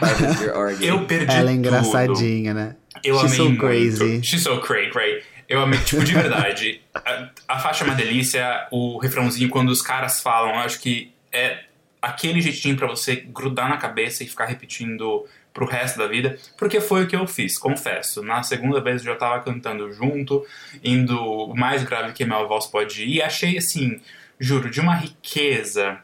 harvest 0.00 0.42
your 0.42 0.56
organs. 0.56 0.82
Eu 0.82 1.04
perdi 1.04 1.32
Ela 1.32 1.50
é 1.50 1.54
engraçadinha, 1.54 2.52
tudo. 2.52 2.62
né? 2.64 2.76
Eu 3.04 3.14
She's 3.20 3.24
amei 3.26 3.36
so 3.36 3.44
muito. 3.44 3.60
crazy. 3.60 4.22
She's 4.22 4.42
so 4.42 4.60
crazy, 4.60 4.90
right? 4.94 5.22
Eu 5.48 5.60
amei, 5.60 5.78
tipo, 5.80 6.04
de 6.04 6.12
verdade. 6.12 6.80
a, 6.94 7.28
a 7.48 7.58
faixa 7.58 7.84
é 7.84 7.86
uma 7.86 7.94
delícia, 7.94 8.66
o 8.70 8.98
refrãozinho, 8.98 9.48
quando 9.48 9.70
os 9.70 9.82
caras 9.82 10.20
falam, 10.20 10.50
eu 10.50 10.58
acho 10.60 10.80
que 10.80 11.12
é 11.32 11.60
aquele 12.02 12.40
jeitinho 12.40 12.76
para 12.76 12.86
você 12.86 13.16
grudar 13.16 13.68
na 13.68 13.76
cabeça 13.76 14.24
e 14.24 14.26
ficar 14.26 14.46
repetindo 14.46 15.26
pro 15.52 15.66
resto 15.66 15.98
da 15.98 16.06
vida, 16.06 16.38
porque 16.56 16.80
foi 16.80 17.04
o 17.04 17.06
que 17.06 17.16
eu 17.16 17.26
fiz, 17.26 17.58
confesso. 17.58 18.22
Na 18.22 18.42
segunda 18.42 18.80
vez 18.80 19.04
eu 19.04 19.12
já 19.12 19.16
tava 19.16 19.42
cantando 19.42 19.92
junto, 19.92 20.46
indo 20.82 21.16
o 21.18 21.56
mais 21.56 21.82
grave 21.82 22.12
que 22.12 22.24
minha 22.24 22.44
voz 22.44 22.66
pode 22.66 23.02
ir, 23.02 23.16
e 23.16 23.22
achei 23.22 23.58
assim, 23.58 24.00
juro, 24.38 24.70
de 24.70 24.80
uma 24.80 24.94
riqueza. 24.94 25.98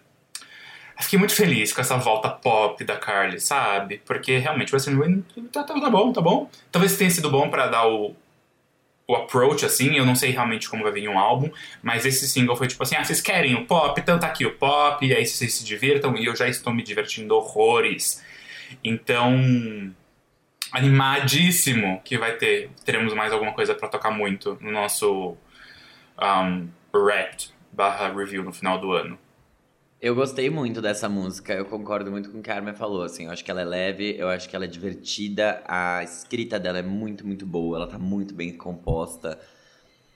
Fiquei 0.99 1.19
muito 1.19 1.35
feliz 1.35 1.73
com 1.73 1.81
essa 1.81 1.97
volta 1.99 2.31
pop 2.31 2.83
da 2.83 2.97
Carly, 2.97 3.39
sabe? 3.39 4.01
Porque 4.05 4.39
realmente 4.39 4.73
o 4.73 4.77
Western 4.77 5.01
Wind 5.01 5.23
tá, 5.53 5.63
tá, 5.63 5.79
tá 5.79 5.91
bom, 5.91 6.13
tá 6.13 6.23
bom. 6.23 6.51
Talvez 6.73 6.97
tenha 6.97 7.11
sido 7.11 7.31
bom 7.31 7.51
para 7.51 7.67
dar 7.67 7.87
o, 7.87 8.17
o 9.07 9.15
approach, 9.15 9.65
assim, 9.65 9.97
eu 9.97 10.07
não 10.07 10.17
sei 10.17 10.31
realmente 10.31 10.69
como 10.69 10.83
vai 10.83 10.93
vir 10.93 11.09
um 11.09 11.19
álbum, 11.19 11.51
mas 11.83 12.05
esse 12.07 12.27
single 12.27 12.57
foi 12.57 12.67
tipo 12.67 12.83
assim, 12.83 12.97
ah, 12.97 13.05
vocês 13.05 13.21
querem 13.21 13.55
o 13.55 13.67
pop? 13.67 14.01
Então 14.01 14.19
tá 14.19 14.27
aqui 14.27 14.47
o 14.47 14.55
pop, 14.55 15.07
e 15.07 15.15
aí 15.15 15.25
vocês 15.25 15.53
se 15.55 15.65
divirtam, 15.65 16.17
e 16.17 16.25
eu 16.25 16.35
já 16.35 16.49
estou 16.49 16.73
me 16.73 16.83
divertindo 16.83 17.37
horrores. 17.37 18.25
Então, 18.85 19.35
animadíssimo 20.73 22.01
que 22.05 22.19
vai 22.19 22.37
ter, 22.37 22.71
teremos 22.85 23.15
mais 23.15 23.33
alguma 23.33 23.53
coisa 23.53 23.75
para 23.75 23.89
tocar 23.89 24.11
muito 24.11 24.59
no 24.61 24.71
nosso 24.71 25.37
um, 26.21 26.69
Wrapped 26.93 27.53
barra 27.73 28.09
review 28.13 28.43
no 28.43 28.53
final 28.53 28.79
do 28.81 28.93
ano. 28.93 29.19
Eu 30.01 30.15
gostei 30.15 30.51
muito 30.51 30.83
dessa 30.83 31.09
música, 31.09 31.55
eu 31.55 31.65
concordo 31.65 32.11
muito 32.11 32.31
com 32.31 32.39
o 32.39 32.43
que 32.43 32.51
a 32.51 32.55
Carmen 32.55 32.75
falou, 32.75 33.03
assim, 33.03 33.25
eu 33.25 33.31
acho 33.31 33.43
que 33.43 33.51
ela 33.51 33.63
é 33.63 33.65
leve, 33.65 34.15
eu 34.19 34.29
acho 34.29 34.49
que 34.49 34.55
ela 34.55 34.67
é 34.67 34.69
divertida, 34.69 35.63
a 35.67 36.03
escrita 36.05 36.61
dela 36.61 36.79
é 36.79 36.83
muito, 36.83 37.27
muito 37.27 37.47
boa, 37.47 37.79
ela 37.79 37.87
tá 37.87 37.99
muito 37.99 38.35
bem 38.35 38.53
composta, 38.53 39.39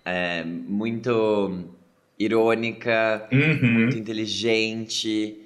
é 0.04 0.44
muito 0.44 1.64
irônica, 2.18 3.26
Uhum. 3.32 3.72
muito 3.72 3.96
inteligente, 3.96 5.38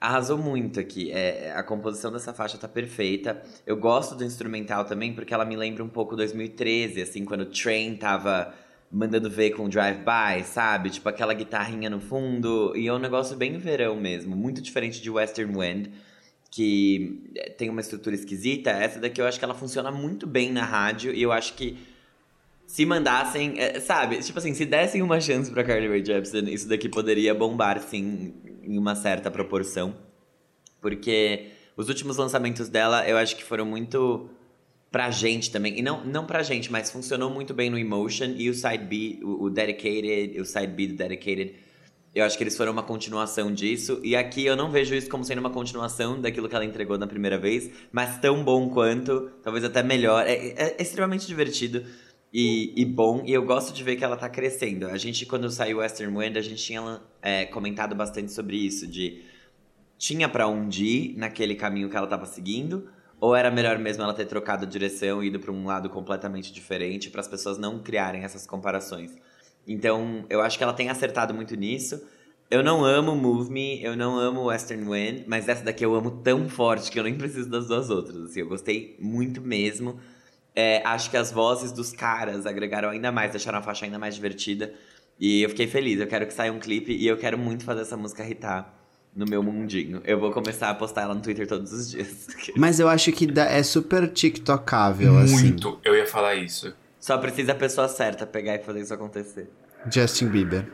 arrasou 0.00 0.36
muito 0.36 0.78
aqui, 0.78 1.10
é, 1.10 1.52
a 1.56 1.62
composição 1.62 2.12
dessa 2.12 2.32
faixa 2.32 2.58
tá 2.58 2.68
perfeita, 2.68 3.42
eu 3.66 3.76
gosto 3.76 4.14
do 4.14 4.24
instrumental 4.24 4.84
também, 4.84 5.14
porque 5.14 5.32
ela 5.32 5.44
me 5.44 5.56
lembra 5.56 5.82
um 5.82 5.88
pouco 5.88 6.14
2013, 6.14 7.02
assim, 7.02 7.24
quando 7.24 7.42
o 7.42 7.46
Train 7.46 7.96
tava 7.96 8.54
mandando 8.90 9.28
ver 9.28 9.50
com 9.50 9.68
drive-by, 9.68 10.44
sabe? 10.44 10.90
Tipo 10.90 11.08
aquela 11.08 11.34
guitarrinha 11.34 11.90
no 11.90 12.00
fundo. 12.00 12.72
E 12.76 12.86
é 12.86 12.92
um 12.92 12.98
negócio 12.98 13.36
bem 13.36 13.58
verão 13.58 13.96
mesmo, 13.96 14.36
muito 14.36 14.60
diferente 14.60 15.02
de 15.02 15.10
Western 15.10 15.52
Wind, 15.56 15.88
que 16.50 17.52
tem 17.58 17.68
uma 17.68 17.80
estrutura 17.80 18.14
esquisita. 18.14 18.70
Essa 18.70 18.98
daqui 18.98 19.20
eu 19.20 19.26
acho 19.26 19.38
que 19.38 19.44
ela 19.44 19.54
funciona 19.54 19.90
muito 19.90 20.26
bem 20.26 20.52
na 20.52 20.64
rádio 20.64 21.12
e 21.12 21.22
eu 21.22 21.32
acho 21.32 21.54
que 21.54 21.76
se 22.66 22.84
mandassem, 22.84 23.54
é, 23.58 23.78
sabe? 23.80 24.18
Tipo 24.18 24.38
assim, 24.38 24.52
se 24.54 24.64
dessem 24.64 25.02
uma 25.02 25.20
chance 25.20 25.50
pra 25.50 25.62
Carly 25.62 25.88
Rae 25.88 26.04
Jepsen, 26.04 26.52
isso 26.52 26.68
daqui 26.68 26.88
poderia 26.88 27.34
bombar, 27.34 27.80
sim, 27.80 28.34
em 28.66 28.78
uma 28.78 28.94
certa 28.94 29.30
proporção. 29.30 29.94
Porque 30.80 31.48
os 31.76 31.88
últimos 31.88 32.16
lançamentos 32.16 32.68
dela, 32.68 33.08
eu 33.08 33.16
acho 33.16 33.36
que 33.36 33.44
foram 33.44 33.64
muito 33.64 34.28
pra 34.90 35.10
gente 35.10 35.50
também. 35.50 35.78
E 35.78 35.82
não, 35.82 36.04
não 36.04 36.26
pra 36.26 36.42
gente, 36.42 36.70
mas 36.70 36.90
funcionou 36.90 37.30
muito 37.30 37.52
bem 37.52 37.70
no 37.70 37.78
Emotion 37.78 38.34
e 38.36 38.48
o 38.48 38.54
Side 38.54 38.84
B, 38.84 39.18
o, 39.22 39.44
o 39.44 39.50
Dedicated, 39.50 40.40
o 40.40 40.44
Side 40.44 40.68
B 40.68 40.88
do 40.88 40.94
Dedicated. 40.94 41.54
Eu 42.14 42.24
acho 42.24 42.38
que 42.38 42.42
eles 42.44 42.56
foram 42.56 42.72
uma 42.72 42.82
continuação 42.82 43.52
disso. 43.52 44.00
E 44.02 44.16
aqui 44.16 44.46
eu 44.46 44.56
não 44.56 44.70
vejo 44.70 44.94
isso 44.94 45.08
como 45.10 45.22
sendo 45.22 45.38
uma 45.38 45.50
continuação 45.50 46.18
daquilo 46.18 46.48
que 46.48 46.54
ela 46.54 46.64
entregou 46.64 46.96
na 46.96 47.06
primeira 47.06 47.36
vez, 47.36 47.70
mas 47.92 48.18
tão 48.18 48.42
bom 48.42 48.70
quanto, 48.70 49.30
talvez 49.42 49.62
até 49.64 49.82
melhor. 49.82 50.26
É, 50.26 50.32
é- 50.32 50.76
é 50.78 50.82
extremamente 50.82 51.26
divertido 51.26 51.84
e, 52.32 52.72
e 52.76 52.84
bom. 52.84 53.22
E 53.24 53.32
eu 53.32 53.44
gosto 53.44 53.74
de 53.74 53.82
ver 53.82 53.96
que 53.96 54.04
ela 54.04 54.16
tá 54.16 54.28
crescendo. 54.28 54.86
A 54.86 54.96
gente, 54.96 55.24
quando 55.26 55.50
saiu 55.50 55.78
Western 55.78 56.16
Wind, 56.16 56.36
a 56.36 56.40
gente 56.40 56.62
tinha 56.62 57.00
é, 57.22 57.46
comentado 57.46 57.94
bastante 57.94 58.32
sobre 58.32 58.56
isso, 58.56 58.86
de 58.86 59.22
tinha 59.98 60.28
pra 60.28 60.46
onde 60.46 60.84
ir 60.84 61.16
naquele 61.16 61.54
caminho 61.54 61.88
que 61.88 61.96
ela 61.96 62.06
tava 62.06 62.26
seguindo, 62.26 62.88
ou 63.18 63.34
era 63.34 63.50
melhor 63.50 63.78
mesmo 63.78 64.02
ela 64.02 64.12
ter 64.12 64.26
trocado 64.26 64.66
de 64.66 64.72
direção 64.72 65.22
e 65.22 65.28
ido 65.28 65.40
pra 65.40 65.50
um 65.50 65.64
lado 65.64 65.88
completamente 65.88 66.52
diferente, 66.52 67.08
para 67.08 67.20
as 67.20 67.28
pessoas 67.28 67.56
não 67.56 67.78
criarem 67.78 68.22
essas 68.22 68.46
comparações. 68.46 69.14
Então, 69.66 70.24
eu 70.28 70.40
acho 70.40 70.58
que 70.58 70.62
ela 70.62 70.72
tem 70.72 70.90
acertado 70.90 71.34
muito 71.34 71.56
nisso. 71.56 72.00
Eu 72.48 72.62
não 72.62 72.84
amo 72.84 73.16
Move 73.16 73.50
Me, 73.50 73.82
eu 73.82 73.96
não 73.96 74.16
amo 74.16 74.44
Western 74.44 74.84
Wind, 74.84 75.24
mas 75.26 75.48
essa 75.48 75.64
daqui 75.64 75.84
eu 75.84 75.94
amo 75.94 76.22
tão 76.22 76.48
forte 76.48 76.92
que 76.92 77.00
eu 77.00 77.02
nem 77.02 77.16
preciso 77.16 77.50
das 77.50 77.66
duas 77.66 77.90
outras. 77.90 78.16
Assim, 78.16 78.40
eu 78.40 78.48
gostei 78.48 78.96
muito 79.00 79.40
mesmo. 79.40 79.98
É, 80.58 80.80
acho 80.86 81.10
que 81.10 81.18
as 81.18 81.30
vozes 81.30 81.70
dos 81.70 81.92
caras 81.92 82.46
agregaram 82.46 82.88
ainda 82.88 83.12
mais, 83.12 83.30
deixaram 83.30 83.58
a 83.58 83.62
faixa 83.62 83.84
ainda 83.84 83.98
mais 83.98 84.14
divertida. 84.14 84.72
E 85.20 85.42
eu 85.42 85.50
fiquei 85.50 85.66
feliz. 85.66 86.00
Eu 86.00 86.06
quero 86.06 86.26
que 86.26 86.32
saia 86.32 86.50
um 86.52 86.58
clipe 86.58 86.92
e 86.92 87.06
eu 87.06 87.18
quero 87.18 87.36
muito 87.36 87.62
fazer 87.62 87.82
essa 87.82 87.96
música 87.96 88.26
hitar 88.26 88.74
no 89.14 89.26
meu 89.26 89.42
mundinho. 89.42 90.00
Eu 90.04 90.18
vou 90.18 90.30
começar 90.32 90.70
a 90.70 90.74
postar 90.74 91.02
ela 91.02 91.14
no 91.14 91.20
Twitter 91.20 91.46
todos 91.46 91.72
os 91.72 91.90
dias. 91.90 92.26
Mas 92.56 92.80
eu 92.80 92.88
acho 92.88 93.12
que 93.12 93.28
é 93.38 93.62
super 93.62 94.08
tiktocável, 94.08 95.18
assim. 95.18 95.34
Muito, 95.34 95.78
eu 95.84 95.94
ia 95.94 96.06
falar 96.06 96.34
isso. 96.36 96.72
Só 96.98 97.18
precisa 97.18 97.52
a 97.52 97.54
pessoa 97.54 97.86
certa 97.88 98.26
pegar 98.26 98.54
e 98.56 98.58
fazer 98.58 98.80
isso 98.80 98.94
acontecer. 98.94 99.48
Justin 99.92 100.28
Bieber. 100.28 100.66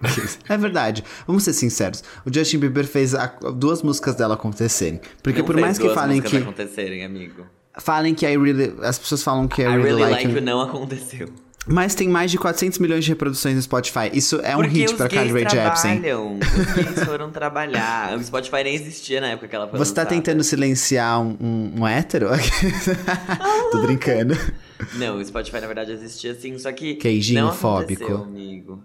É 0.48 0.56
verdade. 0.56 1.02
Vamos 1.26 1.42
ser 1.42 1.52
sinceros. 1.52 2.04
O 2.24 2.32
Justin 2.32 2.58
Bieber 2.58 2.86
fez 2.86 3.16
a- 3.16 3.26
duas 3.52 3.82
músicas 3.82 4.14
dela 4.14 4.34
acontecerem. 4.34 5.00
Porque 5.22 5.40
Não 5.40 5.46
por 5.46 5.56
mais 5.56 5.76
que 5.76 5.88
falem 5.92 6.22
que 6.22 6.36
acontecerem, 6.36 7.04
amigo. 7.04 7.44
Falem 7.78 8.14
que 8.14 8.26
I 8.26 8.36
really, 8.36 8.74
as 8.82 8.98
pessoas 8.98 9.22
falam 9.22 9.46
que 9.48 9.62
I, 9.62 9.64
I 9.64 9.68
really, 9.68 9.82
really 9.84 10.00
like, 10.02 10.26
like 10.26 10.40
não 10.40 10.60
aconteceu. 10.60 11.28
mas 11.66 11.94
tem 11.94 12.08
mais 12.08 12.30
de 12.30 12.38
400 12.38 12.78
milhões 12.78 13.04
de 13.04 13.10
reproduções 13.10 13.54
no 13.56 13.62
Spotify. 13.62 14.10
Isso 14.12 14.40
é 14.42 14.56
um 14.56 14.60
Porque 14.60 14.78
hit 14.80 14.94
pra 14.94 15.08
Carly 15.08 15.32
Rae 15.32 15.42
Jepsen. 15.50 16.00
trabalham. 16.00 16.38
Os 16.38 16.72
gays 16.72 17.04
foram 17.04 17.30
trabalhar. 17.30 18.16
O 18.16 18.24
Spotify 18.24 18.64
nem 18.64 18.74
existia 18.74 19.20
na 19.20 19.28
época 19.28 19.48
que 19.48 19.54
ela 19.56 19.68
foi 19.68 19.78
Você 19.78 19.92
tá 19.94 20.02
lançada. 20.02 20.16
tentando 20.22 20.42
silenciar 20.42 21.20
um, 21.20 21.36
um, 21.40 21.72
um 21.80 21.86
hétero? 21.86 22.28
Tô 23.70 23.82
brincando. 23.82 24.36
Não, 24.94 25.18
o 25.18 25.24
Spotify 25.24 25.60
na 25.60 25.66
verdade 25.66 25.92
existia 25.92 26.34
sim, 26.34 26.58
só 26.58 26.72
que. 26.72 26.94
Queijinho 26.94 27.46
não 27.46 27.52
fóbico. 27.52 28.12
amigo. 28.14 28.82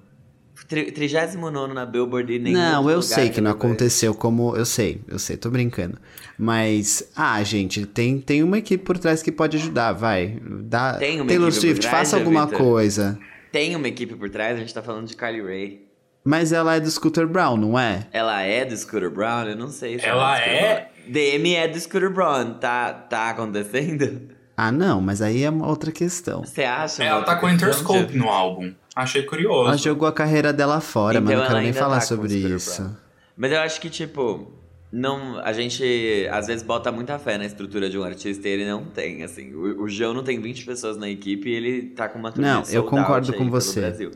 Tri- 0.68 0.92
39 0.92 1.74
na 1.74 1.86
Billboard 1.86 2.32
e 2.34 2.40
nem 2.40 2.54
Não, 2.54 2.90
eu 2.90 3.02
sei 3.02 3.30
que 3.30 3.42
não 3.42 3.52
aconteceu 3.52 4.14
como. 4.16 4.56
Eu 4.56 4.66
sei, 4.66 5.02
eu 5.08 5.20
sei, 5.20 5.36
tô 5.38 5.50
brincando. 5.50 5.98
Mas, 6.38 7.10
ah, 7.16 7.42
gente, 7.44 7.86
tem, 7.86 8.20
tem 8.20 8.42
uma 8.44 8.58
equipe 8.58 8.84
por 8.84 8.98
trás 8.98 9.22
que 9.22 9.32
pode 9.32 9.58
ajudar, 9.58 9.94
vai. 9.94 10.40
Dá, 10.42 10.94
Tem 10.96 11.20
uma 11.22 11.28
Taylor 11.28 11.50
equipe 11.50 11.62
por 11.62 11.68
Swift, 11.68 11.82
trás, 11.82 11.98
faça 11.98 12.18
alguma 12.18 12.46
Vitor? 12.46 12.58
coisa. 12.60 13.20
Tem 13.52 13.76
uma 13.76 13.88
equipe 13.88 14.16
por 14.16 14.30
trás, 14.30 14.56
a 14.58 14.60
gente 14.60 14.74
tá 14.74 14.82
falando 14.82 15.08
de 15.08 15.16
Carly 15.16 15.42
Rae. 15.42 15.82
Mas 16.26 16.52
ela 16.54 16.76
é 16.76 16.80
do 16.80 16.90
Scooter 16.90 17.28
Brown, 17.28 17.58
não 17.58 17.78
é? 17.78 18.08
Ela 18.12 18.42
é 18.42 18.64
do 18.66 18.76
Scooter 18.76 19.12
Brown? 19.12 19.44
Eu 19.50 19.58
não 19.58 19.68
sei 19.68 20.00
se 20.00 20.06
Ela 20.06 20.40
é. 20.40 20.46
do 20.46 20.50
é? 20.50 20.74
Brown. 20.76 20.88
DM 21.14 21.56
é 21.56 21.68
do 21.68 21.80
Scooter 21.80 22.10
Brown. 22.10 22.54
Tá, 22.54 22.94
tá 22.94 23.30
acontecendo? 23.30 24.22
Ah, 24.56 24.72
não, 24.72 25.02
mas 25.02 25.22
aí 25.22 25.44
é 25.44 25.50
uma 25.50 25.68
outra 25.68 25.92
questão. 25.92 26.44
Você 26.46 26.64
acha? 26.64 27.04
Ela 27.04 27.18
uma 27.20 27.26
tá 27.26 27.36
com 27.36 27.48
questão 27.48 27.70
Interscope 27.70 28.14
de- 28.14 28.18
no 28.18 28.30
álbum. 28.30 28.74
Achei 28.96 29.24
curioso. 29.24 29.68
Ela 29.68 29.78
jogou 29.78 30.08
a 30.08 30.14
carreira 30.14 30.54
dela 30.54 30.80
fora, 30.80 31.18
Então 31.18 31.26
mas 31.26 31.40
não 31.40 31.48
quero 31.48 31.60
nem 31.62 31.74
falar 31.74 32.00
tá 32.00 32.02
sobre 32.02 32.36
isso. 32.36 32.96
Mas 33.36 33.52
eu 33.52 33.60
acho 33.60 33.82
que, 33.82 33.90
tipo, 33.90 34.52
não, 34.92 35.40
a 35.40 35.52
gente 35.52 36.28
às 36.32 36.46
vezes 36.46 36.64
bota 36.64 36.92
muita 36.92 37.18
fé 37.18 37.38
na 37.38 37.46
estrutura 37.46 37.90
de 37.90 37.98
um 37.98 38.04
artista 38.04 38.48
e 38.48 38.52
ele 38.52 38.66
não 38.66 38.86
tem, 38.86 39.24
assim. 39.24 39.52
O, 39.54 39.84
o 39.84 39.90
João 39.90 40.14
não 40.14 40.24
tem 40.24 40.40
20 40.40 40.66
pessoas 40.66 40.98
na 40.98 41.10
equipe 41.10 41.50
e 41.50 41.54
ele 41.54 41.82
tá 41.90 42.08
com 42.08 42.20
uma 42.20 42.32
turnê 42.32 42.48
Não, 42.48 42.64
eu 42.70 42.84
concordo 42.84 43.34
com 43.34 43.50
você. 43.50 43.82
Brasil. 43.82 44.12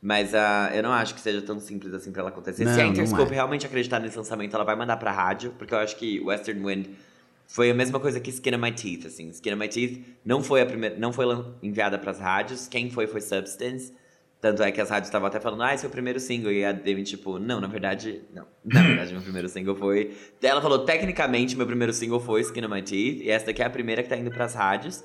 Mas 0.00 0.34
ah, 0.34 0.70
eu 0.72 0.82
não 0.82 0.92
acho 0.92 1.14
que 1.14 1.20
seja 1.20 1.42
tão 1.42 1.58
simples 1.60 1.92
assim 1.92 2.12
pra 2.12 2.22
ela 2.22 2.30
acontecer. 2.30 2.64
Não, 2.64 2.72
Se 2.72 2.80
a 2.80 2.86
Interscope 2.86 3.32
é. 3.32 3.34
realmente 3.34 3.66
acreditar 3.66 3.98
nesse 3.98 4.16
lançamento, 4.16 4.54
ela 4.54 4.64
vai 4.64 4.76
mandar 4.76 4.96
pra 4.96 5.12
rádio, 5.12 5.52
porque 5.58 5.74
eu 5.74 5.78
acho 5.78 5.96
que 5.96 6.20
Western 6.20 6.64
Wind 6.64 6.86
Foi 7.46 7.70
a 7.70 7.74
mesma 7.74 7.98
coisa 7.98 8.20
que 8.20 8.30
Skin 8.30 8.54
on 8.54 8.58
My 8.58 8.72
Teeth, 8.72 9.06
assim. 9.06 9.28
Skin 9.30 9.52
on 9.52 9.56
My 9.56 9.68
Teeth 9.68 10.00
não 10.24 10.42
foi 10.42 10.62
a 10.62 10.66
primeira, 10.66 10.96
não 10.96 11.12
foi 11.12 11.26
enviada 11.60 11.98
para 11.98 12.12
as 12.12 12.20
rádios. 12.20 12.68
Quem 12.68 12.88
foi 12.88 13.08
foi 13.08 13.20
Substance. 13.20 13.92
Tanto 14.40 14.62
é 14.62 14.72
que 14.72 14.80
as 14.80 14.88
rádios 14.88 15.08
estavam 15.08 15.28
até 15.28 15.38
falando, 15.38 15.62
ah, 15.62 15.74
esse 15.74 15.84
é 15.84 15.88
o 15.88 15.90
primeiro 15.90 16.18
single. 16.18 16.50
E 16.50 16.64
a 16.64 16.72
Demi, 16.72 17.02
tipo, 17.02 17.38
não, 17.38 17.60
na 17.60 17.66
verdade, 17.66 18.22
não. 18.32 18.46
Na 18.64 18.82
verdade, 18.82 19.12
meu 19.12 19.22
primeiro 19.22 19.48
single 19.48 19.74
foi. 19.74 20.16
Ela 20.42 20.62
falou, 20.62 20.78
tecnicamente, 20.78 21.56
meu 21.56 21.66
primeiro 21.66 21.92
single 21.92 22.18
foi 22.18 22.40
Skin 22.40 22.64
on 22.64 22.68
My 22.70 22.82
Teeth. 22.82 23.20
E 23.22 23.30
essa 23.30 23.46
daqui 23.46 23.60
é 23.62 23.66
a 23.66 23.70
primeira 23.70 24.02
que 24.02 24.08
tá 24.08 24.16
indo 24.16 24.30
pras 24.30 24.54
rádios. 24.54 25.04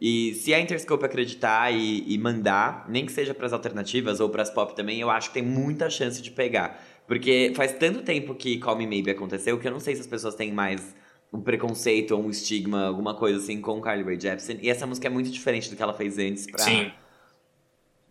E 0.00 0.34
se 0.34 0.52
a 0.52 0.58
Interscope 0.58 1.04
acreditar 1.04 1.72
e, 1.72 2.04
e 2.12 2.18
mandar, 2.18 2.86
nem 2.88 3.06
que 3.06 3.12
seja 3.12 3.32
pras 3.32 3.52
alternativas 3.52 4.18
ou 4.18 4.28
pras 4.28 4.50
pop 4.50 4.74
também, 4.74 5.00
eu 5.00 5.08
acho 5.08 5.28
que 5.28 5.34
tem 5.34 5.44
muita 5.44 5.88
chance 5.88 6.20
de 6.20 6.32
pegar. 6.32 6.82
Porque 7.06 7.52
faz 7.54 7.72
tanto 7.74 8.02
tempo 8.02 8.34
que 8.34 8.58
Call 8.58 8.76
Me 8.76 8.84
Maybe 8.84 9.12
aconteceu 9.12 9.60
que 9.60 9.68
eu 9.68 9.70
não 9.70 9.78
sei 9.78 9.94
se 9.94 10.00
as 10.00 10.08
pessoas 10.08 10.34
têm 10.34 10.50
mais 10.52 10.92
um 11.32 11.40
preconceito 11.40 12.16
ou 12.16 12.24
um 12.24 12.30
estigma, 12.30 12.86
alguma 12.86 13.14
coisa 13.14 13.38
assim 13.38 13.60
com 13.60 13.80
Carly 13.80 14.02
Rae 14.02 14.18
Jepsen. 14.18 14.58
E 14.60 14.68
essa 14.68 14.88
música 14.88 15.06
é 15.06 15.10
muito 15.10 15.30
diferente 15.30 15.70
do 15.70 15.76
que 15.76 15.82
ela 15.82 15.94
fez 15.94 16.18
antes 16.18 16.50
pra, 16.50 16.64
Sim. 16.64 16.90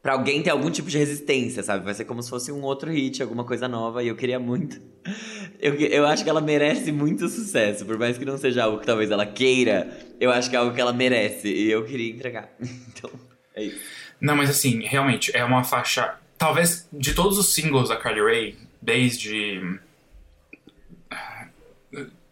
Pra 0.01 0.13
alguém 0.13 0.41
ter 0.41 0.49
algum 0.49 0.69
tipo 0.71 0.89
de 0.89 0.97
resistência, 0.97 1.61
sabe? 1.63 1.83
Vai 1.85 1.93
ser 1.93 2.05
como 2.05 2.21
se 2.23 2.29
fosse 2.29 2.51
um 2.51 2.61
outro 2.61 2.91
hit, 2.91 3.21
alguma 3.21 3.43
coisa 3.43 3.67
nova. 3.67 4.03
E 4.03 4.07
eu 4.07 4.15
queria 4.15 4.39
muito. 4.39 4.79
Eu, 5.59 5.75
eu 5.75 6.05
acho 6.07 6.23
que 6.23 6.29
ela 6.29 6.41
merece 6.41 6.91
muito 6.91 7.27
sucesso. 7.29 7.85
Por 7.85 7.97
mais 7.99 8.17
que 8.17 8.25
não 8.25 8.37
seja 8.37 8.63
algo 8.63 8.79
que 8.79 8.85
talvez 8.85 9.11
ela 9.11 9.25
queira, 9.25 9.95
eu 10.19 10.31
acho 10.31 10.49
que 10.49 10.55
é 10.55 10.59
algo 10.59 10.73
que 10.73 10.81
ela 10.81 10.93
merece. 10.93 11.47
E 11.47 11.69
eu 11.71 11.83
queria 11.85 12.11
entregar. 12.11 12.49
Então, 12.61 13.09
é 13.55 13.63
isso. 13.63 13.79
Não, 14.19 14.35
mas 14.35 14.49
assim, 14.49 14.81
realmente, 14.81 15.35
é 15.35 15.43
uma 15.43 15.63
faixa. 15.63 16.15
Talvez 16.37 16.87
de 16.91 17.13
todos 17.13 17.37
os 17.37 17.53
singles 17.53 17.89
da 17.89 17.95
Carly 17.97 18.21
Rae, 18.21 18.55
desde. 18.81 19.79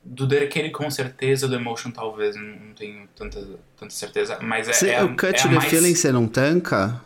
Do 0.04 0.26
Dedicated 0.26 0.72
com 0.72 0.90
certeza, 0.90 1.48
do 1.48 1.56
Emotion 1.56 1.92
talvez, 1.92 2.36
não 2.36 2.74
tenho 2.76 3.08
tanta, 3.16 3.46
tanta 3.78 3.94
certeza. 3.94 4.40
Mas 4.42 4.68
é. 4.68 4.74
Cê- 4.74 4.90
é 4.90 4.98
a- 5.00 5.06
o 5.06 5.10
Cut 5.10 5.36
é 5.36 5.44
the 5.44 5.50
mais- 5.50 5.70
Feeling 5.70 5.94
você 5.94 6.12
não 6.12 6.28
tanca? 6.28 7.00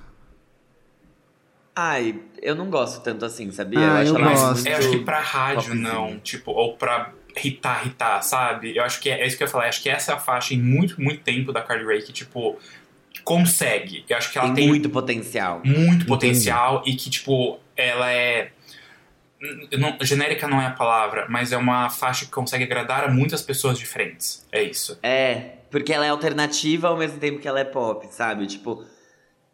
Ai, 1.76 2.16
eu 2.42 2.56
não 2.56 2.70
gosto 2.70 3.02
tanto 3.04 3.26
assim, 3.26 3.52
sabia? 3.52 3.80
Ah, 3.80 4.00
acho 4.00 4.12
eu 4.12 4.18
ela 4.18 4.30
gosto. 4.30 4.54
muito 4.56 4.68
Eu 4.70 4.78
acho 4.78 4.90
que 4.92 5.00
pra 5.00 5.20
rádio 5.20 5.56
popzinho. 5.72 5.82
não, 5.82 6.20
tipo, 6.20 6.52
ou 6.52 6.76
pra 6.78 7.12
hitar, 7.44 7.88
hitar, 7.88 8.22
sabe? 8.24 8.76
Eu 8.78 8.84
acho 8.84 9.00
que 9.00 9.10
é, 9.10 9.22
é 9.22 9.28
isso 9.28 9.36
que 9.38 9.44
eu 9.44 9.48
ia 9.48 9.52
falar. 9.52 9.66
Acho 9.68 9.82
que 9.82 9.90
essa 9.90 10.12
é 10.12 10.16
a 10.16 10.20
faixa 10.20 10.54
em 10.54 10.62
muito, 10.62 11.02
muito 11.02 11.24
tempo 11.24 11.52
da 11.52 11.62
Carly 11.64 11.84
Rae 11.86 12.02
que, 12.04 12.14
tipo, 12.14 12.60
consegue. 13.24 14.06
Eu 14.08 14.18
acho 14.18 14.32
que 14.32 14.38
ela 14.38 14.48
Tem 14.48 14.56
tem, 14.56 14.68
muito 14.68 14.90
potencial. 14.90 15.62
muito 15.66 16.06
potencial 16.06 16.84
e 16.86 16.96
que, 16.96 17.10
tipo, 17.10 17.60
ela 17.76 18.12
é. 18.12 18.52
não- 19.78 19.98
genérica 20.02 20.48
não 20.48 20.62
é 20.62 20.68
a 20.68 20.72
palavra, 20.72 21.26
mas 21.30 21.52
é 21.52 21.58
uma 21.58 21.90
faixa 21.90 22.26
que 22.26 22.32
consegue 22.32 22.64
agradar 22.64 23.04
a 23.04 23.08
muitas 23.08 23.42
pessoas 23.42 23.78
diferentes. 23.80 24.46
É 24.52 24.62
isso. 24.64 24.98
É, 25.04 25.56
porque 25.72 25.92
ela 25.92 26.06
é 26.06 26.10
alternativa 26.10 26.88
ao 26.88 26.98
mesmo 26.98 27.18
tempo 27.20 27.40
que 27.40 27.48
ela 27.48 27.60
é 27.60 27.64
pop, 27.66 28.08
sabe? 28.12 28.46
Tipo, 28.46 28.86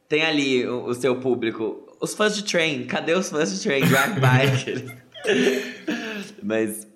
tem 0.07 0.23
ali 0.25 0.67
o, 0.67 0.85
o 0.85 0.93
seu 0.93 1.15
público. 1.15 1.85
Os 2.01 2.13
fãs 2.13 2.35
de 2.35 2.43
Train, 2.43 2.85
cadê 2.85 3.13
os 3.13 3.29
fãs 3.29 3.51
de 3.51 3.61
Train? 3.61 3.81
Drag 3.85 4.13
by. 4.15 4.99
Mas 6.41 6.87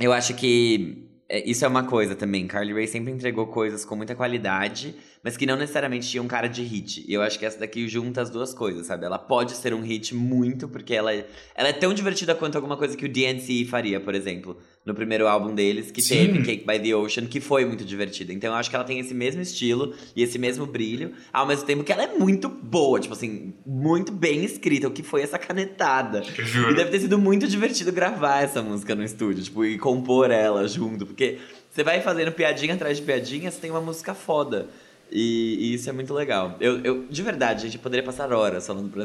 eu 0.00 0.12
acho 0.12 0.34
que 0.34 1.08
é, 1.28 1.48
isso 1.48 1.64
é 1.64 1.68
uma 1.68 1.84
coisa 1.84 2.14
também. 2.14 2.46
Carly 2.46 2.74
Rae 2.74 2.86
sempre 2.86 3.10
entregou 3.10 3.46
coisas 3.46 3.84
com 3.84 3.96
muita 3.96 4.14
qualidade, 4.14 4.94
mas 5.22 5.36
que 5.36 5.46
não 5.46 5.56
necessariamente 5.56 6.08
tinham 6.08 6.26
cara 6.26 6.48
de 6.48 6.62
hit. 6.62 7.04
E 7.06 7.14
eu 7.14 7.22
acho 7.22 7.38
que 7.38 7.46
essa 7.46 7.58
daqui 7.58 7.86
junta 7.88 8.20
as 8.20 8.28
duas 8.30 8.52
coisas, 8.52 8.86
sabe? 8.86 9.04
Ela 9.06 9.18
pode 9.18 9.52
ser 9.52 9.72
um 9.72 9.80
hit 9.80 10.14
muito, 10.14 10.68
porque 10.68 10.94
ela 10.94 11.12
é, 11.14 11.26
ela 11.54 11.68
é 11.68 11.72
tão 11.72 11.94
divertida 11.94 12.34
quanto 12.34 12.56
alguma 12.56 12.76
coisa 12.76 12.96
que 12.96 13.04
o 13.04 13.08
DNC 13.08 13.64
faria, 13.66 14.00
por 14.00 14.14
exemplo. 14.14 14.56
No 14.84 14.94
primeiro 14.94 15.28
álbum 15.28 15.54
deles, 15.54 15.92
que 15.92 16.02
Sim. 16.02 16.26
teve 16.26 16.42
Cake 16.42 16.66
by 16.66 16.76
the 16.80 16.96
Ocean, 16.96 17.26
que 17.26 17.40
foi 17.40 17.64
muito 17.64 17.84
divertida. 17.84 18.32
Então 18.32 18.50
eu 18.50 18.56
acho 18.56 18.68
que 18.68 18.74
ela 18.74 18.84
tem 18.84 18.98
esse 18.98 19.14
mesmo 19.14 19.40
estilo 19.40 19.94
e 20.16 20.24
esse 20.24 20.40
mesmo 20.40 20.66
brilho, 20.66 21.12
ao 21.32 21.46
mesmo 21.46 21.64
tempo 21.64 21.84
que 21.84 21.92
ela 21.92 22.02
é 22.02 22.18
muito 22.18 22.48
boa, 22.48 22.98
tipo 22.98 23.14
assim, 23.14 23.54
muito 23.64 24.10
bem 24.10 24.44
escrita. 24.44 24.88
O 24.88 24.90
que 24.90 25.04
foi 25.04 25.22
essa 25.22 25.38
canetada? 25.38 26.24
Eu 26.36 26.44
E 26.44 26.46
juro. 26.48 26.74
deve 26.74 26.90
ter 26.90 26.98
sido 26.98 27.16
muito 27.16 27.46
divertido 27.46 27.92
gravar 27.92 28.42
essa 28.42 28.60
música 28.60 28.92
no 28.96 29.04
estúdio, 29.04 29.44
tipo, 29.44 29.64
e 29.64 29.78
compor 29.78 30.32
ela 30.32 30.66
junto. 30.66 31.06
Porque 31.06 31.38
você 31.70 31.84
vai 31.84 32.00
fazendo 32.00 32.32
piadinha 32.32 32.74
atrás 32.74 32.96
de 32.96 33.04
piadinha, 33.04 33.52
você 33.52 33.60
tem 33.60 33.70
uma 33.70 33.80
música 33.80 34.14
foda. 34.14 34.68
E, 35.12 35.56
e 35.60 35.74
isso 35.74 35.90
é 35.90 35.92
muito 35.92 36.14
legal. 36.14 36.56
Eu, 36.58 36.80
eu, 36.80 37.06
de 37.08 37.22
verdade, 37.22 37.62
gente, 37.62 37.76
eu 37.76 37.82
poderia 37.82 38.04
passar 38.04 38.32
horas 38.32 38.66
falando 38.66 38.90
pra. 38.90 39.04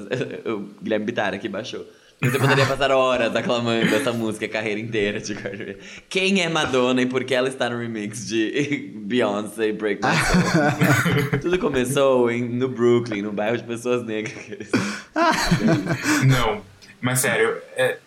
O 0.54 0.70
Guilherme 0.82 1.06
Bittar 1.06 1.34
aqui 1.34 1.50
baixou. 1.50 1.86
Mas 2.20 2.34
eu 2.34 2.40
poderia 2.40 2.66
passar 2.66 2.90
horas 2.92 3.36
aclamando 3.36 3.94
essa 3.94 4.12
música 4.12 4.48
a 4.48 4.50
carreira 4.50 4.80
inteira 4.80 5.20
de 5.20 5.36
Cardi 5.36 5.66
B. 5.66 5.78
Quem 6.10 6.42
é 6.42 6.50
Madonna 6.50 7.00
e 7.04 7.06
por 7.06 7.24
que 7.24 7.36
ela 7.36 7.48
está 7.48 7.70
no 7.70 7.78
remix 7.78 8.26
de 8.26 8.92
Beyoncé 9.06 9.72
Break 9.72 10.02
My 10.04 10.16
Soul? 10.16 11.38
Tudo 11.40 11.60
começou 11.60 12.32
em, 12.32 12.42
no 12.42 12.70
Brooklyn, 12.70 13.22
no 13.22 13.32
bairro 13.32 13.58
de 13.58 13.66
pessoas 13.66 14.04
negras. 14.04 14.34
Não. 16.26 16.62
Mas 17.00 17.20
sério, 17.20 17.56
é, 17.76 18.00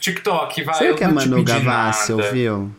TikTok, 0.00 0.62
vai. 0.62 0.74
Será 0.74 0.90
eu 0.90 0.96
que 0.96 1.04
a 1.04 1.08
te 1.08 1.14
Manu 1.14 1.44
Gavassi 1.44 2.12
nada. 2.12 2.24
ouviu 2.24 2.70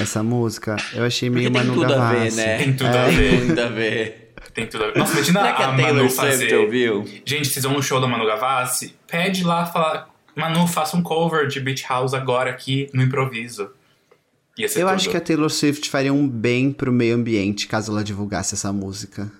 essa 0.00 0.22
música? 0.22 0.76
Eu 0.94 1.04
achei 1.04 1.28
meio 1.30 1.50
tem 1.50 1.60
Manu 1.62 1.74
tudo 1.74 1.92
a 1.94 2.10
ver, 2.10 2.18
Gavassi. 2.18 2.36
Tem 2.36 2.66
né? 2.68 2.72
tudo 2.72 2.86
a 2.88 3.04
Tem 3.04 3.16
ver. 3.16 3.32
muito 3.44 3.60
a 3.60 3.66
ver. 3.68 4.34
Tem 4.54 4.66
tudo 4.66 4.84
a 4.84 4.86
ver. 4.88 4.98
Nossa, 4.98 5.12
imagina 5.14 5.40
Será 5.40 5.52
que 5.54 5.62
a 5.62 5.68
a 5.68 5.76
Taylor 5.76 5.94
Manu 5.94 6.10
Swift 6.10 6.30
fazer. 6.40 6.54
ouviu? 6.56 7.04
Gente, 7.24 7.48
vocês 7.48 7.64
vão 7.64 7.74
no 7.74 7.82
show 7.82 8.00
da 8.00 8.06
Manu 8.06 8.26
Gavassi? 8.26 8.94
Pede 9.06 9.44
lá, 9.44 9.66
fala. 9.66 10.08
Manu, 10.34 10.66
faça 10.66 10.96
um 10.96 11.02
cover 11.02 11.46
de 11.48 11.58
Beach 11.60 11.84
House 11.88 12.14
agora 12.14 12.50
aqui 12.50 12.88
no 12.92 13.02
improviso. 13.02 13.70
Ia 14.56 14.68
ser 14.68 14.80
Eu 14.82 14.86
tudo. 14.86 14.94
acho 14.96 15.10
que 15.10 15.16
a 15.16 15.20
Taylor 15.20 15.50
Swift 15.50 15.88
faria 15.90 16.12
um 16.12 16.28
bem 16.28 16.72
pro 16.72 16.92
meio 16.92 17.14
ambiente 17.14 17.66
caso 17.68 17.92
ela 17.92 18.02
divulgasse 18.04 18.54
essa 18.54 18.72
música. 18.72 19.30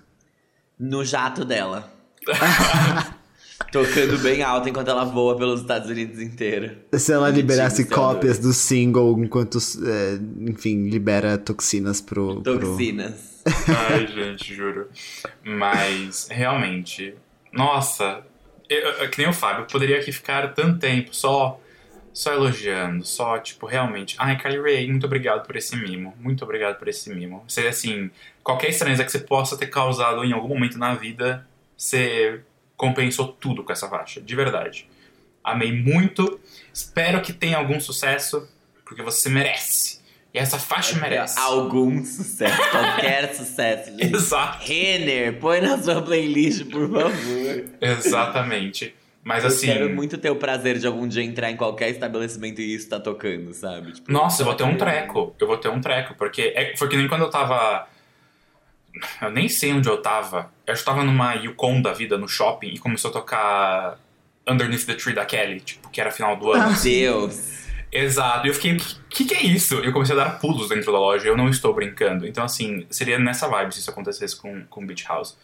No 0.79 1.05
jato 1.05 1.45
dela. 1.45 1.93
Tocando 3.73 4.19
bem 4.19 4.43
alto 4.43 4.69
enquanto 4.69 4.89
ela 4.89 5.05
voa 5.05 5.37
pelos 5.37 5.61
Estados 5.61 5.91
Unidos 5.91 6.21
inteiro. 6.21 6.77
Se 6.93 7.13
ela 7.13 7.29
liberasse 7.29 7.85
seu 7.85 7.95
cópias 7.95 8.39
do 8.39 8.53
single 8.53 9.19
enquanto, 9.23 9.59
é, 9.59 10.19
enfim, 10.51 10.89
libera 10.89 11.37
toxinas 11.37 12.01
pro. 12.01 12.41
pro... 12.41 12.59
Toxinas. 12.59 13.43
Ai, 13.91 14.07
gente, 14.07 14.55
juro. 14.55 14.89
Mas, 15.45 16.29
realmente. 16.31 17.15
Nossa, 17.53 18.21
eu, 18.69 18.79
eu- 18.81 19.11
que 19.11 19.19
nem 19.19 19.29
o 19.29 19.33
Fábio, 19.33 19.63
eu 19.63 19.67
poderia 19.67 19.99
aqui 19.99 20.13
ficar 20.13 20.55
tanto 20.55 20.79
tempo 20.79 21.15
só. 21.15 21.61
Só 22.11 22.33
elogiando, 22.33 23.05
só, 23.05 23.39
tipo, 23.39 23.65
realmente. 23.65 24.17
Ai, 24.19 24.37
Kylie 24.37 24.61
Ray, 24.61 24.89
muito 24.91 25.07
obrigado 25.07 25.47
por 25.47 25.55
esse 25.55 25.77
mimo. 25.77 26.15
Muito 26.19 26.43
obrigado 26.43 26.77
por 26.77 26.89
esse 26.89 27.09
mimo. 27.15 27.45
Você, 27.47 27.69
assim, 27.69 28.11
qualquer 28.43 28.71
estranheza 28.71 29.05
que 29.05 29.13
você 29.13 29.21
possa 29.21 29.57
ter 29.57 29.67
causado 29.69 30.25
em 30.25 30.33
algum 30.33 30.49
momento 30.49 30.77
na 30.79 30.95
vida, 30.95 31.47
você 31.77 32.41
compensou 32.79 33.29
tudo 33.29 33.62
com 33.62 33.70
essa 33.72 33.89
faixa, 33.89 34.20
de 34.22 34.35
verdade. 34.35 34.89
Amei 35.45 35.72
muito. 35.72 36.41
Espero 36.72 37.20
que 37.20 37.33
tenha 37.35 37.59
algum 37.59 37.79
sucesso, 37.81 38.49
porque 38.85 39.03
você 39.03 39.29
merece. 39.29 39.99
E 40.33 40.39
essa 40.39 40.59
faixa 40.59 40.99
merece. 40.99 41.39
Algum 41.39 42.05
sucesso. 42.05 42.57
Qualquer 42.70 43.35
sucesso, 43.35 43.91
gente. 43.91 44.14
Exato. 44.14 44.64
Renner, 44.64 45.39
põe 45.39 45.61
na 45.61 45.76
sua 45.83 46.01
playlist, 46.03 46.64
por 46.70 46.89
favor. 46.91 47.64
Exatamente. 47.81 48.95
Mas 49.24 49.43
Eu 49.43 49.49
assim. 49.49 49.66
quero 49.66 49.91
muito 49.91 50.16
ter 50.16 50.31
o 50.31 50.37
prazer 50.37 50.79
de 50.79 50.87
algum 50.87 51.07
dia 51.09 51.22
entrar 51.22 51.51
em 51.51 51.57
qualquer 51.57 51.91
estabelecimento 51.91 52.61
e 52.61 52.74
isso 52.74 52.89
tá 52.89 53.01
tocando, 53.01 53.53
sabe? 53.53 53.93
Tipo, 53.93 54.12
Nossa, 54.12 54.43
eu 54.43 54.47
vou 54.47 54.55
ter 54.55 54.64
um 54.64 54.76
treco. 54.76 55.35
Eu 55.39 55.47
vou 55.47 55.57
ter 55.59 55.68
um 55.68 55.81
treco. 55.81 56.14
Porque 56.14 56.53
é, 56.55 56.74
foi 56.76 56.89
que 56.89 56.97
nem 56.97 57.09
quando 57.09 57.22
eu 57.22 57.31
tava. 57.31 57.87
Eu 59.20 59.30
nem 59.30 59.49
sei 59.49 59.72
onde 59.72 59.88
eu 59.88 60.01
tava. 60.01 60.53
Eu 60.66 60.72
acho 60.72 60.82
que 60.82 60.88
tava 60.88 61.05
numa 61.05 61.34
Yukon 61.34 61.80
da 61.80 61.92
vida, 61.92 62.16
no 62.18 62.28
shopping, 62.28 62.68
e 62.68 62.78
começou 62.78 63.11
a 63.11 63.12
tocar 63.12 63.99
Underneath 64.46 64.86
the 64.86 64.94
Tree 64.94 65.14
da 65.14 65.24
Kelly, 65.24 65.61
tipo, 65.61 65.88
que 65.90 66.01
era 66.01 66.11
final 66.11 66.36
do 66.36 66.53
ano. 66.53 66.70
Meu 66.70 66.80
Deus. 66.80 67.59
Exato. 67.90 68.46
E 68.46 68.51
eu 68.51 68.55
fiquei, 68.55 68.76
o 68.76 69.09
que, 69.09 69.24
que 69.24 69.34
é 69.34 69.42
isso? 69.42 69.74
Eu 69.76 69.92
comecei 69.92 70.14
a 70.14 70.24
dar 70.24 70.38
pulos 70.38 70.68
dentro 70.68 70.92
da 70.92 70.99
loja. 70.99 71.26
Eu 71.26 71.36
não 71.36 71.49
estou 71.49 71.74
brincando. 71.74 72.26
Então, 72.26 72.44
assim, 72.44 72.86
seria 72.90 73.18
nessa 73.18 73.49
vibe 73.49 73.72
se 73.72 73.80
isso 73.80 73.90
acontecesse 73.90 74.36
com, 74.36 74.64
com 74.66 74.86
Beach 74.86 75.05
House. 75.07 75.36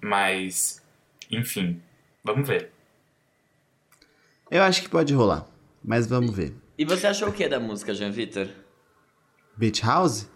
Mas, 0.00 0.82
enfim, 1.30 1.80
vamos 2.22 2.46
ver. 2.46 2.70
Eu 4.50 4.62
acho 4.62 4.82
que 4.82 4.88
pode 4.88 5.12
rolar, 5.14 5.46
mas 5.82 6.06
vamos 6.06 6.34
ver. 6.34 6.54
E 6.76 6.84
você 6.84 7.06
achou 7.06 7.28
o 7.28 7.32
que 7.32 7.48
da 7.48 7.60
música, 7.60 7.94
Jean 7.94 8.10
Vitor? 8.10 8.48
Beach 9.56 9.82
House? 9.82 10.28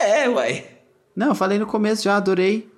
É, 0.00 0.28
uai. 0.28 0.73
Não, 1.14 1.28
eu 1.28 1.34
falei 1.34 1.58
no 1.58 1.66
começo 1.66 2.02
já, 2.04 2.16
adorei. 2.16 2.68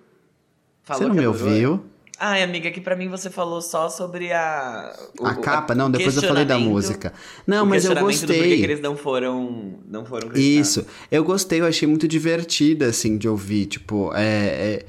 Falou 0.83 1.03
Você 1.03 1.09
não 1.09 1.15
que 1.15 1.21
me 1.21 1.27
adorou? 1.27 1.49
ouviu? 1.49 1.85
Ai, 2.19 2.43
amiga, 2.43 2.71
que 2.71 2.81
pra 2.81 2.97
mim 2.97 3.09
você 3.09 3.29
falou 3.29 3.61
só 3.61 3.91
sobre 3.91 4.33
a. 4.33 4.91
o- 5.21 5.27
A 5.27 5.35
capa? 5.35 5.75
Não, 5.75 5.91
depois 5.91 6.17
eu 6.17 6.23
falei 6.23 6.47
da 6.47 6.59
música. 6.59 7.13
Não, 7.47 7.65
o 7.65 7.67
mas 7.67 7.85
eu 7.85 7.91
questionamento 7.91 8.21
do 8.21 8.27
porquê 8.27 8.43
que 8.43 8.49
gostei. 8.49 8.65
eles 8.65 8.81
não 8.81 8.97
foram. 8.97 9.75
Não 9.87 10.05
foram 10.07 10.29
criticados. 10.31 10.69
Isso. 10.69 10.87
Eu 11.11 11.23
gostei, 11.25 11.61
eu 11.61 11.67
achei 11.67 11.87
muito 11.87 12.09
divertida, 12.09 12.87
assim, 12.87 13.19
de 13.19 13.29
ouvir. 13.29 13.67
Tipo, 13.67 14.13
é, 14.15 14.23
é, 14.47 14.87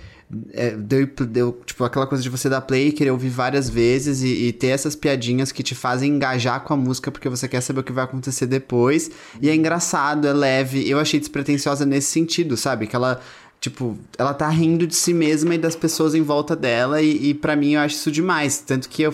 é, 0.53 0.71
deu, 0.71 1.07
deu, 1.07 1.61
tipo, 1.65 1.83
aquela 1.85 2.05
coisa 2.05 2.21
de 2.21 2.29
você 2.29 2.49
dar 2.49 2.59
play 2.59 2.89
e 2.89 2.91
querer 2.91 3.11
ouvir 3.11 3.29
várias 3.29 3.69
vezes 3.69 4.21
e, 4.21 4.47
e, 4.47 4.53
ter 4.53 4.67
essas 4.67 4.93
piadinhas 4.93 5.53
que 5.53 5.63
te 5.63 5.73
fazem 5.73 6.11
engajar 6.11 6.61
com 6.61 6.73
a 6.73 6.77
música 6.77 7.09
porque 7.09 7.29
você 7.29 7.47
quer 7.47 7.61
saber 7.61 7.79
o 7.79 7.83
que 7.83 7.93
vai 7.93 8.03
acontecer 8.03 8.45
depois. 8.45 9.09
E 9.41 9.49
é 9.49 9.55
engraçado, 9.55 10.27
é 10.27 10.33
leve. 10.33 10.89
Eu 10.89 10.99
achei 10.99 11.19
despretensiosa 11.19 11.85
nesse 11.85 12.11
sentido, 12.11 12.57
sabe? 12.57 12.87
Que 12.87 12.95
ela, 12.95 13.21
tipo, 13.61 13.97
ela 14.17 14.33
tá 14.33 14.49
rindo 14.49 14.85
de 14.85 14.95
si 14.95 15.13
mesma 15.13 15.55
e 15.55 15.57
das 15.57 15.77
pessoas 15.77 16.13
em 16.13 16.21
volta 16.21 16.55
dela 16.55 17.01
e, 17.01 17.29
e 17.29 17.33
para 17.33 17.55
mim 17.55 17.75
eu 17.75 17.79
acho 17.79 17.95
isso 17.95 18.11
demais. 18.11 18.59
Tanto 18.59 18.89
que 18.89 19.03
eu 19.03 19.13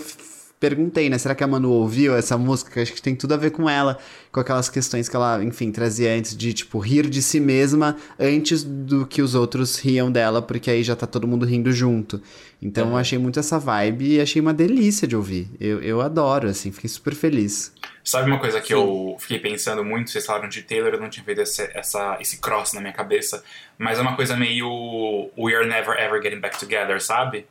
perguntei, 0.64 1.10
né? 1.10 1.18
Será 1.18 1.36
que 1.36 1.44
a 1.44 1.48
Manu 1.48 1.70
ouviu 1.70 2.16
essa 2.16 2.38
música? 2.38 2.72
Que 2.72 2.80
acho 2.80 2.94
que 2.94 3.02
tem 3.02 3.14
tudo 3.14 3.34
a 3.34 3.38
ver 3.38 3.52
com 3.52 3.70
ela, 3.70 3.98
com 4.32 4.40
aquelas 4.40 4.70
questões 4.70 5.10
que 5.10 5.16
ela, 5.18 5.44
enfim, 5.44 5.74
trazia 5.74 6.14
antes 6.14 6.38
de, 6.38 6.54
tipo, 6.54 6.80
rir 6.80 7.10
de 7.10 7.22
si 7.22 7.38
mesma 7.38 7.98
antes 8.18 8.64
do 8.64 9.06
que 9.06 9.22
os 9.22 9.36
outros 9.36 9.78
riam 9.78 10.10
dela, 10.10 10.42
porque 10.42 10.72
aí 10.72 10.82
já 10.82 10.96
tá 10.96 11.06
todo 11.06 11.28
mundo 11.28 11.46
rindo 11.46 11.70
junto. 11.74 12.22
Então 12.62 12.92
eu 12.92 12.98
achei 12.98 13.20
muito 13.20 13.38
essa 13.42 13.60
vibe 13.60 14.16
e 14.16 14.22
achei 14.22 14.42
uma 14.42 14.54
delícia 14.54 15.06
de 15.06 15.18
ouvir. 15.18 15.50
Eu, 15.60 15.82
eu 15.82 16.00
adoro, 16.00 16.48
assim, 16.48 16.72
fiquei 16.72 16.90
super 16.90 17.14
feliz. 17.14 17.74
Sabe 18.02 18.32
uma 18.32 18.40
coisa 18.40 18.62
que 18.62 18.68
Sim. 18.68 18.76
eu 18.76 19.18
fiquei 19.20 19.40
pensando 19.40 19.84
muito? 19.84 20.12
Vocês 20.12 20.26
falaram 20.26 20.48
de 20.48 20.62
Taylor, 20.62 20.94
eu 20.94 21.02
não 21.02 21.10
tinha 21.10 21.26
feito 21.26 21.42
esse, 21.42 21.70
essa, 21.74 22.18
esse 22.22 22.38
cross 22.38 22.72
na 22.72 22.80
minha 22.80 22.94
cabeça, 22.94 23.44
mas 23.78 24.00
é 24.00 24.02
uma 24.02 24.16
coisa 24.16 24.38
meio 24.38 25.30
We 25.38 25.56
Are 25.56 25.68
Never 25.68 26.00
Ever 26.00 26.24
Getting 26.24 26.40
Back 26.40 26.58
Together, 26.58 27.02
sabe? 27.02 27.48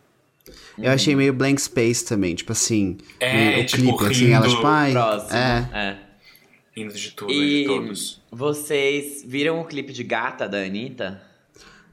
Eu 0.76 0.84
uhum. 0.84 0.90
achei 0.90 1.14
meio 1.14 1.32
blank 1.32 1.60
space 1.60 2.04
também, 2.04 2.34
tipo 2.34 2.52
assim. 2.52 2.98
É, 3.20 3.60
o 3.60 3.66
tipo, 3.66 3.96
clipe, 3.96 4.12
assim, 4.12 4.32
ela, 4.32 4.48
tipo, 4.48 4.66
ai, 4.66 4.92
próximo, 4.92 5.36
é. 5.36 5.70
é. 5.72 5.98
Rindo 6.74 6.94
de 6.94 7.10
tudo, 7.12 7.32
e 7.32 7.62
de 7.62 7.66
todos. 7.66 8.22
Vocês 8.30 9.22
viram 9.26 9.60
o 9.60 9.64
clipe 9.64 9.92
de 9.92 10.02
gata 10.02 10.48
da 10.48 10.58
Anitta? 10.58 11.22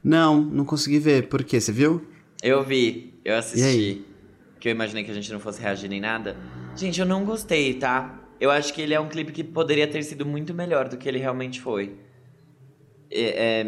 Não, 0.02 0.40
não 0.40 0.64
consegui 0.64 0.98
ver. 0.98 1.28
Por 1.28 1.44
quê? 1.44 1.60
Você 1.60 1.70
viu? 1.70 2.06
Eu 2.42 2.64
vi, 2.64 3.14
eu 3.24 3.36
assisti. 3.36 4.02
Que 4.58 4.68
eu 4.68 4.72
imaginei 4.72 5.04
que 5.04 5.10
a 5.10 5.14
gente 5.14 5.30
não 5.32 5.38
fosse 5.38 5.60
reagir 5.60 5.88
nem 5.88 6.00
nada. 6.00 6.36
Gente, 6.74 6.98
eu 6.98 7.06
não 7.06 7.24
gostei, 7.24 7.74
tá? 7.74 8.18
Eu 8.40 8.50
acho 8.50 8.72
que 8.72 8.80
ele 8.80 8.94
é 8.94 9.00
um 9.00 9.08
clipe 9.08 9.32
que 9.32 9.44
poderia 9.44 9.86
ter 9.86 10.02
sido 10.02 10.24
muito 10.24 10.54
melhor 10.54 10.88
do 10.88 10.96
que 10.96 11.06
ele 11.06 11.18
realmente 11.18 11.60
foi. 11.60 11.94
É, 13.10 13.60
é, 13.60 13.66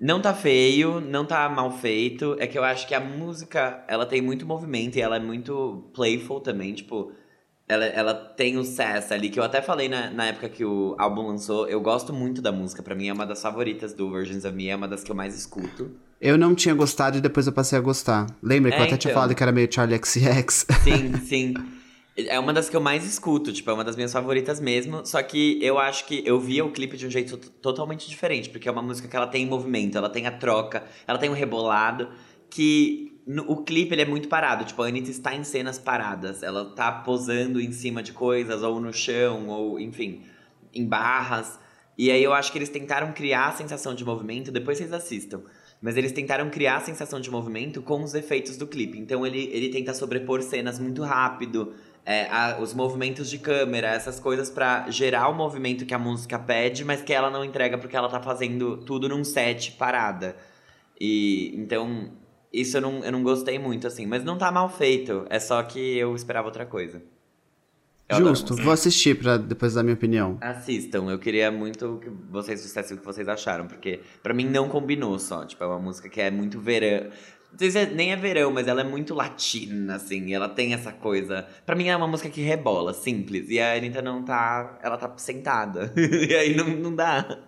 não 0.00 0.20
tá 0.20 0.32
feio, 0.32 0.98
não 1.00 1.26
tá 1.26 1.46
mal 1.48 1.70
feito. 1.70 2.34
É 2.38 2.46
que 2.46 2.58
eu 2.58 2.64
acho 2.64 2.88
que 2.88 2.94
a 2.94 3.00
música, 3.00 3.84
ela 3.86 4.06
tem 4.06 4.22
muito 4.22 4.46
movimento 4.46 4.96
e 4.96 5.02
ela 5.02 5.16
é 5.16 5.20
muito 5.20 5.90
playful 5.92 6.40
também. 6.40 6.72
Tipo, 6.72 7.12
ela, 7.68 7.84
ela 7.84 8.14
tem 8.14 8.56
o 8.56 8.64
sass 8.64 9.12
ali, 9.12 9.28
que 9.28 9.38
eu 9.38 9.44
até 9.44 9.60
falei 9.60 9.88
na, 9.88 10.10
na 10.10 10.26
época 10.26 10.48
que 10.48 10.64
o 10.64 10.96
álbum 10.98 11.26
lançou. 11.26 11.68
Eu 11.68 11.82
gosto 11.82 12.14
muito 12.14 12.40
da 12.40 12.50
música. 12.50 12.82
Pra 12.82 12.94
mim 12.94 13.08
é 13.08 13.12
uma 13.12 13.26
das 13.26 13.42
favoritas 13.42 13.92
do 13.92 14.10
Versions 14.10 14.46
of 14.46 14.56
Me, 14.56 14.68
é 14.68 14.74
uma 14.74 14.88
das 14.88 15.04
que 15.04 15.12
eu 15.12 15.16
mais 15.16 15.36
escuto. 15.36 15.90
Eu 16.18 16.38
não 16.38 16.54
tinha 16.54 16.74
gostado 16.74 17.18
e 17.18 17.20
depois 17.20 17.46
eu 17.46 17.52
passei 17.52 17.78
a 17.78 17.80
gostar. 17.82 18.26
Lembra 18.42 18.70
que 18.70 18.76
é, 18.76 18.80
eu 18.80 18.84
até 18.84 18.94
então. 18.94 18.98
tinha 18.98 19.14
falado 19.14 19.34
que 19.34 19.42
era 19.42 19.52
meio 19.52 19.70
Charlie 19.70 19.98
XCX? 19.98 20.66
Sim, 20.82 21.16
sim. 21.24 21.54
É 22.28 22.38
uma 22.38 22.52
das 22.52 22.68
que 22.68 22.76
eu 22.76 22.80
mais 22.80 23.04
escuto, 23.04 23.52
tipo, 23.52 23.70
é 23.70 23.72
uma 23.74 23.84
das 23.84 23.96
minhas 23.96 24.12
favoritas 24.12 24.60
mesmo. 24.60 25.04
Só 25.04 25.22
que 25.22 25.58
eu 25.62 25.78
acho 25.78 26.06
que 26.06 26.22
eu 26.26 26.38
via 26.40 26.64
o 26.64 26.72
clipe 26.72 26.96
de 26.96 27.06
um 27.06 27.10
jeito 27.10 27.36
totalmente 27.36 28.08
diferente, 28.08 28.48
porque 28.50 28.68
é 28.68 28.72
uma 28.72 28.82
música 28.82 29.08
que 29.08 29.16
ela 29.16 29.26
tem 29.26 29.46
movimento, 29.46 29.96
ela 29.96 30.08
tem 30.08 30.26
a 30.26 30.30
troca, 30.30 30.84
ela 31.06 31.18
tem 31.18 31.30
um 31.30 31.34
rebolado, 31.34 32.08
que 32.48 33.10
no, 33.26 33.50
o 33.50 33.64
clipe 33.64 33.94
ele 33.94 34.02
é 34.02 34.06
muito 34.06 34.28
parado. 34.28 34.64
Tipo, 34.64 34.82
a 34.82 34.86
Anitta 34.86 35.10
está 35.10 35.34
em 35.34 35.44
cenas 35.44 35.78
paradas. 35.78 36.42
Ela 36.42 36.64
tá 36.74 36.90
posando 36.90 37.60
em 37.60 37.72
cima 37.72 38.02
de 38.02 38.12
coisas, 38.12 38.62
ou 38.62 38.80
no 38.80 38.92
chão, 38.92 39.48
ou 39.48 39.78
enfim, 39.78 40.22
em 40.74 40.86
barras. 40.86 41.58
E 41.96 42.10
aí 42.10 42.22
eu 42.22 42.32
acho 42.32 42.50
que 42.50 42.58
eles 42.58 42.68
tentaram 42.68 43.12
criar 43.12 43.48
a 43.48 43.52
sensação 43.52 43.94
de 43.94 44.04
movimento, 44.04 44.50
depois 44.50 44.78
vocês 44.78 44.92
assistam. 44.92 45.42
Mas 45.82 45.96
eles 45.96 46.12
tentaram 46.12 46.50
criar 46.50 46.76
a 46.76 46.80
sensação 46.80 47.20
de 47.20 47.30
movimento 47.30 47.80
com 47.80 48.02
os 48.02 48.14
efeitos 48.14 48.56
do 48.56 48.66
clipe. 48.66 48.98
Então 48.98 49.26
ele, 49.26 49.50
ele 49.52 49.70
tenta 49.70 49.94
sobrepor 49.94 50.42
cenas 50.42 50.78
muito 50.78 51.02
rápido 51.02 51.74
é, 52.10 52.26
a, 52.28 52.58
os 52.60 52.74
movimentos 52.74 53.30
de 53.30 53.38
câmera, 53.38 53.86
essas 53.86 54.18
coisas 54.18 54.50
para 54.50 54.90
gerar 54.90 55.28
o 55.28 55.32
movimento 55.32 55.86
que 55.86 55.94
a 55.94 55.98
música 55.98 56.36
pede, 56.40 56.84
mas 56.84 57.02
que 57.02 57.12
ela 57.12 57.30
não 57.30 57.44
entrega 57.44 57.78
porque 57.78 57.96
ela 57.96 58.08
tá 58.08 58.20
fazendo 58.20 58.78
tudo 58.78 59.08
num 59.08 59.22
set 59.22 59.70
parada. 59.78 60.34
E 61.00 61.54
então, 61.56 62.10
isso 62.52 62.76
eu 62.76 62.80
não, 62.80 63.04
eu 63.04 63.12
não 63.12 63.22
gostei 63.22 63.60
muito, 63.60 63.86
assim, 63.86 64.06
mas 64.06 64.24
não 64.24 64.36
tá 64.36 64.50
mal 64.50 64.68
feito. 64.68 65.24
É 65.30 65.38
só 65.38 65.62
que 65.62 65.78
eu 65.78 66.16
esperava 66.16 66.48
outra 66.48 66.66
coisa. 66.66 67.00
Eu 68.08 68.16
Justo, 68.16 68.56
vou 68.56 68.72
assistir 68.72 69.16
pra 69.16 69.36
depois 69.36 69.74
dar 69.74 69.84
minha 69.84 69.94
opinião. 69.94 70.36
Assistam, 70.40 71.08
eu 71.08 71.18
queria 71.20 71.52
muito 71.52 72.00
que 72.02 72.10
vocês 72.28 72.60
dissessem 72.60 72.96
o 72.96 72.98
que 72.98 73.06
vocês 73.06 73.28
acharam, 73.28 73.68
porque 73.68 74.00
para 74.20 74.34
mim 74.34 74.46
não 74.46 74.68
combinou 74.68 75.16
só. 75.16 75.44
Tipo, 75.44 75.62
é 75.62 75.66
uma 75.68 75.78
música 75.78 76.08
que 76.08 76.20
é 76.20 76.28
muito 76.28 76.58
verão. 76.58 77.08
Não 77.52 77.58
sei 77.58 77.70
se 77.70 77.78
é, 77.78 77.86
nem 77.86 78.12
é 78.12 78.16
verão, 78.16 78.50
mas 78.52 78.66
ela 78.66 78.80
é 78.80 78.84
muito 78.84 79.14
latina, 79.14 79.96
assim. 79.96 80.32
Ela 80.32 80.48
tem 80.48 80.72
essa 80.72 80.92
coisa. 80.92 81.46
Pra 81.66 81.74
mim 81.74 81.88
é 81.88 81.96
uma 81.96 82.06
música 82.06 82.30
que 82.30 82.40
rebola, 82.40 82.94
simples. 82.94 83.50
E 83.50 83.58
a 83.58 83.74
Anitta 83.74 84.00
não 84.00 84.22
tá. 84.22 84.78
Ela 84.82 84.96
tá 84.96 85.12
sentada. 85.16 85.92
e 85.96 86.34
aí 86.34 86.56
não, 86.56 86.68
não 86.68 86.94
dá. 86.94 87.38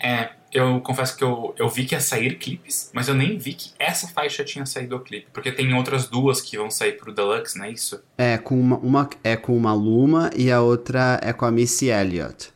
É, 0.00 0.30
eu 0.52 0.80
confesso 0.80 1.16
que 1.16 1.24
eu, 1.24 1.54
eu 1.58 1.68
vi 1.68 1.84
que 1.84 1.94
ia 1.94 2.00
sair 2.00 2.38
clipes, 2.38 2.90
mas 2.94 3.08
eu 3.08 3.14
nem 3.14 3.36
vi 3.36 3.52
que 3.54 3.72
essa 3.78 4.08
faixa 4.08 4.44
tinha 4.44 4.64
saído 4.64 4.96
o 4.96 5.00
clipe. 5.00 5.26
Porque 5.32 5.52
tem 5.52 5.74
outras 5.74 6.08
duas 6.08 6.40
que 6.40 6.56
vão 6.56 6.70
sair 6.70 6.92
pro 6.92 7.12
Deluxe, 7.12 7.58
não 7.58 7.64
é 7.64 7.70
isso? 7.70 8.02
É, 8.16 8.38
com 8.38 8.58
uma, 8.58 8.78
uma 8.78 9.10
é 9.22 9.36
com 9.36 9.56
uma 9.56 9.74
Luma 9.74 10.30
e 10.36 10.50
a 10.50 10.60
outra 10.60 11.20
é 11.22 11.32
com 11.32 11.44
a 11.44 11.50
Missy 11.50 11.88
Elliott. 11.88 12.52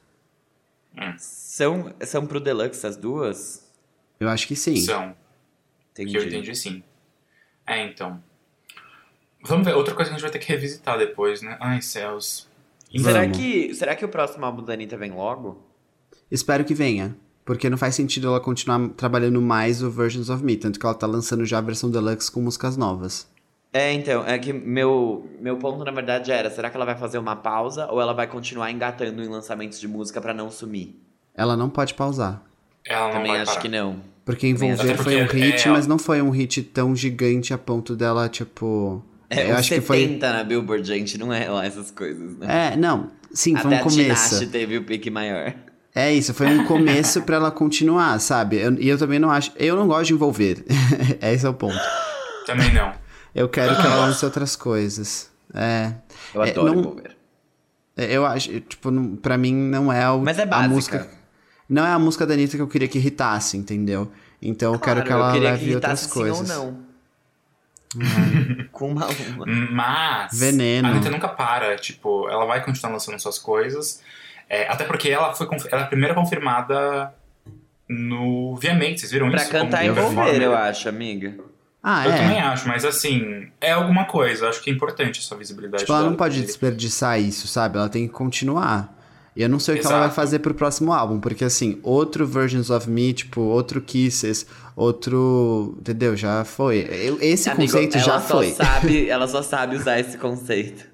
Hum. 0.97 1.15
São, 1.19 1.95
são 2.01 2.27
pro 2.27 2.41
Deluxe 2.41 2.87
as 2.87 2.97
duas? 2.97 3.71
Eu 4.19 4.29
acho 4.29 4.47
que 4.47 4.57
sim. 4.57 4.77
São. 4.77 5.15
Entendi. 5.93 6.13
Que 6.13 6.19
eu 6.19 6.27
entendi 6.27 6.55
sim. 6.55 6.83
É, 7.67 7.85
então. 7.85 8.23
Vamos 9.45 9.65
ver, 9.67 9.75
outra 9.75 9.95
coisa 9.95 10.11
que 10.11 10.15
a 10.15 10.19
gente 10.19 10.23
vai 10.23 10.31
ter 10.31 10.39
que 10.39 10.53
revisitar 10.53 10.99
depois, 10.99 11.43
né? 11.43 11.57
Ai, 11.61 11.83
céus. 11.83 12.49
será 12.97 13.29
que, 13.29 13.75
será 13.75 13.97
que 13.97 14.05
o 14.05 14.09
próximo 14.09 14.45
álbum 14.45 14.63
da 14.63 14.73
Anitta 14.73 14.97
vem 14.97 15.11
logo? 15.11 15.63
Espero 16.31 16.65
que 16.65 16.75
venha. 16.75 17.17
Porque 17.45 17.69
não 17.69 17.77
faz 17.77 17.97
sentido 17.97 18.29
ela 18.29 18.41
continuar 18.41 18.89
trabalhando 18.91 19.43
mais 19.43 19.83
o 19.83 19.91
Versions 19.91 20.31
of 20.31 20.45
Me, 20.45 20.57
tanto 20.57 20.79
que 20.79 20.87
ela 20.87 20.95
tá 20.95 21.09
lançando 21.09 21.45
já 21.45 21.59
a 21.59 21.61
versão 21.61 21.91
deluxe 21.91 22.31
com 22.31 22.41
músicas 22.41 22.77
novas. 22.77 23.29
É, 23.73 23.93
então, 23.93 24.25
é 24.25 24.39
que 24.39 24.53
meu, 24.53 25.29
meu 25.41 25.57
ponto 25.57 25.83
na 25.83 25.91
verdade 25.91 26.31
era, 26.31 26.51
será 26.51 26.71
que 26.71 26.77
ela 26.77 26.85
vai 26.85 26.95
fazer 26.97 27.19
uma 27.19 27.35
pausa 27.35 27.91
ou 27.91 28.01
ela 28.01 28.13
vai 28.13 28.27
continuar 28.27 28.71
engatando 28.71 29.23
em 29.23 29.29
lançamentos 29.29 29.81
de 29.81 29.89
música 29.89 30.21
para 30.21 30.33
não 30.33 30.51
sumir? 30.51 30.95
Ela 31.35 31.57
não 31.57 31.69
pode 31.69 31.95
pausar. 31.95 32.43
Ela 32.85 33.07
não 33.07 33.13
Também 33.15 33.33
vai 33.33 33.41
acho 33.41 33.53
parar. 33.53 33.63
que 33.63 33.69
não. 33.69 34.01
Porque 34.25 34.47
Envolver 34.47 34.97
foi 34.99 35.23
um 35.23 35.27
hit, 35.27 35.67
é, 35.67 35.71
mas 35.71 35.87
não 35.87 35.99
foi 35.99 36.23
um 36.23 36.31
hit 36.31 36.63
tão 36.63 36.95
gigante 36.95 37.53
a 37.53 37.59
ponto 37.59 37.97
dela, 37.97 38.29
tipo. 38.29 39.03
É, 39.29 39.51
eu 39.51 39.57
acho 39.57 39.71
70 39.71 39.81
que 39.81 39.87
foi 39.87 40.19
na 40.21 40.45
Billboard, 40.45 40.87
gente, 40.87 41.19
não 41.19 41.33
é 41.33 41.49
lá 41.49 41.65
essas 41.65 41.91
coisas, 41.91 42.37
né? 42.37 42.73
É, 42.73 42.77
não. 42.77 43.11
Sim, 43.33 43.57
Até 43.57 43.63
foi 43.63 43.77
um 43.77 43.81
começo. 43.81 44.37
Até 44.37 44.47
teve 44.47 44.77
o 44.79 44.85
pique 44.85 45.11
maior. 45.11 45.55
É 45.95 46.13
isso, 46.13 46.33
foi 46.33 46.47
um 46.47 46.65
começo 46.65 47.23
para 47.23 47.37
ela 47.37 47.51
continuar, 47.51 48.19
sabe? 48.19 48.57
Eu, 48.57 48.75
e 48.75 48.89
eu 48.89 48.97
também 48.97 49.19
não 49.19 49.31
acho. 49.31 49.53
Eu 49.57 49.77
não 49.77 49.87
gosto 49.87 50.07
de 50.07 50.15
envolver. 50.15 50.65
Esse 51.21 51.45
é 51.45 51.49
o 51.49 51.55
ponto. 51.55 51.79
Também 52.47 52.73
não. 52.73 52.93
Eu 53.35 53.49
quero 53.49 53.75
que 53.77 53.87
ela 53.87 54.07
lance 54.07 54.25
outras 54.25 54.55
coisas. 54.55 55.31
É. 55.55 55.93
Eu 56.35 56.43
adoro 56.43 56.69
é, 56.69 56.71
não, 56.71 56.81
envolver. 56.81 57.17
Eu 57.97 58.25
acho, 58.25 58.61
tipo, 58.61 58.91
não, 58.91 59.17
pra 59.17 59.37
mim 59.37 59.55
não 59.55 59.93
é 59.93 60.09
o, 60.11 60.21
Mas 60.21 60.39
é 60.39 60.47
básica. 60.47 60.65
a 60.65 60.69
música. 60.69 61.11
Não 61.73 61.87
é 61.87 61.91
a 61.91 61.99
música 61.99 62.27
da 62.27 62.35
Anitta 62.35 62.55
que 62.59 62.63
eu 62.63 62.69
queria 62.69 62.87
que 62.87 62.99
irritasse, 62.99 63.57
entendeu? 63.57 64.13
Então 64.43 64.75
eu 64.75 64.79
quero 64.79 65.03
que 65.03 65.11
ela 65.11 65.33
leve 65.33 65.65
que 65.65 65.75
outras 65.75 66.07
coisas. 66.07 66.47
Sim 66.47 66.55
ou 66.55 66.67
não. 66.67 66.93
Com 68.71 68.91
uma, 68.91 69.07
uma. 69.07 69.47
Mas 69.47 70.39
Veneno. 70.39 70.87
a 70.87 70.91
Anitta 70.91 71.09
nunca 71.09 71.29
para, 71.29 71.77
tipo, 71.77 72.29
ela 72.29 72.45
vai 72.45 72.63
continuar 72.63 72.93
lançando 72.93 73.19
suas 73.19 73.39
coisas. 73.39 74.03
É, 74.51 74.69
até 74.69 74.85
porque 74.85 75.09
ela 75.09 75.35
foi 75.35 75.49
ela 75.71 75.81
é 75.81 75.85
a 75.85 75.87
primeira 75.87 76.15
confirmada 76.15 77.15
no 77.89 78.55
VMA, 78.57 78.95
vocês 78.95 79.11
viram 79.11 79.31
pra 79.31 79.41
isso? 79.41 79.49
Pra 79.49 79.61
cantar 79.61 79.83
e 79.83 79.89
envolver, 79.89 80.43
eu 80.43 80.55
acho, 80.55 80.91
amiga. 80.91 81.35
Ah, 81.83 82.07
eu 82.07 82.13
é. 82.13 82.17
também 82.19 82.39
acho, 82.39 82.69
mas 82.69 82.85
assim, 82.85 83.49
é 83.63 83.73
alguma 83.73 84.05
coisa. 84.05 84.45
Eu 84.45 84.51
acho 84.51 84.63
que 84.63 84.69
é 84.69 84.73
importante 84.75 85.21
essa 85.21 85.35
visibilidade. 85.37 85.85
Tipo, 85.85 85.95
ela 85.95 86.05
não 86.05 86.17
pode 86.17 86.43
desperdiçar 86.43 87.19
isso, 87.19 87.49
sabe? 87.49 87.79
Ela 87.79 87.89
tem 87.89 88.07
que 88.07 88.13
continuar. 88.13 89.02
E 89.35 89.43
eu 89.43 89.49
não 89.49 89.59
sei 89.59 89.75
o 89.75 89.79
que 89.79 89.83
Exato. 89.83 89.95
ela 89.95 90.07
vai 90.07 90.15
fazer 90.15 90.41
pro 90.41 90.53
próximo 90.53 90.93
álbum, 90.93 91.19
porque 91.19 91.45
assim, 91.45 91.81
outro 91.83 92.27
Versions 92.27 92.69
of 92.69 92.89
Me, 92.91 93.13
tipo, 93.15 93.41
outro 93.41 93.81
Kisses, 93.81 94.47
outro. 94.77 95.75
Entendeu? 95.81 96.15
Já 96.17 96.45
foi. 96.45 96.81
Eu- 96.91 97.19
Esse 97.21 97.49
Amigo, 97.49 97.73
conceito 97.73 97.97
ela 97.97 98.05
já 98.05 98.21
só 98.21 98.37
foi. 98.37 98.51
Sabe, 98.53 99.09
ela 99.11 99.27
só 99.27 99.43
sabe 99.43 99.77
usar 99.77 99.99
esse 99.99 100.19
conceito. 100.19 100.85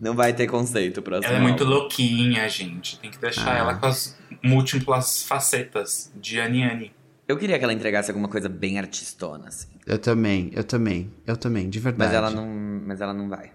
Não 0.00 0.14
vai 0.14 0.32
ter 0.34 0.46
conceito 0.48 1.00
próximo. 1.00 1.32
Ela 1.32 1.38
é 1.38 1.42
muito 1.42 1.64
louquinha, 1.64 2.46
gente. 2.48 2.98
Tem 2.98 3.10
que 3.10 3.18
deixar 3.18 3.54
Ah. 3.54 3.58
ela 3.58 3.74
com 3.76 3.86
as 3.86 4.16
múltiplas 4.42 5.22
facetas 5.22 6.12
de 6.14 6.38
Annie 6.40 6.64
Annie. 6.64 6.92
Eu 7.28 7.36
queria 7.36 7.56
que 7.58 7.64
ela 7.64 7.72
entregasse 7.72 8.10
alguma 8.10 8.28
coisa 8.28 8.48
bem 8.48 8.78
artistona, 8.78 9.48
assim. 9.48 9.68
Eu 9.86 9.98
também, 9.98 10.50
eu 10.54 10.62
também, 10.64 11.10
eu 11.26 11.36
também, 11.36 11.68
de 11.70 11.78
verdade. 11.80 12.08
Mas 12.12 12.16
ela 12.16 12.30
não, 12.30 12.46
mas 12.86 13.00
ela 13.00 13.14
não 13.14 13.28
vai. 13.28 13.52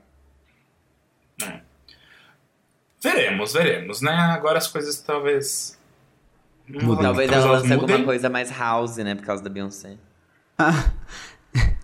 É. 1.43 1.62
Veremos, 3.04 3.54
veremos, 3.54 4.02
né? 4.02 4.12
Agora 4.12 4.58
as 4.58 4.68
coisas 4.68 4.99
talvez 5.02 5.80
Mudem. 6.68 7.04
Talvez 7.04 7.30
Talvez 7.30 7.32
ela 7.32 7.60
lance 7.60 7.74
alguma 7.74 8.04
coisa 8.04 8.30
mais 8.30 8.49
house, 8.52 8.97
né? 8.97 9.16
Por 9.16 9.26
causa 9.26 9.43
da 9.43 9.49
Beyoncé. 9.49 9.97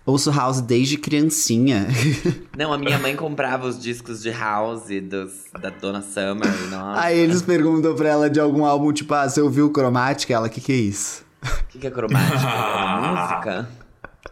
Ouço 0.06 0.30
House 0.30 0.62
desde 0.62 0.96
criancinha. 0.96 1.86
Não, 2.56 2.72
a 2.72 2.78
minha 2.78 2.98
mãe 2.98 3.14
comprava 3.14 3.66
os 3.66 3.78
discos 3.78 4.22
de 4.22 4.30
house 4.30 4.86
dos, 5.02 5.44
da 5.60 5.68
Dona 5.68 6.00
Summer. 6.00 6.48
e 6.64 6.68
Nossa. 6.68 7.00
Aí 7.02 7.18
eles 7.18 7.42
perguntam 7.42 7.94
pra 7.94 8.08
ela 8.08 8.30
de 8.30 8.40
algum 8.40 8.64
álbum, 8.64 8.90
tipo, 8.90 9.12
ah, 9.12 9.28
você 9.28 9.42
ouviu 9.42 9.70
Chromatic? 9.70 10.30
Ela, 10.30 10.46
o 10.46 10.50
que 10.50 10.62
que 10.62 10.72
é 10.72 10.76
isso? 10.76 11.26
O 11.42 11.66
que, 11.66 11.78
que 11.78 11.86
é 11.86 11.90
cromática? 11.90 12.38
É 12.48 12.98
uma 12.98 13.12
música? 13.12 13.68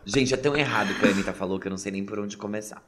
Gente, 0.07 0.32
é 0.32 0.37
tão 0.39 0.57
errado 0.57 0.93
o 0.93 0.95
que 0.95 1.07
a 1.07 1.11
Anitta 1.11 1.34
falou 1.34 1.59
que 1.61 1.66
eu 1.66 1.70
não 1.70 1.76
sei 1.76 1.93
nem 1.93 2.05
por 2.05 2.18
onde 2.18 2.39
começar. 2.39 2.82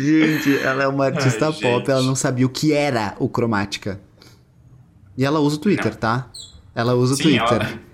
Gente, 0.00 0.58
ela 0.58 0.84
é 0.84 0.88
uma 0.88 1.06
artista 1.06 1.46
Ai, 1.46 1.52
pop, 1.52 1.62
gente. 1.78 1.90
ela 1.90 2.02
não 2.02 2.14
sabia 2.14 2.46
o 2.46 2.48
que 2.48 2.72
era 2.72 3.14
o 3.18 3.28
Chromatica. 3.28 4.00
E 5.16 5.24
ela 5.24 5.40
usa 5.40 5.56
o 5.56 5.58
Twitter, 5.58 5.94
tá? 5.96 6.28
Ela 6.74 6.94
usa 6.94 7.14
o 7.14 7.16
Sim, 7.16 7.24
Twitter. 7.24 7.62
ela- 7.62 7.88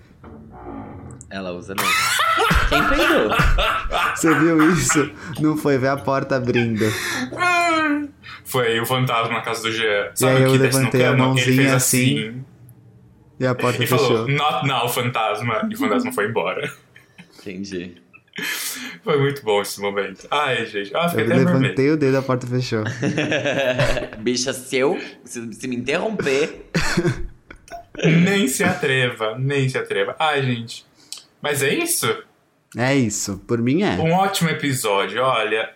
Ela 1.30 1.52
usa 1.52 1.74
mesmo. 1.74 1.90
Quem 2.68 2.88
peidou? 2.88 3.30
Você 4.14 4.34
viu 4.38 4.70
isso? 4.72 5.10
Não 5.40 5.56
foi 5.56 5.78
ver 5.78 5.88
a 5.88 5.96
porta 5.96 6.36
abrindo. 6.36 6.84
Foi 8.44 8.78
o 8.80 8.86
fantasma 8.86 9.34
na 9.34 9.40
casa 9.40 9.62
do 9.62 9.72
Jean. 9.72 10.10
Sabe 10.14 10.36
aí 10.36 10.42
o 10.44 10.54
eu 10.54 10.60
levantei 10.60 11.04
a 11.04 11.10
cano? 11.10 11.18
Mãozinha 11.24 11.74
assim, 11.74 12.28
assim. 12.28 12.44
E 13.40 13.46
a 13.46 13.54
porta 13.54 13.82
E 13.82 13.86
fechou. 13.86 14.06
falou, 14.06 14.28
not 14.28 14.66
now, 14.66 14.88
fantasma. 14.88 15.66
E 15.70 15.74
o 15.74 15.78
fantasma 15.78 16.12
foi 16.12 16.28
embora. 16.28 16.70
Entendi. 17.40 17.96
Foi 19.04 19.18
muito 19.20 19.42
bom 19.44 19.62
esse 19.62 19.80
momento. 19.80 20.26
Ai, 20.30 20.66
gente. 20.66 20.94
Ah, 20.96 21.08
fiquei 21.08 21.24
Eu 21.24 21.26
até 21.28 21.36
vermelho. 21.36 21.58
levantei 21.60 21.90
o 21.90 21.96
dedo 21.96 22.14
e 22.14 22.16
a 22.16 22.22
porta 22.22 22.46
fechou. 22.46 22.82
Bicha, 24.18 24.52
se 24.52 24.76
eu. 24.76 25.00
Se, 25.24 25.52
se 25.52 25.68
me 25.68 25.76
interromper. 25.76 26.66
Nem 28.02 28.48
se 28.48 28.64
atreva, 28.64 29.38
nem 29.38 29.68
se 29.68 29.78
atreva. 29.78 30.16
Ai, 30.18 30.42
gente. 30.42 30.84
Mas 31.40 31.62
é 31.62 31.72
isso. 31.72 32.06
É 32.76 32.92
isso, 32.94 33.38
por 33.46 33.62
mim 33.62 33.82
é. 33.84 33.90
Um 33.92 34.12
ótimo 34.12 34.50
episódio, 34.50 35.22
olha. 35.22 35.70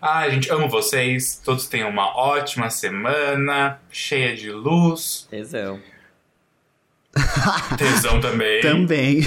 Ai, 0.00 0.30
gente, 0.30 0.50
amo 0.50 0.68
vocês. 0.68 1.40
Todos 1.44 1.66
tenham 1.66 1.90
uma 1.90 2.16
ótima 2.16 2.70
semana, 2.70 3.78
cheia 3.90 4.34
de 4.34 4.50
luz. 4.50 5.26
Tesão. 5.30 5.78
Tesão 7.76 8.18
também. 8.22 8.62
Também. 8.62 9.20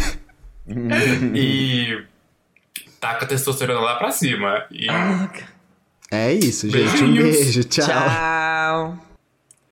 E 1.35 2.03
taca 3.05 3.25
a 3.25 3.27
testosterona 3.27 3.79
lá 3.79 3.95
pra 3.95 4.11
cima. 4.11 4.65
E 4.71 4.87
É 6.11 6.33
isso, 6.33 6.69
gente. 6.69 7.03
Um 7.03 7.13
Beijinhos. 7.13 7.35
beijo. 7.37 7.63
Tchau. 7.65 7.85
Tchau. 7.85 9.04